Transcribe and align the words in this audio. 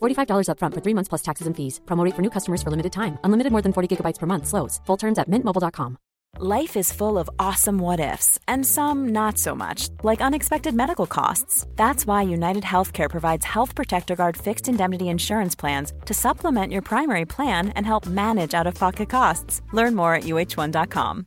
$45 0.00 0.48
upfront 0.50 0.74
for 0.74 0.82
three 0.82 0.94
months 0.94 1.08
plus 1.08 1.22
taxes 1.22 1.46
and 1.46 1.56
fees. 1.56 1.80
Promo 1.86 2.04
rate 2.04 2.14
for 2.14 2.22
new 2.22 2.30
customers 2.30 2.62
for 2.62 2.70
limited 2.70 2.92
time. 2.92 3.18
Unlimited 3.24 3.52
more 3.52 3.62
than 3.62 3.72
40 3.72 3.96
gigabytes 3.96 4.18
per 4.18 4.26
month. 4.26 4.46
Slows. 4.46 4.80
Full 4.86 4.96
terms 4.96 5.18
at 5.18 5.30
mintmobile.com. 5.30 5.96
Life 6.38 6.76
is 6.76 6.92
full 6.92 7.16
of 7.16 7.30
awesome 7.38 7.78
what 7.78 7.98
ifs, 7.98 8.38
and 8.46 8.66
some 8.66 9.08
not 9.08 9.38
so 9.38 9.54
much, 9.54 9.88
like 10.02 10.20
unexpected 10.20 10.74
medical 10.74 11.06
costs. 11.06 11.66
That's 11.76 12.06
why 12.06 12.22
United 12.24 12.62
Healthcare 12.62 13.08
provides 13.08 13.46
Health 13.46 13.74
Protector 13.74 14.16
Guard 14.16 14.36
fixed 14.36 14.68
indemnity 14.68 15.08
insurance 15.08 15.54
plans 15.56 15.94
to 16.04 16.12
supplement 16.12 16.74
your 16.74 16.82
primary 16.82 17.24
plan 17.24 17.70
and 17.70 17.86
help 17.86 18.04
manage 18.04 18.52
out 18.52 18.66
of 18.66 18.74
pocket 18.74 19.08
costs. 19.08 19.62
Learn 19.72 19.94
more 19.94 20.14
at 20.14 20.24
uhone.com. 20.24 21.26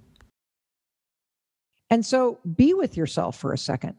And 1.91 2.03
so 2.05 2.39
be 2.55 2.73
with 2.73 2.97
yourself 2.97 3.37
for 3.37 3.53
a 3.53 3.57
second. 3.57 3.95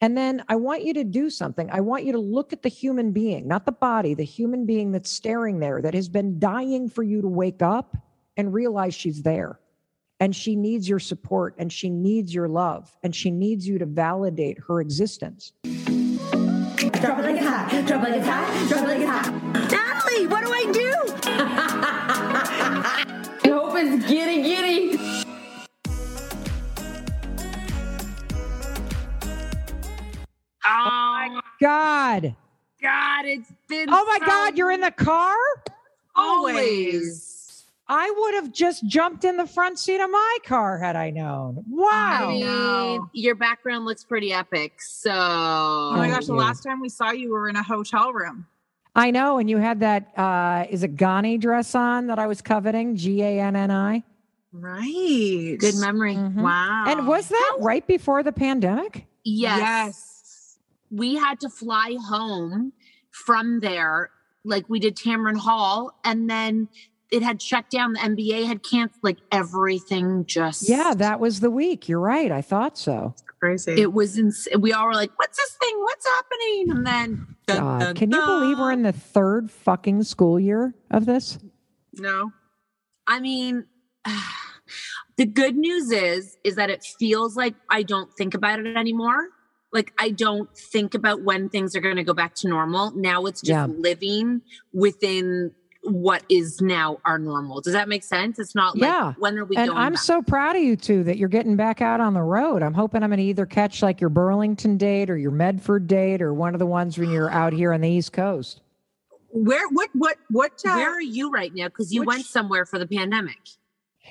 And 0.00 0.16
then 0.18 0.42
I 0.48 0.56
want 0.56 0.84
you 0.84 0.92
to 0.94 1.04
do 1.04 1.30
something. 1.30 1.70
I 1.70 1.78
want 1.80 2.04
you 2.04 2.10
to 2.12 2.18
look 2.18 2.52
at 2.52 2.62
the 2.62 2.68
human 2.68 3.12
being, 3.12 3.48
not 3.48 3.64
the 3.64 3.72
body, 3.72 4.12
the 4.12 4.24
human 4.24 4.66
being 4.66 4.92
that's 4.92 5.08
staring 5.08 5.60
there, 5.60 5.80
that 5.80 5.94
has 5.94 6.08
been 6.08 6.38
dying 6.38 6.90
for 6.90 7.04
you 7.04 7.22
to 7.22 7.28
wake 7.28 7.62
up 7.62 7.96
and 8.36 8.52
realize 8.52 8.94
she's 8.94 9.22
there. 9.22 9.60
And 10.20 10.34
she 10.34 10.56
needs 10.56 10.88
your 10.88 10.98
support 10.98 11.54
and 11.58 11.72
she 11.72 11.88
needs 11.88 12.34
your 12.34 12.48
love 12.48 12.94
and 13.02 13.14
she 13.14 13.30
needs 13.30 13.66
you 13.66 13.78
to 13.78 13.86
validate 13.86 14.58
her 14.66 14.80
existence. 14.80 15.52
Drop 15.62 17.18
it 17.18 17.22
like 17.22 17.36
it's 17.36 17.46
hot. 17.46 17.68
Drop 17.86 18.06
it 18.06 18.10
like 18.10 18.18
it's 18.18 18.26
hot. 18.26 18.68
Drop 18.68 18.82
it 18.82 18.88
like 18.88 19.00
it's 19.00 19.10
hot. 19.10 19.32
Natalie, 19.70 20.26
what 20.26 20.44
do 20.44 20.52
I 20.52 20.64
do? 20.72 20.92
I 23.44 23.48
hope 23.48 23.74
it's 23.76 24.06
getting 24.08 24.42
giddy. 24.42 24.53
God. 31.64 32.36
God, 32.82 33.24
it's 33.24 33.50
been. 33.68 33.88
Oh 33.90 34.04
my 34.04 34.18
so 34.18 34.26
God, 34.26 34.58
you're 34.58 34.70
in 34.70 34.80
the 34.80 34.90
car? 34.90 35.36
always. 36.14 37.64
I 37.86 38.10
would 38.16 38.34
have 38.34 38.52
just 38.52 38.86
jumped 38.86 39.24
in 39.24 39.36
the 39.36 39.46
front 39.46 39.78
seat 39.78 40.00
of 40.00 40.10
my 40.10 40.38
car 40.44 40.78
had 40.78 40.96
I 40.96 41.10
known. 41.10 41.64
Wow. 41.68 42.28
I 42.30 42.32
mean, 42.32 43.08
your 43.12 43.34
background 43.34 43.84
looks 43.84 44.04
pretty 44.04 44.32
epic. 44.32 44.80
So, 44.80 45.10
Oh 45.12 45.94
my 45.96 46.08
gosh, 46.08 46.26
the 46.26 46.34
last 46.34 46.62
time 46.62 46.80
we 46.80 46.88
saw 46.88 47.10
you, 47.10 47.28
we 47.28 47.32
were 47.32 47.48
in 47.48 47.56
a 47.56 47.62
hotel 47.62 48.12
room. 48.12 48.46
I 48.96 49.10
know. 49.10 49.38
And 49.38 49.50
you 49.50 49.58
had 49.58 49.80
that, 49.80 50.16
uh, 50.18 50.66
is 50.70 50.82
it 50.82 50.96
Ganni 50.96 51.38
dress 51.38 51.74
on 51.74 52.06
that 52.06 52.18
I 52.18 52.26
was 52.26 52.40
coveting? 52.40 52.96
G 52.96 53.22
A 53.22 53.40
N 53.40 53.54
N 53.56 53.70
I. 53.70 54.02
Right. 54.52 55.56
good 55.58 55.74
memory. 55.76 56.14
Mhm. 56.14 56.42
Wow. 56.42 56.84
And 56.86 57.06
was 57.08 57.28
that 57.28 57.56
right 57.58 57.86
before 57.86 58.22
the 58.22 58.32
pandemic? 58.32 59.06
Yes. 59.24 59.58
Yes. 59.58 60.13
We 60.94 61.16
had 61.16 61.40
to 61.40 61.48
fly 61.48 61.96
home 62.00 62.72
from 63.10 63.60
there. 63.60 64.10
Like 64.44 64.68
we 64.68 64.78
did 64.78 64.96
Tamron 64.96 65.38
Hall, 65.38 65.98
and 66.04 66.28
then 66.28 66.68
it 67.10 67.22
had 67.22 67.40
shut 67.40 67.70
down. 67.70 67.94
The 67.94 68.00
NBA 68.00 68.46
had 68.46 68.62
canceled. 68.62 69.02
Like 69.02 69.18
everything 69.32 70.26
just. 70.26 70.68
Yeah, 70.68 70.94
that 70.94 71.20
was 71.20 71.40
the 71.40 71.50
week. 71.50 71.88
You're 71.88 72.00
right. 72.00 72.30
I 72.30 72.42
thought 72.42 72.76
so. 72.76 73.14
crazy. 73.40 73.72
It 73.80 73.92
was 73.92 74.18
ins- 74.18 74.48
We 74.58 74.72
all 74.72 74.86
were 74.86 74.94
like, 74.94 75.10
"What's 75.18 75.36
this 75.38 75.56
thing? 75.60 75.78
What's 75.78 76.06
happening?" 76.06 76.70
And 76.70 76.86
then, 76.86 77.36
dun, 77.46 77.58
God, 77.58 77.80
dun, 77.80 77.94
can 77.94 78.10
you 78.10 78.20
believe 78.24 78.58
we're 78.58 78.72
in 78.72 78.82
the 78.82 78.92
third 78.92 79.50
fucking 79.50 80.02
school 80.02 80.38
year 80.38 80.74
of 80.90 81.06
this? 81.06 81.38
no. 81.94 82.32
I 83.06 83.20
mean, 83.20 83.66
the 85.16 85.26
good 85.26 85.56
news 85.56 85.90
is 85.90 86.36
is 86.44 86.56
that 86.56 86.70
it 86.70 86.84
feels 86.98 87.36
like 87.36 87.54
I 87.70 87.82
don't 87.82 88.10
think 88.16 88.34
about 88.34 88.60
it 88.60 88.76
anymore. 88.76 89.28
Like 89.74 89.92
I 89.98 90.10
don't 90.10 90.48
think 90.56 90.94
about 90.94 91.22
when 91.22 91.48
things 91.50 91.76
are 91.76 91.80
going 91.80 91.96
to 91.96 92.04
go 92.04 92.14
back 92.14 92.34
to 92.36 92.48
normal. 92.48 92.92
Now 92.92 93.26
it's 93.26 93.40
just 93.42 93.50
Yeah. 93.50 93.66
living 93.66 94.40
within 94.72 95.50
what 95.82 96.22
is 96.30 96.62
now 96.62 96.98
our 97.04 97.18
normal. 97.18 97.60
Does 97.60 97.74
that 97.74 97.88
make 97.90 98.02
sense? 98.04 98.38
It's 98.38 98.54
not 98.54 98.74
like 98.78 98.88
Yeah. 98.90 99.12
when 99.18 99.36
are 99.38 99.44
we 99.44 99.56
and 99.56 99.66
going 99.68 99.78
I'm 99.78 99.92
back? 99.92 100.00
so 100.02 100.22
proud 100.22 100.56
of 100.56 100.62
you 100.62 100.76
two 100.76 101.04
that 101.04 101.18
you're 101.18 101.28
getting 101.28 101.56
back 101.56 101.82
out 101.82 102.00
on 102.00 102.14
the 102.14 102.22
road. 102.22 102.62
I'm 102.62 102.72
hoping 102.72 103.02
I'm 103.02 103.10
going 103.10 103.18
to 103.18 103.24
either 103.24 103.44
catch 103.44 103.82
like 103.82 104.00
your 104.00 104.08
Burlington 104.08 104.78
date 104.78 105.10
or 105.10 105.18
your 105.18 105.30
Medford 105.32 105.86
date 105.86 106.22
or 106.22 106.32
one 106.32 106.54
of 106.54 106.58
the 106.58 106.64
ones 106.66 106.96
when 106.96 107.10
you're 107.10 107.30
out 107.30 107.52
here 107.52 107.74
on 107.74 107.82
the 107.82 107.88
East 107.90 108.14
Coast. 108.14 108.62
Where? 109.28 109.68
What? 109.68 109.90
What? 109.92 110.16
What? 110.30 110.52
Uh, 110.64 110.74
Where 110.74 110.90
are 110.96 111.00
you 111.02 111.30
right 111.30 111.52
now? 111.54 111.66
Because 111.66 111.92
you 111.92 112.00
which- 112.00 112.06
went 112.08 112.24
somewhere 112.24 112.64
for 112.64 112.78
the 112.78 112.86
pandemic. 112.86 113.40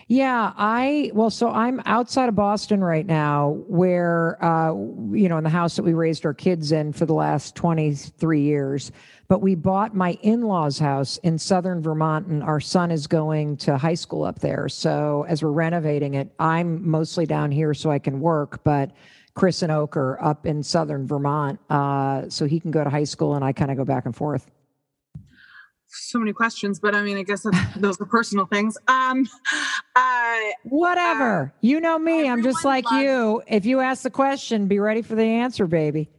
Yeah, 0.07 0.53
I 0.57 1.11
well, 1.13 1.29
so 1.29 1.49
I'm 1.49 1.81
outside 1.85 2.29
of 2.29 2.35
Boston 2.35 2.83
right 2.83 3.05
now, 3.05 3.63
where 3.67 4.43
uh, 4.43 4.73
you 5.11 5.29
know, 5.29 5.37
in 5.37 5.43
the 5.43 5.49
house 5.49 5.75
that 5.75 5.83
we 5.83 5.93
raised 5.93 6.25
our 6.25 6.33
kids 6.33 6.71
in 6.71 6.93
for 6.93 7.05
the 7.05 7.13
last 7.13 7.55
23 7.55 8.41
years. 8.41 8.91
But 9.29 9.41
we 9.41 9.55
bought 9.55 9.95
my 9.95 10.17
in-laws' 10.21 10.77
house 10.77 11.17
in 11.17 11.39
southern 11.39 11.81
Vermont, 11.81 12.27
and 12.27 12.43
our 12.43 12.59
son 12.59 12.91
is 12.91 13.07
going 13.07 13.57
to 13.57 13.77
high 13.77 13.93
school 13.93 14.25
up 14.25 14.39
there. 14.39 14.67
So 14.67 15.25
as 15.27 15.41
we're 15.41 15.51
renovating 15.51 16.15
it, 16.15 16.29
I'm 16.37 16.87
mostly 16.87 17.25
down 17.25 17.49
here 17.49 17.73
so 17.73 17.89
I 17.89 17.99
can 17.99 18.19
work, 18.19 18.63
but 18.63 18.91
Chris 19.35 19.63
and 19.63 19.71
Oak 19.71 19.97
are 19.97 20.21
up 20.23 20.45
in 20.45 20.61
southern 20.61 21.07
Vermont, 21.07 21.59
uh, 21.69 22.29
so 22.29 22.45
he 22.45 22.59
can 22.59 22.69
go 22.69 22.83
to 22.83 22.89
high 22.89 23.05
school, 23.05 23.33
and 23.33 23.43
I 23.43 23.53
kind 23.53 23.71
of 23.71 23.77
go 23.77 23.85
back 23.85 24.05
and 24.05 24.15
forth. 24.15 24.51
So 25.95 26.17
many 26.19 26.33
questions, 26.33 26.79
but 26.79 26.95
I 26.95 27.03
mean, 27.03 27.17
I 27.17 27.23
guess 27.23 27.43
that's, 27.43 27.57
those 27.77 28.01
are 28.01 28.05
personal 28.05 28.45
things. 28.45 28.77
Um, 28.87 29.27
uh, 29.95 30.35
Whatever. 30.63 31.53
you 31.61 31.79
know 31.79 31.99
me. 31.99 32.27
I'm 32.27 32.41
just 32.43 32.65
like 32.65 32.85
loves- 32.85 33.03
you. 33.03 33.41
If 33.47 33.65
you 33.65 33.79
ask 33.79 34.03
the 34.03 34.09
question, 34.09 34.67
be 34.67 34.79
ready 34.79 35.01
for 35.03 35.15
the 35.15 35.23
answer, 35.23 35.67
baby. 35.67 36.09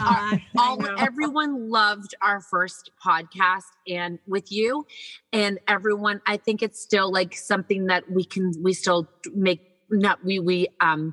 uh, 0.00 0.36
all 0.56 0.78
everyone 1.00 1.68
loved 1.68 2.14
our 2.22 2.40
first 2.40 2.90
podcast 3.04 3.64
and 3.88 4.20
with 4.24 4.52
you 4.52 4.86
and 5.32 5.58
everyone 5.66 6.20
i 6.28 6.36
think 6.36 6.62
it's 6.62 6.80
still 6.80 7.10
like 7.10 7.34
something 7.34 7.86
that 7.86 8.04
we 8.08 8.22
can 8.22 8.52
we 8.62 8.72
still 8.72 9.08
make 9.34 9.60
not 9.90 10.24
we 10.24 10.38
we 10.38 10.68
um 10.80 11.12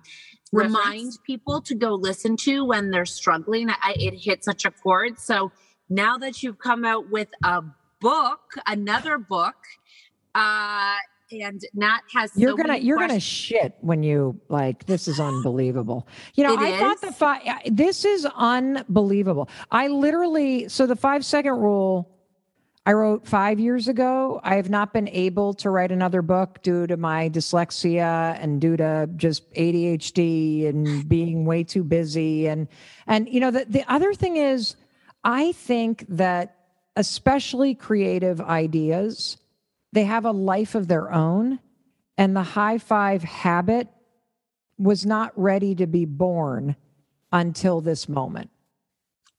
Reference? 0.53 0.77
remind 0.77 1.11
people 1.25 1.59
to 1.63 1.73
go 1.73 1.95
listen 1.95 2.37
to 2.37 2.65
when 2.65 2.91
they're 2.91 3.07
struggling 3.07 3.67
I, 3.71 3.95
it 3.97 4.13
hit 4.13 4.43
such 4.43 4.63
a 4.63 4.69
chord 4.69 5.17
so 5.17 5.51
now 5.89 6.19
that 6.19 6.43
you've 6.43 6.59
come 6.59 6.85
out 6.85 7.09
with 7.09 7.29
a 7.43 7.63
book 7.99 8.39
another 8.65 9.17
book 9.17 9.55
uh 10.35 10.95
and 11.31 11.61
nat 11.73 12.01
has 12.13 12.31
You're 12.35 12.55
gonna 12.55 12.77
you're 12.77 12.97
gonna 12.97 13.19
shit 13.19 13.75
when 13.81 14.03
you 14.03 14.39
like 14.49 14.85
this 14.85 15.07
is 15.07 15.19
unbelievable. 15.19 16.07
You 16.35 16.45
know, 16.45 16.53
It 16.53 16.59
I 16.59 16.79
thought 16.79 17.01
the 17.01 17.11
five 17.11 17.41
this 17.69 18.05
is 18.05 18.25
unbelievable. 18.35 19.49
I 19.71 19.87
literally 19.87 20.69
so 20.69 20.85
the 20.87 20.95
5 20.95 21.25
second 21.25 21.53
rule 21.59 22.09
I 22.85 22.93
wrote 22.93 23.27
5 23.27 23.59
years 23.59 23.89
ago. 23.89 24.39
I 24.43 24.55
have 24.55 24.69
not 24.69 24.93
been 24.93 25.09
able 25.09 25.53
to 25.55 25.69
write 25.69 25.91
another 25.91 26.21
book 26.21 26.61
due 26.61 26.87
to 26.87 26.95
my 26.95 27.29
dyslexia 27.29 28.41
and 28.41 28.61
due 28.61 28.77
to 28.77 29.09
just 29.17 29.51
ADHD 29.53 30.69
and 30.69 31.07
being 31.09 31.45
way 31.45 31.63
too 31.63 31.83
busy 31.83 32.47
and 32.47 32.67
and 33.07 33.27
you 33.27 33.41
know 33.41 33.51
the 33.51 33.65
the 33.65 33.83
other 33.91 34.13
thing 34.13 34.37
is 34.37 34.75
I 35.23 35.51
think 35.51 36.05
that 36.07 36.56
especially 36.97 37.75
creative 37.75 38.41
ideas 38.41 39.37
they 39.93 40.03
have 40.03 40.25
a 40.25 40.31
life 40.31 40.75
of 40.75 40.87
their 40.87 41.11
own 41.13 41.59
and 42.17 42.35
the 42.35 42.43
high 42.43 42.77
five 42.77 43.23
habit 43.23 43.87
was 44.77 45.05
not 45.05 45.31
ready 45.35 45.75
to 45.75 45.87
be 45.87 46.05
born 46.05 46.75
until 47.31 47.81
this 47.81 48.09
moment. 48.09 48.49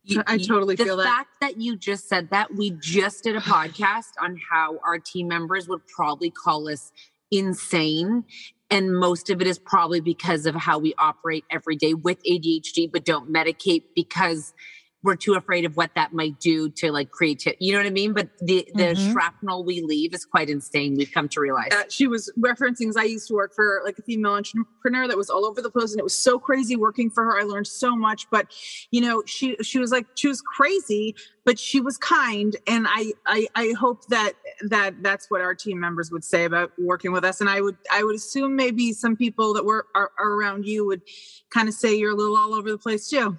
You- 0.04 0.22
I 0.26 0.38
totally 0.38 0.74
the 0.74 0.84
feel 0.84 0.96
that. 0.96 1.02
The 1.02 1.08
fact 1.08 1.40
that 1.40 1.60
you 1.60 1.76
just 1.76 2.08
said 2.08 2.30
that 2.30 2.54
we 2.54 2.70
just 2.70 3.24
did 3.24 3.36
a 3.36 3.40
podcast 3.40 4.12
on 4.20 4.38
how 4.50 4.78
our 4.84 4.98
team 4.98 5.28
members 5.28 5.68
would 5.68 5.86
probably 5.86 6.30
call 6.30 6.68
us 6.68 6.92
insane 7.30 8.24
and 8.70 8.98
most 8.98 9.28
of 9.30 9.40
it 9.40 9.46
is 9.46 9.58
probably 9.58 10.00
because 10.00 10.46
of 10.46 10.54
how 10.54 10.78
we 10.78 10.94
operate 10.98 11.44
every 11.50 11.76
day 11.76 11.92
with 11.92 12.18
ADHD 12.24 12.90
but 12.90 13.04
don't 13.04 13.30
medicate 13.30 13.82
because 13.94 14.54
we're 15.04 15.14
too 15.14 15.34
afraid 15.34 15.64
of 15.64 15.76
what 15.76 15.90
that 15.94 16.12
might 16.12 16.40
do 16.40 16.68
to 16.70 16.90
like 16.90 17.10
creativity. 17.10 17.64
You 17.64 17.72
know 17.72 17.78
what 17.78 17.86
I 17.86 17.90
mean? 17.90 18.12
But 18.12 18.30
the 18.40 18.68
the 18.74 18.94
Mhm. 18.94 19.12
shrapnel 19.12 19.64
we 19.64 19.80
leave 19.80 20.12
is 20.12 20.24
quite 20.24 20.50
insane. 20.50 20.96
We've 20.96 21.10
come 21.12 21.28
to 21.30 21.40
realize. 21.40 21.68
uh, 21.72 21.84
she 21.88 22.08
was 22.08 22.32
referencing. 22.38 22.92
I 22.96 23.04
used 23.04 23.28
to 23.28 23.34
work 23.34 23.54
for 23.54 23.80
like 23.84 23.96
a 23.98 24.02
female 24.02 24.32
entrepreneur 24.32 25.06
that 25.06 25.16
was 25.16 25.30
all 25.30 25.46
over 25.46 25.62
the 25.62 25.70
place 25.70 25.92
and 25.92 26.00
it 26.00 26.02
was 26.02 26.18
so 26.18 26.38
crazy 26.38 26.74
working 26.74 27.10
for 27.10 27.22
her. 27.24 27.38
I 27.38 27.44
learned 27.44 27.68
so 27.68 27.94
much, 27.94 28.28
but 28.30 28.52
you 28.90 29.00
know, 29.00 29.22
she 29.26 29.56
she 29.62 29.78
was 29.78 29.92
like 29.92 30.06
she 30.16 30.26
was 30.26 30.40
crazy, 30.42 31.14
but 31.44 31.58
she 31.60 31.80
was 31.80 31.96
kind 31.98 32.56
and 32.66 32.86
I 32.88 33.12
I 33.26 33.46
I 33.54 33.74
hope 33.78 34.06
that 34.08 34.32
that 34.62 35.00
that's 35.02 35.30
what 35.30 35.40
our 35.40 35.54
team 35.54 35.78
members 35.78 36.10
would 36.10 36.24
say 36.24 36.44
about 36.44 36.72
working 36.76 37.12
with 37.12 37.24
us 37.24 37.40
and 37.40 37.48
I 37.48 37.60
would 37.60 37.76
I 37.92 38.02
would 38.02 38.16
assume 38.16 38.56
maybe 38.56 38.92
some 38.92 39.14
people 39.16 39.54
that 39.54 39.64
were 39.64 39.86
are, 39.94 40.10
are 40.18 40.32
around 40.32 40.66
you 40.66 40.84
would 40.86 41.02
kind 41.50 41.68
of 41.68 41.74
say 41.74 41.94
you're 41.94 42.10
a 42.10 42.16
little 42.16 42.36
all 42.36 42.52
over 42.54 42.68
the 42.70 42.78
place 42.78 43.08
too. 43.08 43.36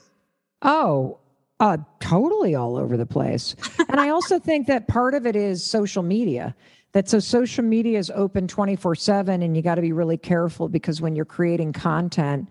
Oh, 0.62 1.20
uh, 1.60 1.78
totally 2.00 2.56
all 2.56 2.78
over 2.78 2.96
the 2.98 3.06
place. 3.06 3.56
and 3.90 4.00
I 4.00 4.10
also 4.10 4.40
think 4.50 4.68
that 4.68 4.88
part 4.88 5.14
of 5.14 5.26
it 5.26 5.36
is 5.36 5.64
social 5.64 6.04
media. 6.04 6.56
That 6.94 7.08
so 7.08 7.20
social 7.20 7.64
media 7.64 8.00
is 8.00 8.12
open 8.16 8.48
24 8.48 8.96
7, 8.96 9.44
and 9.44 9.56
you 9.56 9.62
got 9.62 9.76
to 9.76 9.82
be 9.82 9.92
really 9.92 10.18
careful 10.18 10.70
because 10.70 11.02
when 11.02 11.16
you're 11.16 11.26
creating 11.26 11.74
content, 11.74 12.50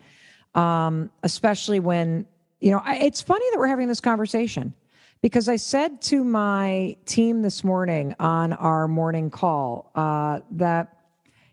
um, 0.55 1.11
especially 1.25 1.81
when, 1.81 2.25
you 2.61 2.71
know, 2.71 2.81
I, 2.85 2.99
it's 2.99 3.21
funny 3.21 3.45
that 3.51 3.59
we're 3.59 3.67
having 3.67 3.89
this 3.89 4.01
conversation 4.01 4.75
because 5.23 5.49
I 5.49 5.57
said 5.57 6.01
to 6.03 6.23
my 6.23 6.97
team 7.05 7.43
this 7.43 7.65
morning 7.65 8.15
on 8.21 8.53
our 8.53 8.87
morning 8.87 9.31
call 9.31 9.91
uh, 9.95 10.41
that, 10.53 10.97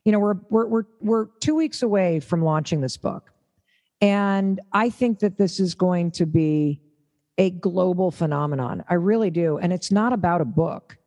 you 0.03 0.11
know, 0.11 0.19
we're, 0.19 0.37
we're, 0.49 0.67
we're, 0.67 0.85
we're 1.01 1.25
two 1.39 1.55
weeks 1.55 1.81
away 1.81 2.19
from 2.19 2.43
launching 2.43 2.81
this 2.81 2.97
book. 2.97 3.31
And 4.01 4.59
I 4.71 4.91
think 4.91 5.19
that 5.19 5.37
this 5.37 5.59
is 5.59 5.73
going 5.73 6.11
to 6.11 6.27
be 6.27 6.81
a 7.37 7.49
global 7.49 8.11
phenomenon. 8.11 8.83
I 8.89 8.95
really 8.95 9.29
do. 9.29 9.57
And 9.57 9.73
it's 9.73 9.91
not 9.91 10.13
about 10.13 10.41
a 10.41 10.45
book. 10.45 10.97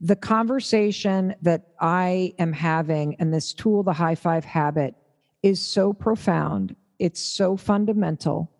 The 0.00 0.16
conversation 0.16 1.34
that 1.42 1.68
I 1.80 2.34
am 2.38 2.52
having 2.52 3.16
and 3.16 3.32
this 3.32 3.52
tool, 3.52 3.82
the 3.82 3.92
high 3.92 4.16
five 4.16 4.44
habit, 4.44 4.94
is 5.42 5.60
so 5.60 5.92
profound. 5.92 6.76
It's 6.98 7.20
so 7.20 7.56
fundamental. 7.56 8.50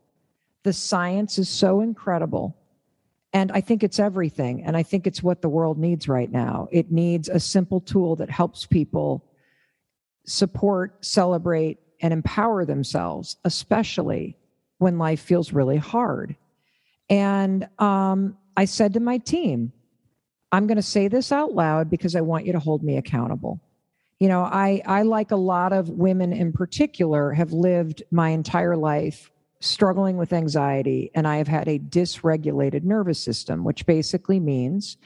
The 0.63 0.73
science 0.73 1.39
is 1.39 1.49
so 1.49 1.81
incredible. 1.81 2.57
And 3.33 3.51
I 3.51 3.61
think 3.61 3.83
it's 3.83 3.99
everything. 3.99 4.63
And 4.65 4.77
I 4.77 4.83
think 4.83 5.07
it's 5.07 5.23
what 5.23 5.43
the 5.43 5.49
world 5.49 5.79
needs 5.79 6.07
right 6.09 6.31
now. 6.31 6.69
It 6.71 6.93
needs 6.93 7.29
a 7.29 7.41
simple 7.41 7.81
tool 7.81 8.17
that 8.17 8.31
helps 8.31 8.67
people 8.67 9.25
support, 10.27 11.05
celebrate, 11.05 11.79
and 12.01 12.13
empower 12.13 12.65
themselves, 12.65 13.37
especially 13.45 14.37
when 14.79 14.99
life 14.99 15.21
feels 15.21 15.53
really 15.53 15.77
hard. 15.77 16.37
And 17.13 17.69
um, 17.79 18.39
I 18.57 18.65
said 18.65 18.95
to 18.95 19.01
my 19.01 19.19
team, 19.19 19.71
I'm 20.51 20.67
going 20.67 20.77
to 20.77 20.83
say 20.83 21.09
this 21.09 21.31
out 21.31 21.53
loud 21.53 21.91
because 21.91 22.17
I 22.17 22.23
want 22.23 22.47
you 22.47 22.55
to 22.55 22.59
hold 22.59 22.83
me 22.83 22.97
accountable. 22.97 23.61
You 24.19 24.29
know, 24.29 24.41
I, 24.41 24.81
I, 24.87 25.03
like 25.03 25.31
a 25.31 25.37
lot 25.37 25.75
of 25.75 25.91
women 25.91 26.33
in 26.33 26.55
particular, 26.55 27.33
have 27.33 27.53
lived 27.53 28.03
my 28.11 28.31
entire 28.31 28.79
life 28.79 29.31
struggling 29.61 30.17
with 30.17 30.33
anxiety, 30.33 31.11
and 31.15 31.29
I 31.29 31.37
have 31.37 31.49
had 31.49 31.69
a 31.69 31.79
dysregulated 31.79 32.83
nervous 32.83 33.19
system, 33.19 33.63
which 33.63 33.85
basically 33.85 34.41
means 34.41 34.97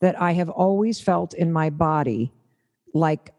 that 0.00 0.20
I 0.20 0.32
have 0.32 0.50
always 0.50 1.00
felt 1.00 1.32
in 1.32 1.52
my 1.52 1.70
body 1.70 2.32
like 2.92 3.32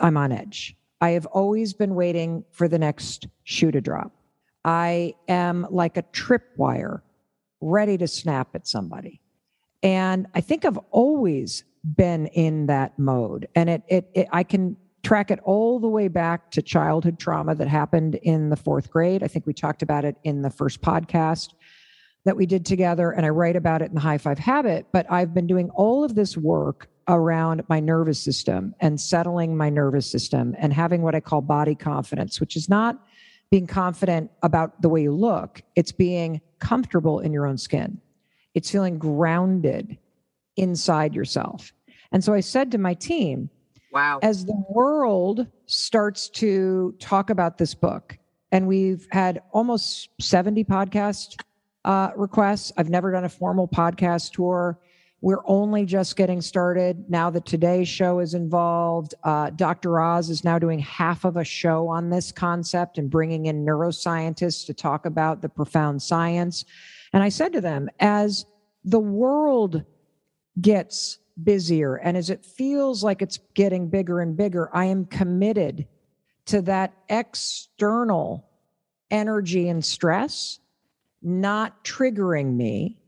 I'm 0.00 0.16
on 0.16 0.32
edge. 0.32 0.76
I 1.02 1.10
have 1.10 1.26
always 1.26 1.74
been 1.74 1.94
waiting 1.94 2.42
for 2.52 2.68
the 2.68 2.78
next 2.78 3.26
shoe 3.44 3.70
to 3.70 3.82
drop. 3.82 4.12
I 4.64 5.14
am 5.28 5.66
like 5.68 5.98
a 5.98 6.02
tripwire 6.04 7.02
ready 7.60 7.98
to 7.98 8.06
snap 8.06 8.48
at 8.54 8.66
somebody. 8.66 9.20
And 9.82 10.26
I 10.34 10.40
think 10.40 10.64
I've 10.64 10.78
always 10.90 11.64
been 11.84 12.26
in 12.28 12.66
that 12.66 12.98
mode. 12.98 13.48
And 13.54 13.70
it, 13.70 13.82
it, 13.88 14.10
it, 14.14 14.28
I 14.32 14.42
can 14.42 14.76
track 15.02 15.30
it 15.30 15.40
all 15.44 15.80
the 15.80 15.88
way 15.88 16.08
back 16.08 16.50
to 16.50 16.62
childhood 16.62 17.18
trauma 17.18 17.54
that 17.54 17.68
happened 17.68 18.16
in 18.16 18.50
the 18.50 18.56
fourth 18.56 18.90
grade. 18.90 19.22
I 19.22 19.28
think 19.28 19.46
we 19.46 19.54
talked 19.54 19.82
about 19.82 20.04
it 20.04 20.16
in 20.24 20.42
the 20.42 20.50
first 20.50 20.82
podcast 20.82 21.54
that 22.24 22.36
we 22.36 22.44
did 22.44 22.66
together. 22.66 23.10
And 23.10 23.24
I 23.24 23.30
write 23.30 23.56
about 23.56 23.80
it 23.80 23.86
in 23.88 23.94
the 23.94 24.00
High 24.00 24.18
Five 24.18 24.38
Habit. 24.38 24.86
But 24.92 25.10
I've 25.10 25.32
been 25.32 25.46
doing 25.46 25.70
all 25.70 26.04
of 26.04 26.14
this 26.14 26.36
work 26.36 26.88
around 27.08 27.64
my 27.68 27.80
nervous 27.80 28.22
system 28.22 28.74
and 28.80 29.00
settling 29.00 29.56
my 29.56 29.70
nervous 29.70 30.08
system 30.10 30.54
and 30.58 30.72
having 30.72 31.00
what 31.00 31.14
I 31.14 31.20
call 31.20 31.40
body 31.40 31.74
confidence, 31.74 32.38
which 32.38 32.56
is 32.56 32.68
not 32.68 33.02
being 33.50 33.66
confident 33.66 34.30
about 34.42 34.80
the 34.82 34.88
way 34.88 35.02
you 35.02 35.12
look, 35.12 35.62
it's 35.74 35.92
being 35.92 36.40
comfortable 36.60 37.20
in 37.20 37.32
your 37.32 37.46
own 37.46 37.58
skin. 37.58 38.00
It's 38.54 38.70
feeling 38.70 38.98
grounded 38.98 39.98
inside 40.56 41.14
yourself. 41.14 41.72
And 42.12 42.22
so 42.22 42.34
I 42.34 42.40
said 42.40 42.72
to 42.72 42.78
my 42.78 42.94
team, 42.94 43.50
wow. 43.92 44.18
as 44.22 44.44
the 44.44 44.64
world 44.68 45.46
starts 45.66 46.28
to 46.30 46.94
talk 46.98 47.30
about 47.30 47.58
this 47.58 47.74
book, 47.74 48.18
and 48.52 48.66
we've 48.66 49.06
had 49.12 49.42
almost 49.52 50.08
70 50.20 50.64
podcast 50.64 51.40
uh, 51.84 52.10
requests, 52.16 52.72
I've 52.76 52.90
never 52.90 53.12
done 53.12 53.24
a 53.24 53.28
formal 53.28 53.68
podcast 53.68 54.32
tour. 54.32 54.78
We're 55.22 55.42
only 55.44 55.84
just 55.84 56.16
getting 56.16 56.40
started 56.40 57.10
now 57.10 57.28
that 57.30 57.44
today's 57.44 57.88
show 57.88 58.20
is 58.20 58.32
involved. 58.32 59.14
Uh, 59.22 59.50
Dr. 59.50 60.00
Oz 60.00 60.30
is 60.30 60.44
now 60.44 60.58
doing 60.58 60.78
half 60.78 61.24
of 61.24 61.36
a 61.36 61.44
show 61.44 61.88
on 61.88 62.08
this 62.08 62.32
concept 62.32 62.96
and 62.96 63.10
bringing 63.10 63.46
in 63.46 63.64
neuroscientists 63.64 64.64
to 64.66 64.74
talk 64.74 65.04
about 65.04 65.42
the 65.42 65.48
profound 65.48 66.00
science. 66.00 66.64
And 67.12 67.22
I 67.22 67.28
said 67.28 67.52
to 67.52 67.60
them, 67.60 67.90
as 68.00 68.46
the 68.82 69.00
world 69.00 69.84
gets 70.58 71.18
busier 71.42 71.96
and 71.96 72.16
as 72.16 72.30
it 72.30 72.44
feels 72.44 73.04
like 73.04 73.20
it's 73.20 73.38
getting 73.54 73.88
bigger 73.90 74.20
and 74.20 74.36
bigger, 74.36 74.74
I 74.74 74.86
am 74.86 75.04
committed 75.04 75.86
to 76.46 76.62
that 76.62 76.94
external 77.10 78.48
energy 79.10 79.68
and 79.68 79.84
stress 79.84 80.60
not 81.22 81.84
triggering 81.84 82.56
me 82.56 82.99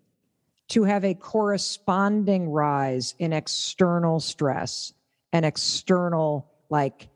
to 0.73 0.85
have 0.85 1.05
a 1.05 1.13
corresponding 1.15 2.49
rise 2.49 3.15
in 3.19 3.33
external 3.33 4.21
stress 4.21 4.95
and 5.33 5.45
external 5.45 6.51
like 6.71 7.09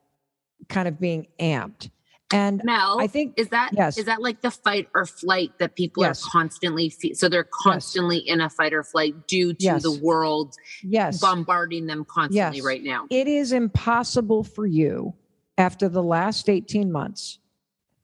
kind 0.69 0.87
of 0.89 1.01
being 1.01 1.27
amped 1.41 1.91
and 2.33 2.61
Mel, 2.65 2.99
I 3.01 3.07
think 3.07 3.35
is 3.37 3.49
that 3.51 3.71
yes. 3.73 3.97
is 3.99 4.07
that 4.07 4.21
like 4.21 4.41
the 4.41 4.51
fight 4.51 4.89
or 4.95 5.07
flight 5.07 5.53
that 5.61 5.77
people 5.77 6.03
Yes. 6.03 6.27
are 6.27 6.31
constantly 6.31 6.91
fe- 6.91 7.15
so 7.15 7.29
they're 7.29 7.49
constantly 7.51 8.19
in 8.19 8.41
a 8.41 8.51
fight 8.51 8.75
or 8.75 8.83
flight 8.83 9.29
due 9.29 9.55
to 9.55 9.63
Yes. 9.65 9.83
the 9.85 9.93
world 10.03 10.57
yes 10.83 11.21
bombarding 11.21 11.87
them 11.87 12.05
constantly 12.05 12.59
Yes. 12.59 12.65
right 12.67 12.83
now. 12.83 13.07
it 13.11 13.29
is 13.29 13.53
impossible 13.53 14.43
for 14.45 14.67
you 14.67 15.15
after 15.57 15.89
the 15.89 16.03
last 16.03 16.49
18 16.51 16.91
months 16.93 17.39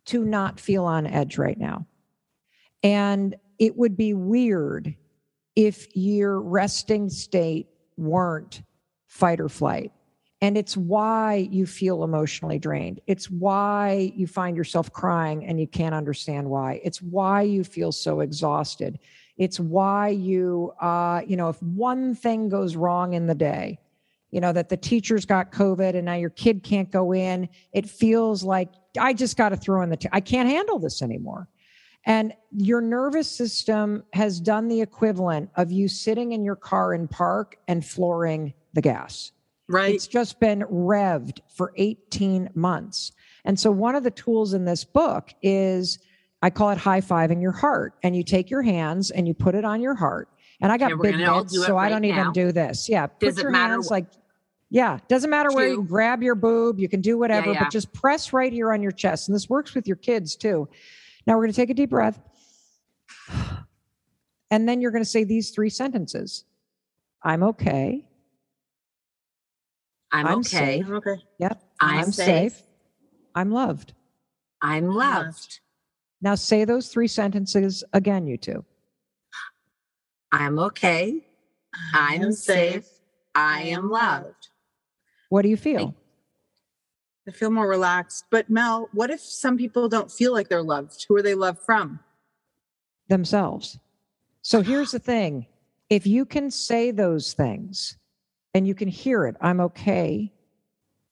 to 0.07 0.25
not 0.25 0.59
feel 0.61 0.85
on 0.85 1.07
edge 1.07 1.37
right 1.37 1.59
now. 1.59 1.87
And 2.83 3.35
it 3.59 3.77
would 3.77 3.97
be 3.97 4.15
weird 4.15 4.95
if 5.57 5.95
your 5.97 6.41
resting 6.41 7.09
state 7.09 7.69
weren't 7.97 8.63
fight 9.07 9.41
or 9.41 9.49
flight. 9.49 9.93
And 10.41 10.59
it's 10.59 10.77
why 10.77 11.49
you 11.53 11.67
feel 11.67 12.03
emotionally 12.03 12.59
drained. 12.59 13.01
It's 13.07 13.31
why 13.31 14.13
you 14.17 14.27
find 14.27 14.57
yourself 14.57 14.93
crying 14.93 15.47
and 15.47 15.61
you 15.61 15.69
can't 15.69 15.95
understand 15.95 16.51
why. 16.51 16.81
It's 16.83 17.01
why 17.01 17.43
you 17.43 17.63
feel 17.63 17.93
so 17.93 18.21
exhausted. 18.21 18.99
It's 19.37 19.61
why 19.61 20.09
you, 20.09 20.73
uh, 20.81 21.23
you 21.27 21.37
know, 21.37 21.49
if 21.49 21.63
one 21.63 22.17
thing 22.17 22.49
goes 22.49 22.75
wrong 22.75 23.13
in 23.13 23.29
the 23.29 23.37
day, 23.37 23.79
you 24.33 24.41
know, 24.41 24.53
that 24.53 24.69
the 24.69 24.77
teacher's 24.77 25.25
got 25.25 25.53
COVID 25.53 25.95
and 25.95 26.07
now 26.07 26.15
your 26.15 26.31
kid 26.31 26.65
can't 26.65 26.91
go 26.91 27.13
in, 27.13 27.49
it 27.73 27.89
feels 27.89 28.43
like 28.43 28.71
I 28.99 29.13
just 29.13 29.37
got 29.37 29.51
to 29.51 29.57
throw 29.57 29.83
in 29.83 29.91
the, 29.91 30.09
I 30.11 30.21
can't 30.21 30.49
handle 30.49 30.81
this 30.81 31.03
anymore. 31.03 31.49
And 32.05 32.35
your 32.51 32.81
nervous 32.81 33.31
system 33.31 34.03
has 34.13 34.41
done 34.41 34.69
the 34.69 34.81
equivalent 34.81 35.51
of 35.57 35.71
you 35.71 35.89
sitting 35.89 36.33
in 36.33 36.45
your 36.45 36.57
car 36.57 36.95
in 36.95 37.07
park 37.07 37.57
and 37.69 37.85
flooring 37.85 38.55
the 38.73 38.81
gas. 38.81 39.33
Right. 39.69 39.95
It's 39.95 40.09
just 40.09 40.41
been 40.41 40.61
revved 40.63 41.41
for 41.49 41.73
18 41.77 42.51
months. 42.55 43.13
And 43.45 43.59
so, 43.59 43.71
one 43.71 43.95
of 43.95 44.03
the 44.03 44.11
tools 44.11 44.53
in 44.53 44.65
this 44.65 44.85
book 44.85 45.33
is 45.43 45.99
I 46.43 46.51
call 46.51 46.71
it 46.71 46.79
high 46.79 47.01
fiving 47.01 47.41
your 47.41 47.53
heart. 47.53 47.95
And 48.03 48.17
you 48.17 48.25
take 48.25 48.51
your 48.51 48.63
hands 48.63 49.11
and 49.11 49.29
you 49.29 49.35
put 49.35 49.55
it 49.55 49.65
on 49.65 49.81
your 49.81 49.95
heart. 49.95 50.29
And 50.61 50.71
I 50.71 50.77
got 50.77 50.91
big 51.01 51.13
gonna 51.13 51.31
all 51.31 51.41
mitts, 51.41 51.53
do 51.53 51.63
it 51.63 51.67
so 51.67 51.77
I 51.77 51.89
don't 51.89 52.03
now. 52.03 52.09
even 52.09 52.33
do 52.33 52.53
this. 52.53 52.89
Yeah. 52.89 53.07
Does 53.19 53.35
put 53.35 53.41
it 53.41 53.43
your 53.43 53.51
matter 53.53 53.75
hands 53.75 53.91
like, 53.91 54.07
yeah, 54.71 54.99
doesn't 55.09 55.31
matter 55.31 55.51
where 55.51 55.69
you 55.69 55.83
grab 55.83 56.23
your 56.23 56.35
boob, 56.35 56.79
you 56.79 56.89
can 56.89 57.01
do 57.01 57.19
whatever, 57.19 57.53
yeah. 57.53 57.65
but 57.65 57.73
just 57.73 57.93
press 57.93 58.33
right 58.33 58.53
here 58.53 58.73
on 58.73 58.83
your 58.83 58.93
chest. 58.93 59.29
And 59.29 59.35
this 59.35 59.49
works 59.49 59.75
with 59.75 59.87
your 59.87 59.97
kids 59.97 60.35
too. 60.35 60.69
Now 61.27 61.35
we're 61.35 61.45
going 61.45 61.53
to 61.53 61.57
take 61.57 61.71
a 61.71 61.75
deep 61.75 61.91
breath. 61.91 62.21
And 64.51 64.69
then 64.69 64.81
you're 64.81 64.91
going 64.91 65.05
to 65.05 65.09
say 65.09 65.25
these 65.25 65.51
three 65.51 65.71
sentences 65.71 66.45
I'm 67.25 67.43
okay. 67.43 68.05
I'm, 70.11 70.27
I'm 70.27 70.39
okay. 70.41 70.83
safe. 70.83 70.91
okay. 70.91 71.23
Yep. 71.39 71.63
I'm, 71.81 72.13
safe. 72.13 72.63
I'm 73.35 73.51
loved. 73.51 73.95
I'm 74.61 74.89
loved. 74.89 75.61
Now 76.21 76.35
say 76.35 76.65
those 76.65 76.89
three 76.89 77.09
sentences 77.09 77.83
again, 77.93 78.27
you 78.27 78.37
two. 78.37 78.65
I'm 80.31 80.59
okay. 80.59 81.27
I'm 81.95 82.33
safe. 82.33 82.87
I 83.35 83.63
am 83.63 83.91
loved. 83.91 84.49
What 85.31 85.43
do 85.43 85.49
you 85.49 85.57
feel? 85.57 85.95
I 87.27 87.31
feel 87.31 87.51
more 87.51 87.69
relaxed. 87.69 88.25
But 88.31 88.51
Mel, 88.51 88.89
what 88.93 89.11
if 89.11 89.21
some 89.21 89.57
people 89.57 89.89
don't 89.89 90.11
feel 90.11 90.33
like 90.33 90.49
they're 90.49 90.63
loved? 90.63 91.05
Who 91.09 91.17
are 91.17 91.23
they 91.23 91.35
loved 91.35 91.61
from? 91.61 92.01
Themselves. 93.09 93.79
So 94.43 94.61
here's 94.61 94.91
the 94.91 94.99
thing 94.99 95.47
if 95.89 96.07
you 96.07 96.25
can 96.25 96.51
say 96.51 96.91
those 96.91 97.33
things 97.33 97.97
and 98.55 98.67
you 98.67 98.75
can 98.75 98.89
hear 98.89 99.27
it, 99.27 99.37
I'm 99.41 99.61
okay, 99.61 100.33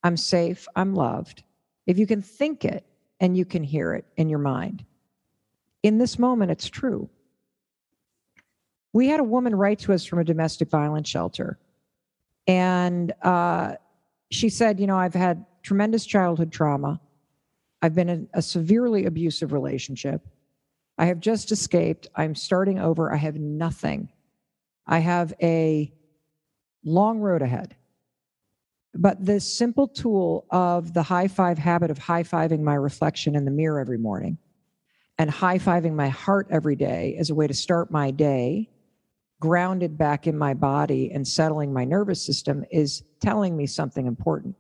I'm 0.03 0.17
safe, 0.17 0.67
I'm 0.75 0.95
loved. 0.95 1.43
If 1.87 1.99
you 1.99 2.07
can 2.07 2.23
think 2.23 2.65
it 2.65 2.85
and 3.21 3.37
you 3.37 3.45
can 3.45 3.63
hear 3.63 3.95
it 3.95 4.05
in 4.17 4.29
your 4.29 4.39
mind, 4.39 4.85
in 5.83 5.99
this 5.99 6.19
moment, 6.19 6.51
it's 6.51 6.69
true. 6.69 7.09
We 8.93 9.07
had 9.09 9.21
a 9.21 9.25
woman 9.25 9.55
write 9.55 9.79
to 9.81 9.93
us 9.93 10.05
from 10.05 10.19
a 10.19 10.25
domestic 10.25 10.69
violence 10.71 11.09
shelter. 11.09 11.59
And 12.47 13.13
uh, 13.23 13.75
she 14.31 14.49
said, 14.49 14.81
You 14.81 14.87
know, 14.87 14.99
I've 14.99 15.15
had 15.15 15.45
tremendous 15.63 16.05
childhood 16.07 16.53
trauma. 16.53 17.01
I've 17.83 17.95
been 17.95 18.09
in 18.09 18.29
a 18.35 18.43
severely 18.43 19.07
abusive 19.07 19.53
relationship. 19.53 20.27
I 20.99 21.07
have 21.07 21.21
just 21.21 21.51
escaped. 21.51 22.09
I'm 22.15 22.35
starting 22.35 22.79
over. 22.79 23.13
I 23.13 23.17
have 23.17 23.37
nothing. 23.37 24.11
I 24.87 24.99
have 24.99 25.33
a 25.43 25.93
long 26.85 27.21
road 27.21 27.43
ahead. 27.43 27.77
But 28.95 29.25
this 29.25 29.51
simple 29.51 29.87
tool 29.87 30.47
of 30.51 30.93
the 30.93 31.03
high 31.03 31.29
five 31.29 31.59
habit 31.59 31.91
of 31.91 31.99
high 31.99 32.25
fiving 32.25 32.61
my 32.61 32.75
reflection 32.75 33.37
in 33.37 33.45
the 33.45 33.51
mirror 33.51 33.79
every 33.81 33.99
morning 33.99 34.39
and 35.17 35.31
high 35.31 35.59
fiving 35.59 35.95
my 35.95 36.09
heart 36.09 36.49
every 36.51 36.75
day 36.77 37.17
as 37.19 37.31
a 37.31 37.35
way 37.35 37.47
to 37.47 37.55
start 37.55 37.91
my 37.91 38.11
day 38.11 38.69
grounded 39.39 39.97
back 39.97 40.27
in 40.27 40.37
my 40.37 40.55
body 40.55 41.11
and 41.13 41.27
settling 41.27 41.73
my 41.73 41.85
nervous 41.85 42.25
system 42.25 42.65
is 42.71 43.03
telling 43.21 43.57
me 43.57 43.67
something 43.67 44.07
important. 44.07 44.55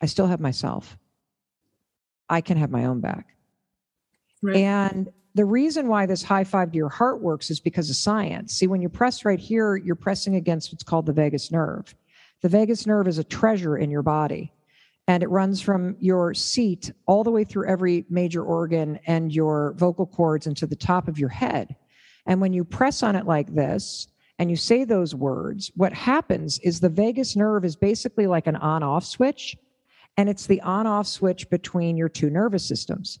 I 0.00 0.06
still 0.06 0.26
have 0.26 0.40
myself. 0.40 0.96
I 2.28 2.40
can 2.40 2.56
have 2.56 2.70
my 2.70 2.84
own 2.84 3.00
back. 3.00 3.34
Right. 4.42 4.56
And 4.56 5.10
the 5.34 5.44
reason 5.44 5.88
why 5.88 6.06
this 6.06 6.22
high 6.22 6.44
five 6.44 6.72
to 6.72 6.76
your 6.76 6.88
heart 6.88 7.20
works 7.20 7.50
is 7.50 7.60
because 7.60 7.90
of 7.90 7.96
science. 7.96 8.54
See, 8.54 8.66
when 8.66 8.82
you 8.82 8.88
press 8.88 9.24
right 9.24 9.38
here, 9.38 9.76
you're 9.76 9.94
pressing 9.94 10.34
against 10.34 10.72
what's 10.72 10.82
called 10.82 11.06
the 11.06 11.12
vagus 11.12 11.52
nerve. 11.52 11.94
The 12.42 12.48
vagus 12.48 12.86
nerve 12.86 13.06
is 13.06 13.18
a 13.18 13.24
treasure 13.24 13.76
in 13.76 13.90
your 13.90 14.02
body, 14.02 14.52
and 15.06 15.22
it 15.22 15.28
runs 15.28 15.60
from 15.60 15.96
your 16.00 16.34
seat 16.34 16.90
all 17.06 17.22
the 17.22 17.30
way 17.30 17.44
through 17.44 17.68
every 17.68 18.06
major 18.08 18.42
organ 18.42 18.98
and 19.06 19.32
your 19.32 19.74
vocal 19.76 20.06
cords 20.06 20.46
into 20.46 20.66
the 20.66 20.76
top 20.76 21.06
of 21.06 21.18
your 21.18 21.28
head. 21.28 21.76
And 22.26 22.40
when 22.40 22.52
you 22.52 22.64
press 22.64 23.02
on 23.02 23.14
it 23.14 23.26
like 23.26 23.54
this 23.54 24.08
and 24.38 24.50
you 24.50 24.56
say 24.56 24.84
those 24.84 25.14
words, 25.14 25.70
what 25.76 25.92
happens 25.92 26.58
is 26.60 26.80
the 26.80 26.88
vagus 26.88 27.36
nerve 27.36 27.64
is 27.64 27.76
basically 27.76 28.26
like 28.26 28.46
an 28.46 28.56
on 28.56 28.82
off 28.82 29.04
switch, 29.04 29.56
and 30.20 30.28
it's 30.28 30.46
the 30.46 30.60
on 30.60 30.86
off 30.86 31.06
switch 31.06 31.48
between 31.48 31.96
your 31.96 32.10
two 32.10 32.28
nervous 32.28 32.62
systems. 32.62 33.20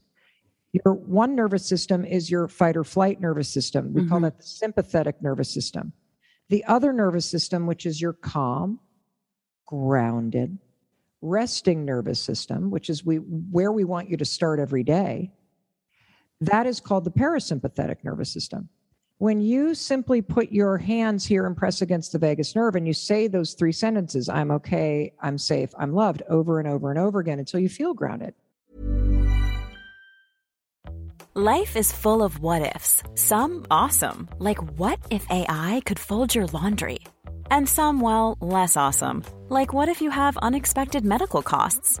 Your 0.84 0.92
one 0.92 1.34
nervous 1.34 1.64
system 1.64 2.04
is 2.04 2.30
your 2.30 2.46
fight 2.46 2.76
or 2.76 2.84
flight 2.84 3.22
nervous 3.22 3.48
system. 3.48 3.94
We 3.94 4.06
call 4.06 4.18
Mhm. 4.18 4.24
that 4.24 4.36
the 4.36 4.42
sympathetic 4.44 5.22
nervous 5.22 5.48
system. 5.48 5.94
The 6.50 6.62
other 6.66 6.92
nervous 6.92 7.24
system, 7.24 7.66
which 7.66 7.86
is 7.86 8.02
your 8.02 8.12
calm, 8.12 8.80
grounded, 9.64 10.58
resting 11.22 11.86
nervous 11.86 12.20
system, 12.20 12.70
which 12.70 12.90
is 12.90 13.02
we 13.02 13.16
where 13.16 13.72
we 13.72 13.84
want 13.84 14.10
you 14.10 14.18
to 14.18 14.26
start 14.26 14.60
every 14.60 14.82
day, 14.84 15.32
that 16.38 16.66
is 16.66 16.80
called 16.80 17.04
the 17.04 17.10
parasympathetic 17.10 18.04
nervous 18.04 18.30
system. 18.30 18.68
When 19.20 19.42
you 19.42 19.74
simply 19.74 20.22
put 20.22 20.50
your 20.50 20.78
hands 20.78 21.26
here 21.26 21.46
and 21.46 21.54
press 21.54 21.82
against 21.82 22.12
the 22.12 22.18
vagus 22.18 22.56
nerve 22.56 22.74
and 22.74 22.86
you 22.86 22.94
say 22.94 23.28
those 23.28 23.52
three 23.52 23.70
sentences, 23.70 24.30
I'm 24.30 24.50
okay, 24.50 25.12
I'm 25.20 25.36
safe, 25.36 25.74
I'm 25.78 25.92
loved, 25.92 26.22
over 26.30 26.58
and 26.58 26.66
over 26.66 26.88
and 26.88 26.98
over 26.98 27.20
again 27.20 27.38
until 27.38 27.60
you 27.60 27.68
feel 27.68 27.92
grounded. 27.92 28.32
Life 31.34 31.76
is 31.76 31.92
full 31.92 32.22
of 32.22 32.40
what 32.40 32.62
ifs. 32.74 33.02
Some 33.14 33.66
awesome, 33.70 34.26
like 34.38 34.56
what 34.78 34.98
if 35.10 35.30
AI 35.30 35.82
could 35.84 35.98
fold 35.98 36.34
your 36.34 36.46
laundry? 36.46 37.00
And 37.50 37.68
some, 37.68 38.00
well, 38.00 38.38
less 38.40 38.74
awesome, 38.74 39.22
like 39.50 39.74
what 39.74 39.90
if 39.90 40.00
you 40.00 40.08
have 40.08 40.38
unexpected 40.38 41.04
medical 41.04 41.42
costs? 41.42 42.00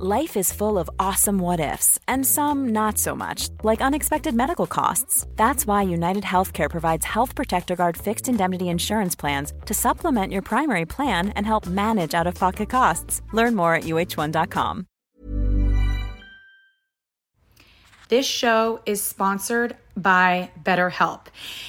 Life 0.00 0.38
is 0.38 0.50
full 0.50 0.78
of 0.78 0.88
awesome 0.98 1.38
what 1.38 1.60
ifs, 1.60 1.98
and 2.08 2.26
some 2.26 2.70
not 2.72 2.96
so 2.96 3.14
much, 3.14 3.50
like 3.62 3.82
unexpected 3.82 4.34
medical 4.34 4.66
costs. 4.66 5.26
That's 5.36 5.66
why 5.66 5.82
United 5.82 6.24
Healthcare 6.24 6.70
provides 6.70 7.04
Health 7.04 7.34
Protector 7.34 7.76
Guard 7.76 7.98
fixed 7.98 8.26
indemnity 8.26 8.70
insurance 8.70 9.14
plans 9.14 9.52
to 9.66 9.74
supplement 9.74 10.32
your 10.32 10.40
primary 10.40 10.86
plan 10.86 11.28
and 11.36 11.44
help 11.44 11.66
manage 11.66 12.14
out 12.14 12.26
of 12.26 12.34
pocket 12.34 12.70
costs. 12.70 13.20
Learn 13.32 13.54
more 13.54 13.74
at 13.74 13.82
uhone.com. 13.82 14.86
This 18.08 18.26
show 18.26 18.80
is 18.86 19.02
sponsored 19.02 19.76
by 19.94 20.50
BetterHelp. 20.64 21.26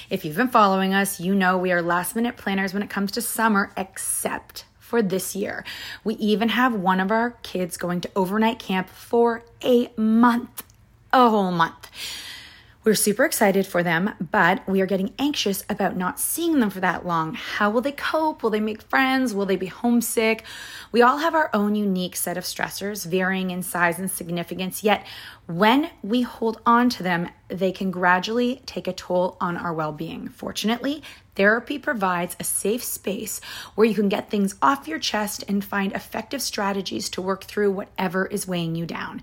If 0.08 0.24
you've 0.24 0.36
been 0.36 0.48
following 0.48 0.94
us, 0.94 1.20
you 1.20 1.34
know 1.34 1.58
we 1.58 1.72
are 1.72 1.82
last 1.82 2.16
minute 2.16 2.38
planners 2.38 2.72
when 2.72 2.82
it 2.82 2.88
comes 2.88 3.12
to 3.12 3.20
summer, 3.20 3.70
except 3.76 4.64
for 4.84 5.00
this 5.00 5.34
year. 5.34 5.64
We 6.04 6.14
even 6.16 6.50
have 6.50 6.74
one 6.74 7.00
of 7.00 7.10
our 7.10 7.30
kids 7.42 7.78
going 7.78 8.02
to 8.02 8.10
overnight 8.14 8.58
camp 8.58 8.90
for 8.90 9.42
a 9.64 9.90
month, 9.96 10.62
a 11.10 11.30
whole 11.30 11.52
month. 11.52 11.90
We're 12.84 12.94
super 12.94 13.24
excited 13.24 13.66
for 13.66 13.82
them, 13.82 14.10
but 14.20 14.68
we 14.68 14.82
are 14.82 14.86
getting 14.86 15.14
anxious 15.18 15.64
about 15.70 15.96
not 15.96 16.20
seeing 16.20 16.60
them 16.60 16.68
for 16.68 16.80
that 16.80 17.06
long. 17.06 17.32
How 17.32 17.70
will 17.70 17.80
they 17.80 17.92
cope? 17.92 18.42
Will 18.42 18.50
they 18.50 18.60
make 18.60 18.82
friends? 18.82 19.32
Will 19.32 19.46
they 19.46 19.56
be 19.56 19.66
homesick? 19.66 20.44
We 20.92 21.00
all 21.00 21.16
have 21.16 21.34
our 21.34 21.48
own 21.54 21.76
unique 21.76 22.14
set 22.14 22.36
of 22.36 22.44
stressors, 22.44 23.06
varying 23.06 23.50
in 23.50 23.62
size 23.62 23.98
and 23.98 24.10
significance, 24.10 24.84
yet 24.84 25.06
when 25.46 25.92
we 26.02 26.20
hold 26.20 26.60
on 26.66 26.90
to 26.90 27.02
them, 27.02 27.30
they 27.48 27.72
can 27.72 27.90
gradually 27.90 28.60
take 28.66 28.86
a 28.86 28.92
toll 28.92 29.38
on 29.40 29.56
our 29.56 29.72
well 29.72 29.92
being. 29.92 30.28
Fortunately, 30.28 31.02
therapy 31.34 31.78
provides 31.78 32.36
a 32.38 32.44
safe 32.44 32.82
space 32.82 33.40
where 33.74 33.86
you 33.86 33.94
can 33.94 34.08
get 34.08 34.30
things 34.30 34.54
off 34.62 34.88
your 34.88 34.98
chest 34.98 35.44
and 35.48 35.64
find 35.64 35.92
effective 35.92 36.42
strategies 36.42 37.08
to 37.10 37.22
work 37.22 37.44
through 37.44 37.72
whatever 37.72 38.26
is 38.26 38.46
weighing 38.46 38.74
you 38.74 38.86
down. 38.86 39.22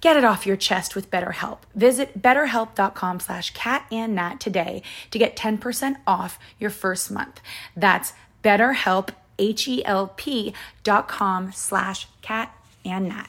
Get 0.00 0.16
it 0.16 0.24
off 0.24 0.46
your 0.46 0.56
chest 0.56 0.94
with 0.94 1.10
BetterHelp. 1.10 1.58
Visit 1.74 2.22
betterhelp.com 2.22 3.20
slash 3.20 3.52
catandnat 3.52 4.38
today 4.38 4.82
to 5.10 5.18
get 5.18 5.36
10% 5.36 5.96
off 6.06 6.38
your 6.60 6.70
first 6.70 7.10
month. 7.10 7.40
That's 7.76 8.12
betterhelp, 8.44 9.10
H-E-L-P 9.40 10.54
dot 10.84 11.08
com 11.08 11.52
slash 11.52 12.06
catandnat. 12.22 13.26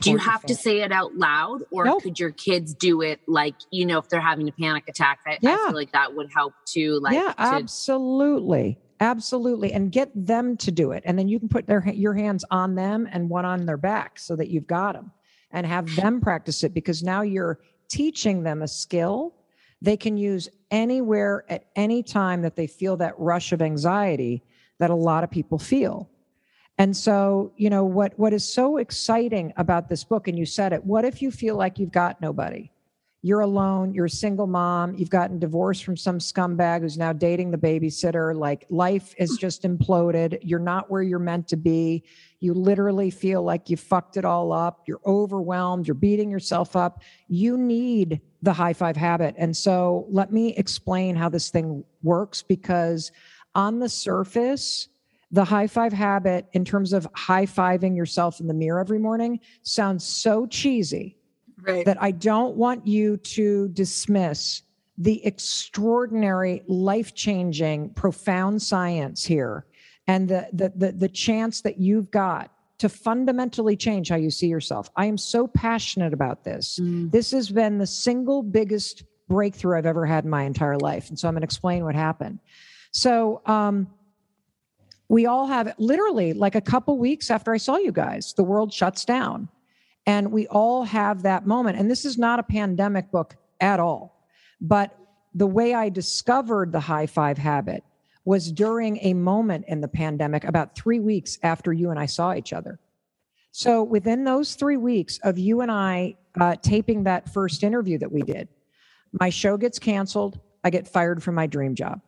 Do 0.00 0.10
you 0.10 0.16
have 0.16 0.42
to 0.46 0.54
say 0.54 0.80
it 0.80 0.92
out 0.92 1.14
loud 1.14 1.62
or 1.70 1.84
Nope. 1.84 2.02
could 2.02 2.18
your 2.18 2.30
kids 2.30 2.74
do 2.74 3.00
it 3.02 3.20
like, 3.28 3.54
you 3.70 3.86
know, 3.86 3.98
if 3.98 4.08
they're 4.08 4.20
having 4.20 4.48
a 4.48 4.52
panic 4.52 4.88
attack? 4.88 5.20
I, 5.26 5.38
I 5.44 5.56
feel 5.66 5.74
like 5.74 5.92
that 5.92 6.14
would 6.14 6.30
help 6.32 6.54
too. 6.66 6.98
Like, 7.00 7.14
yeah, 7.14 7.32
to, 7.32 7.40
absolutely. 7.40 8.78
Absolutely. 9.00 9.72
And 9.72 9.90
get 9.90 10.10
them 10.14 10.56
to 10.58 10.70
do 10.70 10.92
it. 10.92 11.02
And 11.04 11.18
then 11.18 11.28
you 11.28 11.38
can 11.38 11.48
put 11.48 11.66
their 11.66 11.86
your 11.92 12.14
hands 12.14 12.44
on 12.50 12.74
them 12.74 13.08
and 13.10 13.28
one 13.28 13.44
on 13.44 13.66
their 13.66 13.76
back 13.76 14.18
so 14.18 14.36
that 14.36 14.48
you've 14.48 14.66
got 14.66 14.94
them 14.94 15.10
and 15.50 15.66
have 15.66 15.94
them 15.96 16.20
practice 16.20 16.64
it 16.64 16.74
because 16.74 17.02
now 17.02 17.22
you're 17.22 17.58
teaching 17.88 18.42
them 18.42 18.62
a 18.62 18.68
skill 18.68 19.34
they 19.84 19.96
can 19.98 20.16
use 20.16 20.48
anywhere 20.70 21.44
at 21.50 21.66
any 21.76 22.02
time 22.02 22.40
that 22.40 22.56
they 22.56 22.66
feel 22.66 22.96
that 22.96 23.18
rush 23.18 23.52
of 23.52 23.60
anxiety 23.60 24.42
that 24.78 24.88
a 24.88 24.94
lot 24.94 25.22
of 25.22 25.30
people 25.30 25.58
feel. 25.58 26.08
And 26.78 26.96
so, 26.96 27.52
you 27.56 27.68
know, 27.68 27.84
what 27.84 28.18
what 28.18 28.32
is 28.32 28.50
so 28.50 28.78
exciting 28.78 29.52
about 29.58 29.88
this 29.88 30.02
book 30.02 30.26
and 30.26 30.38
you 30.38 30.46
said 30.46 30.72
it, 30.72 30.84
what 30.84 31.04
if 31.04 31.20
you 31.20 31.30
feel 31.30 31.56
like 31.56 31.78
you've 31.78 31.92
got 31.92 32.20
nobody? 32.20 32.70
You're 33.26 33.40
alone, 33.40 33.94
you're 33.94 34.04
a 34.04 34.10
single 34.10 34.46
mom, 34.46 34.96
you've 34.96 35.08
gotten 35.08 35.38
divorced 35.38 35.82
from 35.82 35.96
some 35.96 36.18
scumbag 36.18 36.82
who's 36.82 36.98
now 36.98 37.14
dating 37.14 37.52
the 37.52 37.56
babysitter, 37.56 38.36
like 38.38 38.66
life 38.68 39.14
is 39.16 39.30
hmm. 39.30 39.36
just 39.36 39.62
imploded, 39.62 40.40
you're 40.42 40.58
not 40.58 40.90
where 40.90 41.00
you're 41.00 41.18
meant 41.18 41.48
to 41.48 41.56
be. 41.56 42.04
You 42.40 42.52
literally 42.52 43.10
feel 43.10 43.42
like 43.42 43.70
you 43.70 43.78
fucked 43.78 44.18
it 44.18 44.26
all 44.26 44.52
up, 44.52 44.82
you're 44.86 45.00
overwhelmed, 45.06 45.88
you're 45.88 45.94
beating 45.94 46.30
yourself 46.30 46.76
up. 46.76 47.02
You 47.26 47.56
need 47.56 48.20
the 48.42 48.52
high 48.52 48.74
five 48.74 48.94
habit. 48.94 49.34
And 49.38 49.56
so, 49.56 50.04
let 50.10 50.30
me 50.30 50.54
explain 50.56 51.16
how 51.16 51.30
this 51.30 51.48
thing 51.48 51.82
works 52.02 52.42
because 52.42 53.10
on 53.54 53.78
the 53.78 53.88
surface, 53.88 54.88
the 55.30 55.44
high 55.44 55.66
five 55.66 55.94
habit 55.94 56.46
in 56.52 56.62
terms 56.62 56.92
of 56.92 57.08
high 57.14 57.46
fiving 57.46 57.96
yourself 57.96 58.38
in 58.38 58.48
the 58.48 58.54
mirror 58.54 58.80
every 58.80 58.98
morning 58.98 59.40
sounds 59.62 60.04
so 60.04 60.44
cheesy 60.44 61.16
Right. 61.66 61.84
that 61.86 62.02
I 62.02 62.10
don't 62.10 62.56
want 62.56 62.86
you 62.86 63.16
to 63.16 63.68
dismiss 63.68 64.62
the 64.98 65.24
extraordinary, 65.24 66.62
life 66.66 67.14
changing, 67.14 67.90
profound 67.90 68.62
science 68.62 69.24
here 69.24 69.66
and 70.06 70.28
the, 70.28 70.48
the, 70.52 70.72
the, 70.76 70.92
the 70.92 71.08
chance 71.08 71.62
that 71.62 71.78
you've 71.78 72.10
got 72.10 72.50
to 72.78 72.88
fundamentally 72.88 73.76
change 73.76 74.08
how 74.08 74.16
you 74.16 74.30
see 74.30 74.46
yourself. 74.46 74.90
I 74.96 75.06
am 75.06 75.16
so 75.16 75.46
passionate 75.46 76.12
about 76.12 76.44
this. 76.44 76.78
This 77.10 77.30
has 77.30 77.50
been 77.50 77.78
the 77.78 77.86
single 77.86 78.42
biggest 78.42 79.04
breakthrough 79.28 79.78
I've 79.78 79.86
ever 79.86 80.04
had 80.04 80.24
in 80.24 80.30
my 80.30 80.42
entire 80.42 80.76
life. 80.76 81.08
And 81.08 81.18
so 81.18 81.28
I'm 81.28 81.34
going 81.34 81.42
to 81.42 81.46
explain 81.46 81.84
what 81.84 81.94
happened. 81.94 82.40
So, 82.90 83.42
um, 83.46 83.88
we 85.08 85.26
all 85.26 85.46
have 85.46 85.74
literally 85.78 86.32
like 86.32 86.54
a 86.54 86.60
couple 86.60 86.98
weeks 86.98 87.30
after 87.30 87.52
I 87.52 87.58
saw 87.58 87.76
you 87.76 87.92
guys, 87.92 88.32
the 88.34 88.42
world 88.42 88.72
shuts 88.72 89.04
down. 89.04 89.48
And 90.06 90.32
we 90.32 90.46
all 90.48 90.84
have 90.84 91.22
that 91.22 91.46
moment. 91.46 91.78
And 91.78 91.90
this 91.90 92.04
is 92.04 92.18
not 92.18 92.38
a 92.38 92.42
pandemic 92.42 93.10
book 93.10 93.36
at 93.60 93.80
all. 93.80 94.26
But 94.60 94.96
the 95.34 95.46
way 95.46 95.74
I 95.74 95.88
discovered 95.88 96.72
the 96.72 96.80
high 96.80 97.06
five 97.06 97.38
habit 97.38 97.82
was 98.24 98.52
during 98.52 98.98
a 99.02 99.14
moment 99.14 99.66
in 99.68 99.80
the 99.80 99.88
pandemic, 99.88 100.44
about 100.44 100.74
three 100.74 101.00
weeks 101.00 101.38
after 101.42 101.72
you 101.72 101.90
and 101.90 101.98
I 101.98 102.06
saw 102.06 102.34
each 102.34 102.52
other. 102.52 102.78
So 103.50 103.82
within 103.82 104.24
those 104.24 104.54
three 104.54 104.76
weeks 104.76 105.18
of 105.22 105.38
you 105.38 105.60
and 105.60 105.70
I 105.70 106.16
uh, 106.40 106.56
taping 106.60 107.04
that 107.04 107.32
first 107.32 107.62
interview 107.62 107.98
that 107.98 108.10
we 108.10 108.22
did, 108.22 108.48
my 109.12 109.30
show 109.30 109.56
gets 109.56 109.78
canceled. 109.78 110.40
I 110.64 110.70
get 110.70 110.88
fired 110.88 111.22
from 111.22 111.34
my 111.34 111.46
dream 111.46 111.74
job. 111.74 112.00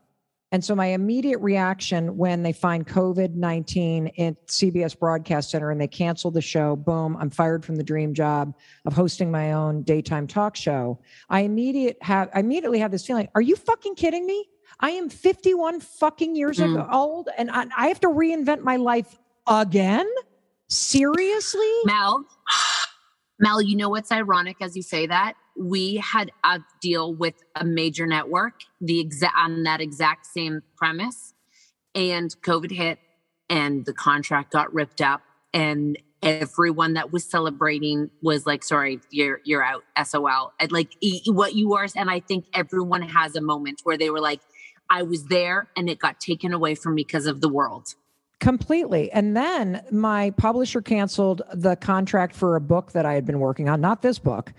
And 0.53 0.65
so 0.65 0.75
my 0.77 0.87
immediate 0.87 1.39
reaction 1.41 2.17
when 2.17 2.43
they 2.43 2.53
find 2.53 2.87
COVID 2.87 3.35
19 3.35 4.07
at 4.19 4.47
CBS 4.47 4.99
Broadcast 4.99 5.51
Center 5.51 5.71
and 5.71 5.81
they 5.81 5.89
cancel 5.89 6.31
the 6.31 6.41
show, 6.41 6.77
boom, 6.77 7.17
I'm 7.19 7.31
fired 7.31 7.65
from 7.65 7.77
the 7.77 7.83
dream 7.83 8.15
job 8.15 8.55
of 8.85 8.93
hosting 8.93 9.31
my 9.31 9.53
own 9.53 9.83
daytime 9.83 10.27
talk 10.27 10.55
show. 10.55 11.01
I 11.29 11.41
immediate 11.41 11.99
have 12.01 12.31
I 12.33 12.41
immediately 12.41 12.79
have 12.79 12.93
this 12.93 13.05
feeling, 13.05 13.29
are 13.35 13.41
you 13.41 13.57
fucking 13.57 13.97
kidding 13.97 14.25
me? 14.25 14.49
I 14.79 14.91
am 14.91 15.09
51 15.09 15.81
fucking 15.81 16.37
years 16.37 16.59
Mm. 16.59 16.93
old 16.93 17.29
and 17.37 17.51
I, 17.51 17.67
I 17.77 17.89
have 17.89 18.01
to 18.01 18.09
reinvent 18.09 18.61
my 18.63 18.77
life 18.77 19.19
again? 19.49 20.07
Seriously? 20.69 21.73
Mel, 21.85 22.25
Mel, 23.39 23.61
you 23.61 23.77
know 23.77 23.89
what's 23.89 24.13
ironic 24.13 24.57
as 24.61 24.77
you 24.77 24.83
say 24.83 25.07
that? 25.07 25.35
We 25.59 25.97
had 25.97 26.31
a 26.45 26.61
deal 26.81 27.15
with 27.15 27.35
a 27.55 27.65
major 27.65 28.07
network, 28.07 28.61
the 28.81 29.01
exact 29.01 29.37
on 29.37 29.63
that 29.65 29.81
exact 29.81 30.27
same 30.27 30.63
premise, 30.77 31.35
and 31.95 32.31
COVID 32.43 32.71
hit, 32.71 32.99
and 33.49 33.85
the 33.87 33.95
contract 33.95 34.53
got 34.53 34.73
ripped 34.75 35.01
up, 35.01 35.23
and 35.55 35.99
everyone 36.23 36.95
that 36.95 37.13
was 37.13 37.25
celebrating 37.25 38.11
was 38.23 38.47
like, 38.47 38.65
"Sorry, 38.65 39.01
you're 39.11 39.41
you're 39.45 39.63
out, 39.63 39.85
SOL." 40.05 40.53
And 40.61 40.73
like 40.73 40.93
what 41.27 41.55
you 41.55 41.75
are, 41.75 41.87
and 41.97 42.11
I 42.11 42.21
think 42.21 42.47
everyone 42.53 43.03
has 43.03 43.37
a 43.37 43.41
moment 43.41 43.81
where 43.85 43.97
they 43.97 44.11
were 44.11 44.21
like, 44.21 44.41
"I 44.91 45.03
was 45.03 45.25
there, 45.27 45.69
and 45.77 45.89
it 45.89 45.99
got 45.99 46.21
taken 46.21 46.53
away 46.53 46.75
from 46.75 46.95
me 46.97 47.03
because 47.03 47.27
of 47.27 47.41
the 47.41 47.49
world." 47.49 47.95
Completely. 48.39 49.11
And 49.13 49.35
then 49.35 49.83
my 49.91 50.31
publisher 50.33 50.83
canceled 50.83 51.41
the 51.55 51.75
contract 51.77 52.35
for 52.35 52.55
a 52.55 52.61
book 52.61 52.93
that 52.93 53.07
I 53.07 53.15
had 53.15 53.25
been 53.25 53.41
working 53.41 53.69
on, 53.69 53.81
not 53.81 54.03
this 54.03 54.19
book. 54.19 54.53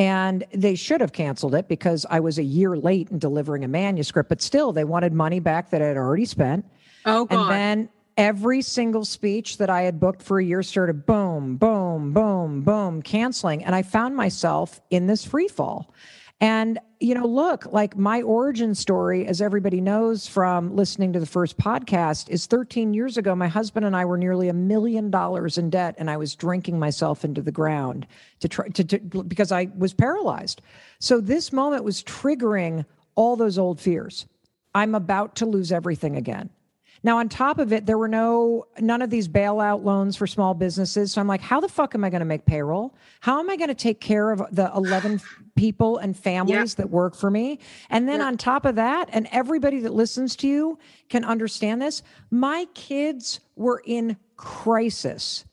And 0.00 0.46
they 0.54 0.76
should 0.76 1.02
have 1.02 1.12
canceled 1.12 1.54
it 1.54 1.68
because 1.68 2.06
I 2.08 2.20
was 2.20 2.38
a 2.38 2.42
year 2.42 2.74
late 2.74 3.10
in 3.10 3.18
delivering 3.18 3.64
a 3.64 3.68
manuscript, 3.68 4.30
but 4.30 4.40
still, 4.40 4.72
they 4.72 4.84
wanted 4.84 5.12
money 5.12 5.40
back 5.40 5.68
that 5.70 5.82
I 5.82 5.88
had 5.88 5.98
already 5.98 6.24
spent. 6.24 6.64
Oh, 7.04 7.26
God. 7.26 7.38
And 7.38 7.50
then 7.50 7.88
every 8.16 8.62
single 8.62 9.04
speech 9.04 9.58
that 9.58 9.68
I 9.68 9.82
had 9.82 10.00
booked 10.00 10.22
for 10.22 10.38
a 10.38 10.44
year 10.44 10.62
started 10.62 11.04
boom, 11.04 11.56
boom, 11.56 12.14
boom, 12.14 12.62
boom, 12.62 13.02
canceling. 13.02 13.62
And 13.62 13.74
I 13.74 13.82
found 13.82 14.16
myself 14.16 14.80
in 14.88 15.06
this 15.06 15.22
free 15.22 15.48
fall. 15.48 15.92
And, 16.40 16.78
you 17.00 17.14
know, 17.14 17.26
look, 17.26 17.66
like 17.66 17.98
my 17.98 18.22
origin 18.22 18.74
story, 18.74 19.26
as 19.26 19.42
everybody 19.42 19.80
knows 19.80 20.26
from 20.26 20.74
listening 20.74 21.12
to 21.12 21.20
the 21.20 21.26
first 21.26 21.58
podcast, 21.58 22.30
is 22.30 22.46
13 22.46 22.94
years 22.94 23.18
ago. 23.18 23.34
My 23.34 23.48
husband 23.48 23.84
and 23.84 23.94
I 23.94 24.06
were 24.06 24.16
nearly 24.16 24.48
a 24.48 24.54
million 24.54 25.10
dollars 25.10 25.58
in 25.58 25.68
debt, 25.68 25.96
and 25.98 26.10
I 26.10 26.16
was 26.16 26.34
drinking 26.34 26.78
myself 26.78 27.26
into 27.26 27.42
the 27.42 27.52
ground 27.52 28.06
to 28.40 28.48
try 28.48 28.68
to, 28.68 28.84
to 28.84 28.98
because 29.24 29.52
I 29.52 29.68
was 29.76 29.92
paralyzed. 29.92 30.62
So 30.98 31.20
this 31.20 31.52
moment 31.52 31.84
was 31.84 32.02
triggering 32.02 32.86
all 33.16 33.36
those 33.36 33.58
old 33.58 33.78
fears. 33.78 34.26
I'm 34.74 34.94
about 34.94 35.36
to 35.36 35.46
lose 35.46 35.72
everything 35.72 36.16
again. 36.16 36.48
Now, 37.02 37.18
on 37.18 37.28
top 37.28 37.58
of 37.58 37.72
it, 37.72 37.86
there 37.86 37.96
were 37.96 38.08
no 38.08 38.66
none 38.78 39.00
of 39.00 39.08
these 39.08 39.26
bailout 39.26 39.84
loans 39.84 40.16
for 40.16 40.26
small 40.26 40.52
businesses. 40.52 41.12
So 41.12 41.20
I'm 41.20 41.26
like, 41.26 41.40
how 41.40 41.60
the 41.60 41.68
fuck 41.68 41.94
am 41.94 42.04
I 42.04 42.10
going 42.10 42.20
to 42.20 42.26
make 42.26 42.44
payroll? 42.44 42.94
How 43.20 43.40
am 43.40 43.48
I 43.48 43.56
going 43.56 43.68
to 43.68 43.74
take 43.74 44.00
care 44.00 44.30
of 44.30 44.42
the 44.52 44.70
11 44.74 45.20
people 45.56 45.98
and 45.98 46.16
families 46.16 46.74
that 46.74 46.90
work 46.90 47.14
for 47.14 47.30
me? 47.30 47.58
And 47.88 48.06
then 48.08 48.20
on 48.20 48.36
top 48.36 48.66
of 48.66 48.74
that, 48.76 49.08
and 49.12 49.28
everybody 49.32 49.80
that 49.80 49.94
listens 49.94 50.36
to 50.36 50.48
you 50.48 50.78
can 51.08 51.24
understand 51.24 51.80
this, 51.80 52.02
my 52.30 52.66
kids 52.74 53.40
were 53.56 53.82
in 53.86 54.16
crisis. 54.36 55.46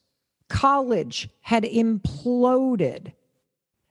College 0.50 1.30
had 1.42 1.64
imploded. 1.64 3.14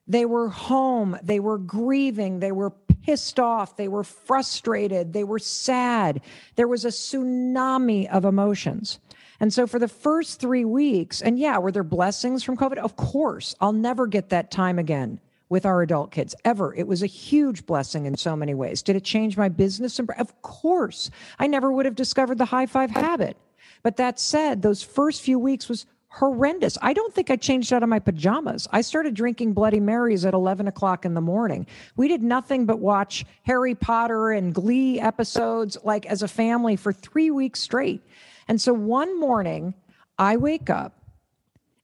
They 0.08 0.24
were 0.24 0.48
home. 0.48 1.18
They 1.22 1.40
were 1.40 1.58
grieving. 1.58 2.40
They 2.40 2.52
were 2.52 2.70
pissed 2.70 3.40
off. 3.40 3.76
They 3.76 3.88
were 3.88 4.04
frustrated. 4.04 5.12
They 5.12 5.24
were 5.24 5.38
sad. 5.38 6.20
There 6.54 6.68
was 6.68 6.84
a 6.84 6.88
tsunami 6.88 8.08
of 8.08 8.24
emotions. 8.24 9.00
And 9.40 9.52
so 9.52 9.66
for 9.66 9.78
the 9.78 9.88
first 9.88 10.40
three 10.40 10.64
weeks, 10.64 11.20
and 11.20 11.38
yeah, 11.38 11.58
were 11.58 11.72
there 11.72 11.82
blessings 11.82 12.42
from 12.42 12.56
COVID? 12.56 12.78
Of 12.78 12.96
course. 12.96 13.54
I'll 13.60 13.72
never 13.72 14.06
get 14.06 14.30
that 14.30 14.50
time 14.50 14.78
again 14.78 15.20
with 15.48 15.66
our 15.66 15.82
adult 15.82 16.10
kids 16.10 16.34
ever. 16.44 16.74
It 16.74 16.86
was 16.86 17.02
a 17.02 17.06
huge 17.06 17.66
blessing 17.66 18.06
in 18.06 18.16
so 18.16 18.34
many 18.34 18.54
ways. 18.54 18.82
Did 18.82 18.96
it 18.96 19.04
change 19.04 19.36
my 19.36 19.48
business? 19.48 19.98
Of 19.98 20.42
course. 20.42 21.10
I 21.38 21.46
never 21.46 21.70
would 21.70 21.84
have 21.84 21.94
discovered 21.94 22.38
the 22.38 22.46
high 22.46 22.66
five 22.66 22.90
habit. 22.90 23.36
But 23.82 23.96
that 23.98 24.18
said, 24.18 24.62
those 24.62 24.82
first 24.82 25.22
few 25.22 25.38
weeks 25.38 25.68
was 25.68 25.86
horrendous. 26.16 26.78
I 26.80 26.94
don't 26.94 27.12
think 27.12 27.30
I 27.30 27.36
changed 27.36 27.74
out 27.74 27.82
of 27.82 27.90
my 27.90 27.98
pajamas. 27.98 28.66
I 28.72 28.80
started 28.80 29.12
drinking 29.12 29.52
Bloody 29.52 29.80
Marys 29.80 30.24
at 30.24 30.32
11 30.32 30.66
o'clock 30.66 31.04
in 31.04 31.12
the 31.12 31.20
morning. 31.20 31.66
We 31.94 32.08
did 32.08 32.22
nothing 32.22 32.64
but 32.64 32.78
watch 32.78 33.26
Harry 33.42 33.74
Potter 33.74 34.30
and 34.30 34.54
Glee 34.54 34.98
episodes, 34.98 35.76
like 35.84 36.06
as 36.06 36.22
a 36.22 36.28
family, 36.28 36.74
for 36.76 36.90
three 36.90 37.30
weeks 37.30 37.60
straight. 37.60 38.02
And 38.48 38.58
so 38.58 38.72
one 38.72 39.20
morning, 39.20 39.74
I 40.18 40.38
wake 40.38 40.70
up 40.70 40.98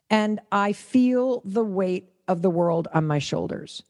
and 0.09 0.40
I 0.51 0.73
feel 0.73 1.42
the 1.45 1.64
weight 1.64 2.11
of 2.27 2.40
the 2.40 2.51
world 2.51 2.88
on 2.95 3.07
my 3.07 3.18
shoulders. 3.18 3.83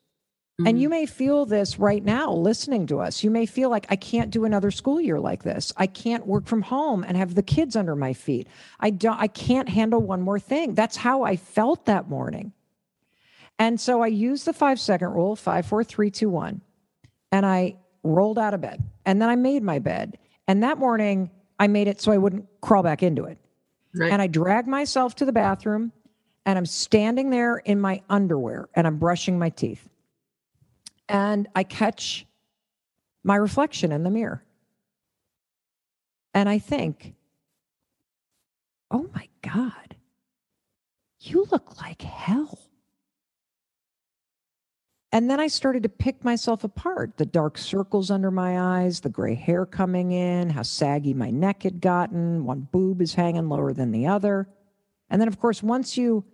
And 0.67 0.81
you 0.81 0.89
mm-hmm. 0.89 0.91
may 0.91 1.07
feel 1.07 1.47
this 1.47 1.79
right 1.79 2.05
now 2.05 2.33
listening 2.33 2.87
to 2.89 3.01
us. 3.01 3.25
You 3.25 3.31
may 3.31 3.47
feel 3.47 3.71
like 3.71 3.87
I 3.89 3.97
can't 3.97 4.31
do 4.31 4.45
another 4.45 4.71
school 4.71 5.01
year 5.01 5.19
like 5.19 5.43
this. 5.43 5.73
I 5.77 5.87
can't 5.87 6.27
work 6.27 6.47
from 6.47 6.63
home 6.63 7.05
and 7.05 7.17
have 7.17 7.35
the 7.35 7.43
kids 7.43 7.77
under 7.77 7.97
my 7.97 8.13
feet. 8.13 8.49
I 8.81 8.91
don't 8.91 9.19
I 9.19 9.29
can't 9.29 9.69
handle 9.69 10.01
one 10.01 10.21
more 10.21 10.39
thing. 10.39 10.75
That's 10.75 10.97
how 10.97 11.23
I 11.23 11.37
felt 11.37 11.87
that 11.87 12.09
morning. 12.09 12.53
And 13.59 13.81
so 13.81 14.03
I 14.03 14.09
used 14.09 14.45
the 14.45 14.53
5 14.53 14.81
second 14.81 15.11
rule, 15.11 15.37
five, 15.37 15.67
four, 15.67 15.85
three, 15.85 16.11
two, 16.11 16.29
one, 16.29 16.61
and 17.31 17.47
I 17.47 17.77
rolled 18.03 18.39
out 18.39 18.55
of 18.55 18.61
bed. 18.61 18.83
And 19.07 19.23
then 19.23 19.29
I 19.29 19.37
made 19.37 19.63
my 19.63 19.79
bed. 19.79 20.19
And 20.49 20.63
that 20.63 20.79
morning 20.79 21.31
I 21.59 21.69
made 21.69 21.89
it 21.89 22.01
so 22.01 22.13
I 22.13 22.19
wouldn't 22.19 22.47
crawl 22.61 22.83
back 22.83 23.03
into 23.03 23.25
it. 23.25 23.39
Right. 23.95 24.13
And 24.13 24.21
I 24.21 24.27
dragged 24.27 24.69
myself 24.69 25.15
to 25.17 25.25
the 25.25 25.33
bathroom 25.33 25.93
and 26.45 26.59
I'm 26.59 26.67
standing 26.67 27.31
there 27.31 27.59
in 27.59 27.81
my 27.81 28.03
underwear 28.09 28.69
and 28.75 28.87
I'm 28.87 28.99
brushing 28.99 29.39
my 29.39 29.51
teeth 29.51 29.89
and 31.09 31.49
I 31.55 31.65
catch 31.65 32.27
my 33.25 33.37
reflection 33.37 33.93
in 33.93 34.03
the 34.03 34.11
mirror. 34.11 34.45
And 36.35 36.49
I 36.49 36.59
think, 36.59 37.15
oh 38.91 39.09
my 39.15 39.29
God, 39.43 39.97
you 41.21 41.47
look 41.51 41.81
like 41.81 42.03
hell. 42.03 42.59
And 45.15 45.29
then 45.31 45.41
I 45.41 45.47
started 45.49 45.83
to 45.83 45.91
pick 45.91 46.25
myself 46.25 46.65
apart 46.65 47.19
the 47.19 47.27
dark 47.27 47.59
circles 47.59 48.11
under 48.11 48.31
my 48.31 48.81
eyes, 48.81 49.01
the 49.01 49.11
gray 49.11 49.35
hair 49.35 49.67
coming 49.67 50.13
in, 50.13 50.49
how 50.49 50.63
saggy 50.63 51.13
my 51.13 51.31
neck 51.31 51.65
had 51.65 51.83
gotten. 51.83 52.47
One 52.47 52.67
boob 52.73 53.03
is 53.03 53.13
hanging 53.13 53.51
lower 53.51 53.75
than 53.75 53.93
the 53.93 54.07
other. 54.07 54.49
And 55.11 55.21
then, 55.21 55.29
of 55.29 55.39
course, 55.39 55.63
once 55.63 55.99
you 55.99 56.25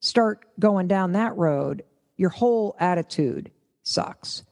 start 0.00 0.46
going 0.58 0.88
down 0.88 1.12
that 1.12 1.36
road, 1.36 1.84
your 2.16 2.30
whole 2.30 2.74
attitude 2.80 3.52
sucks. 3.84 4.42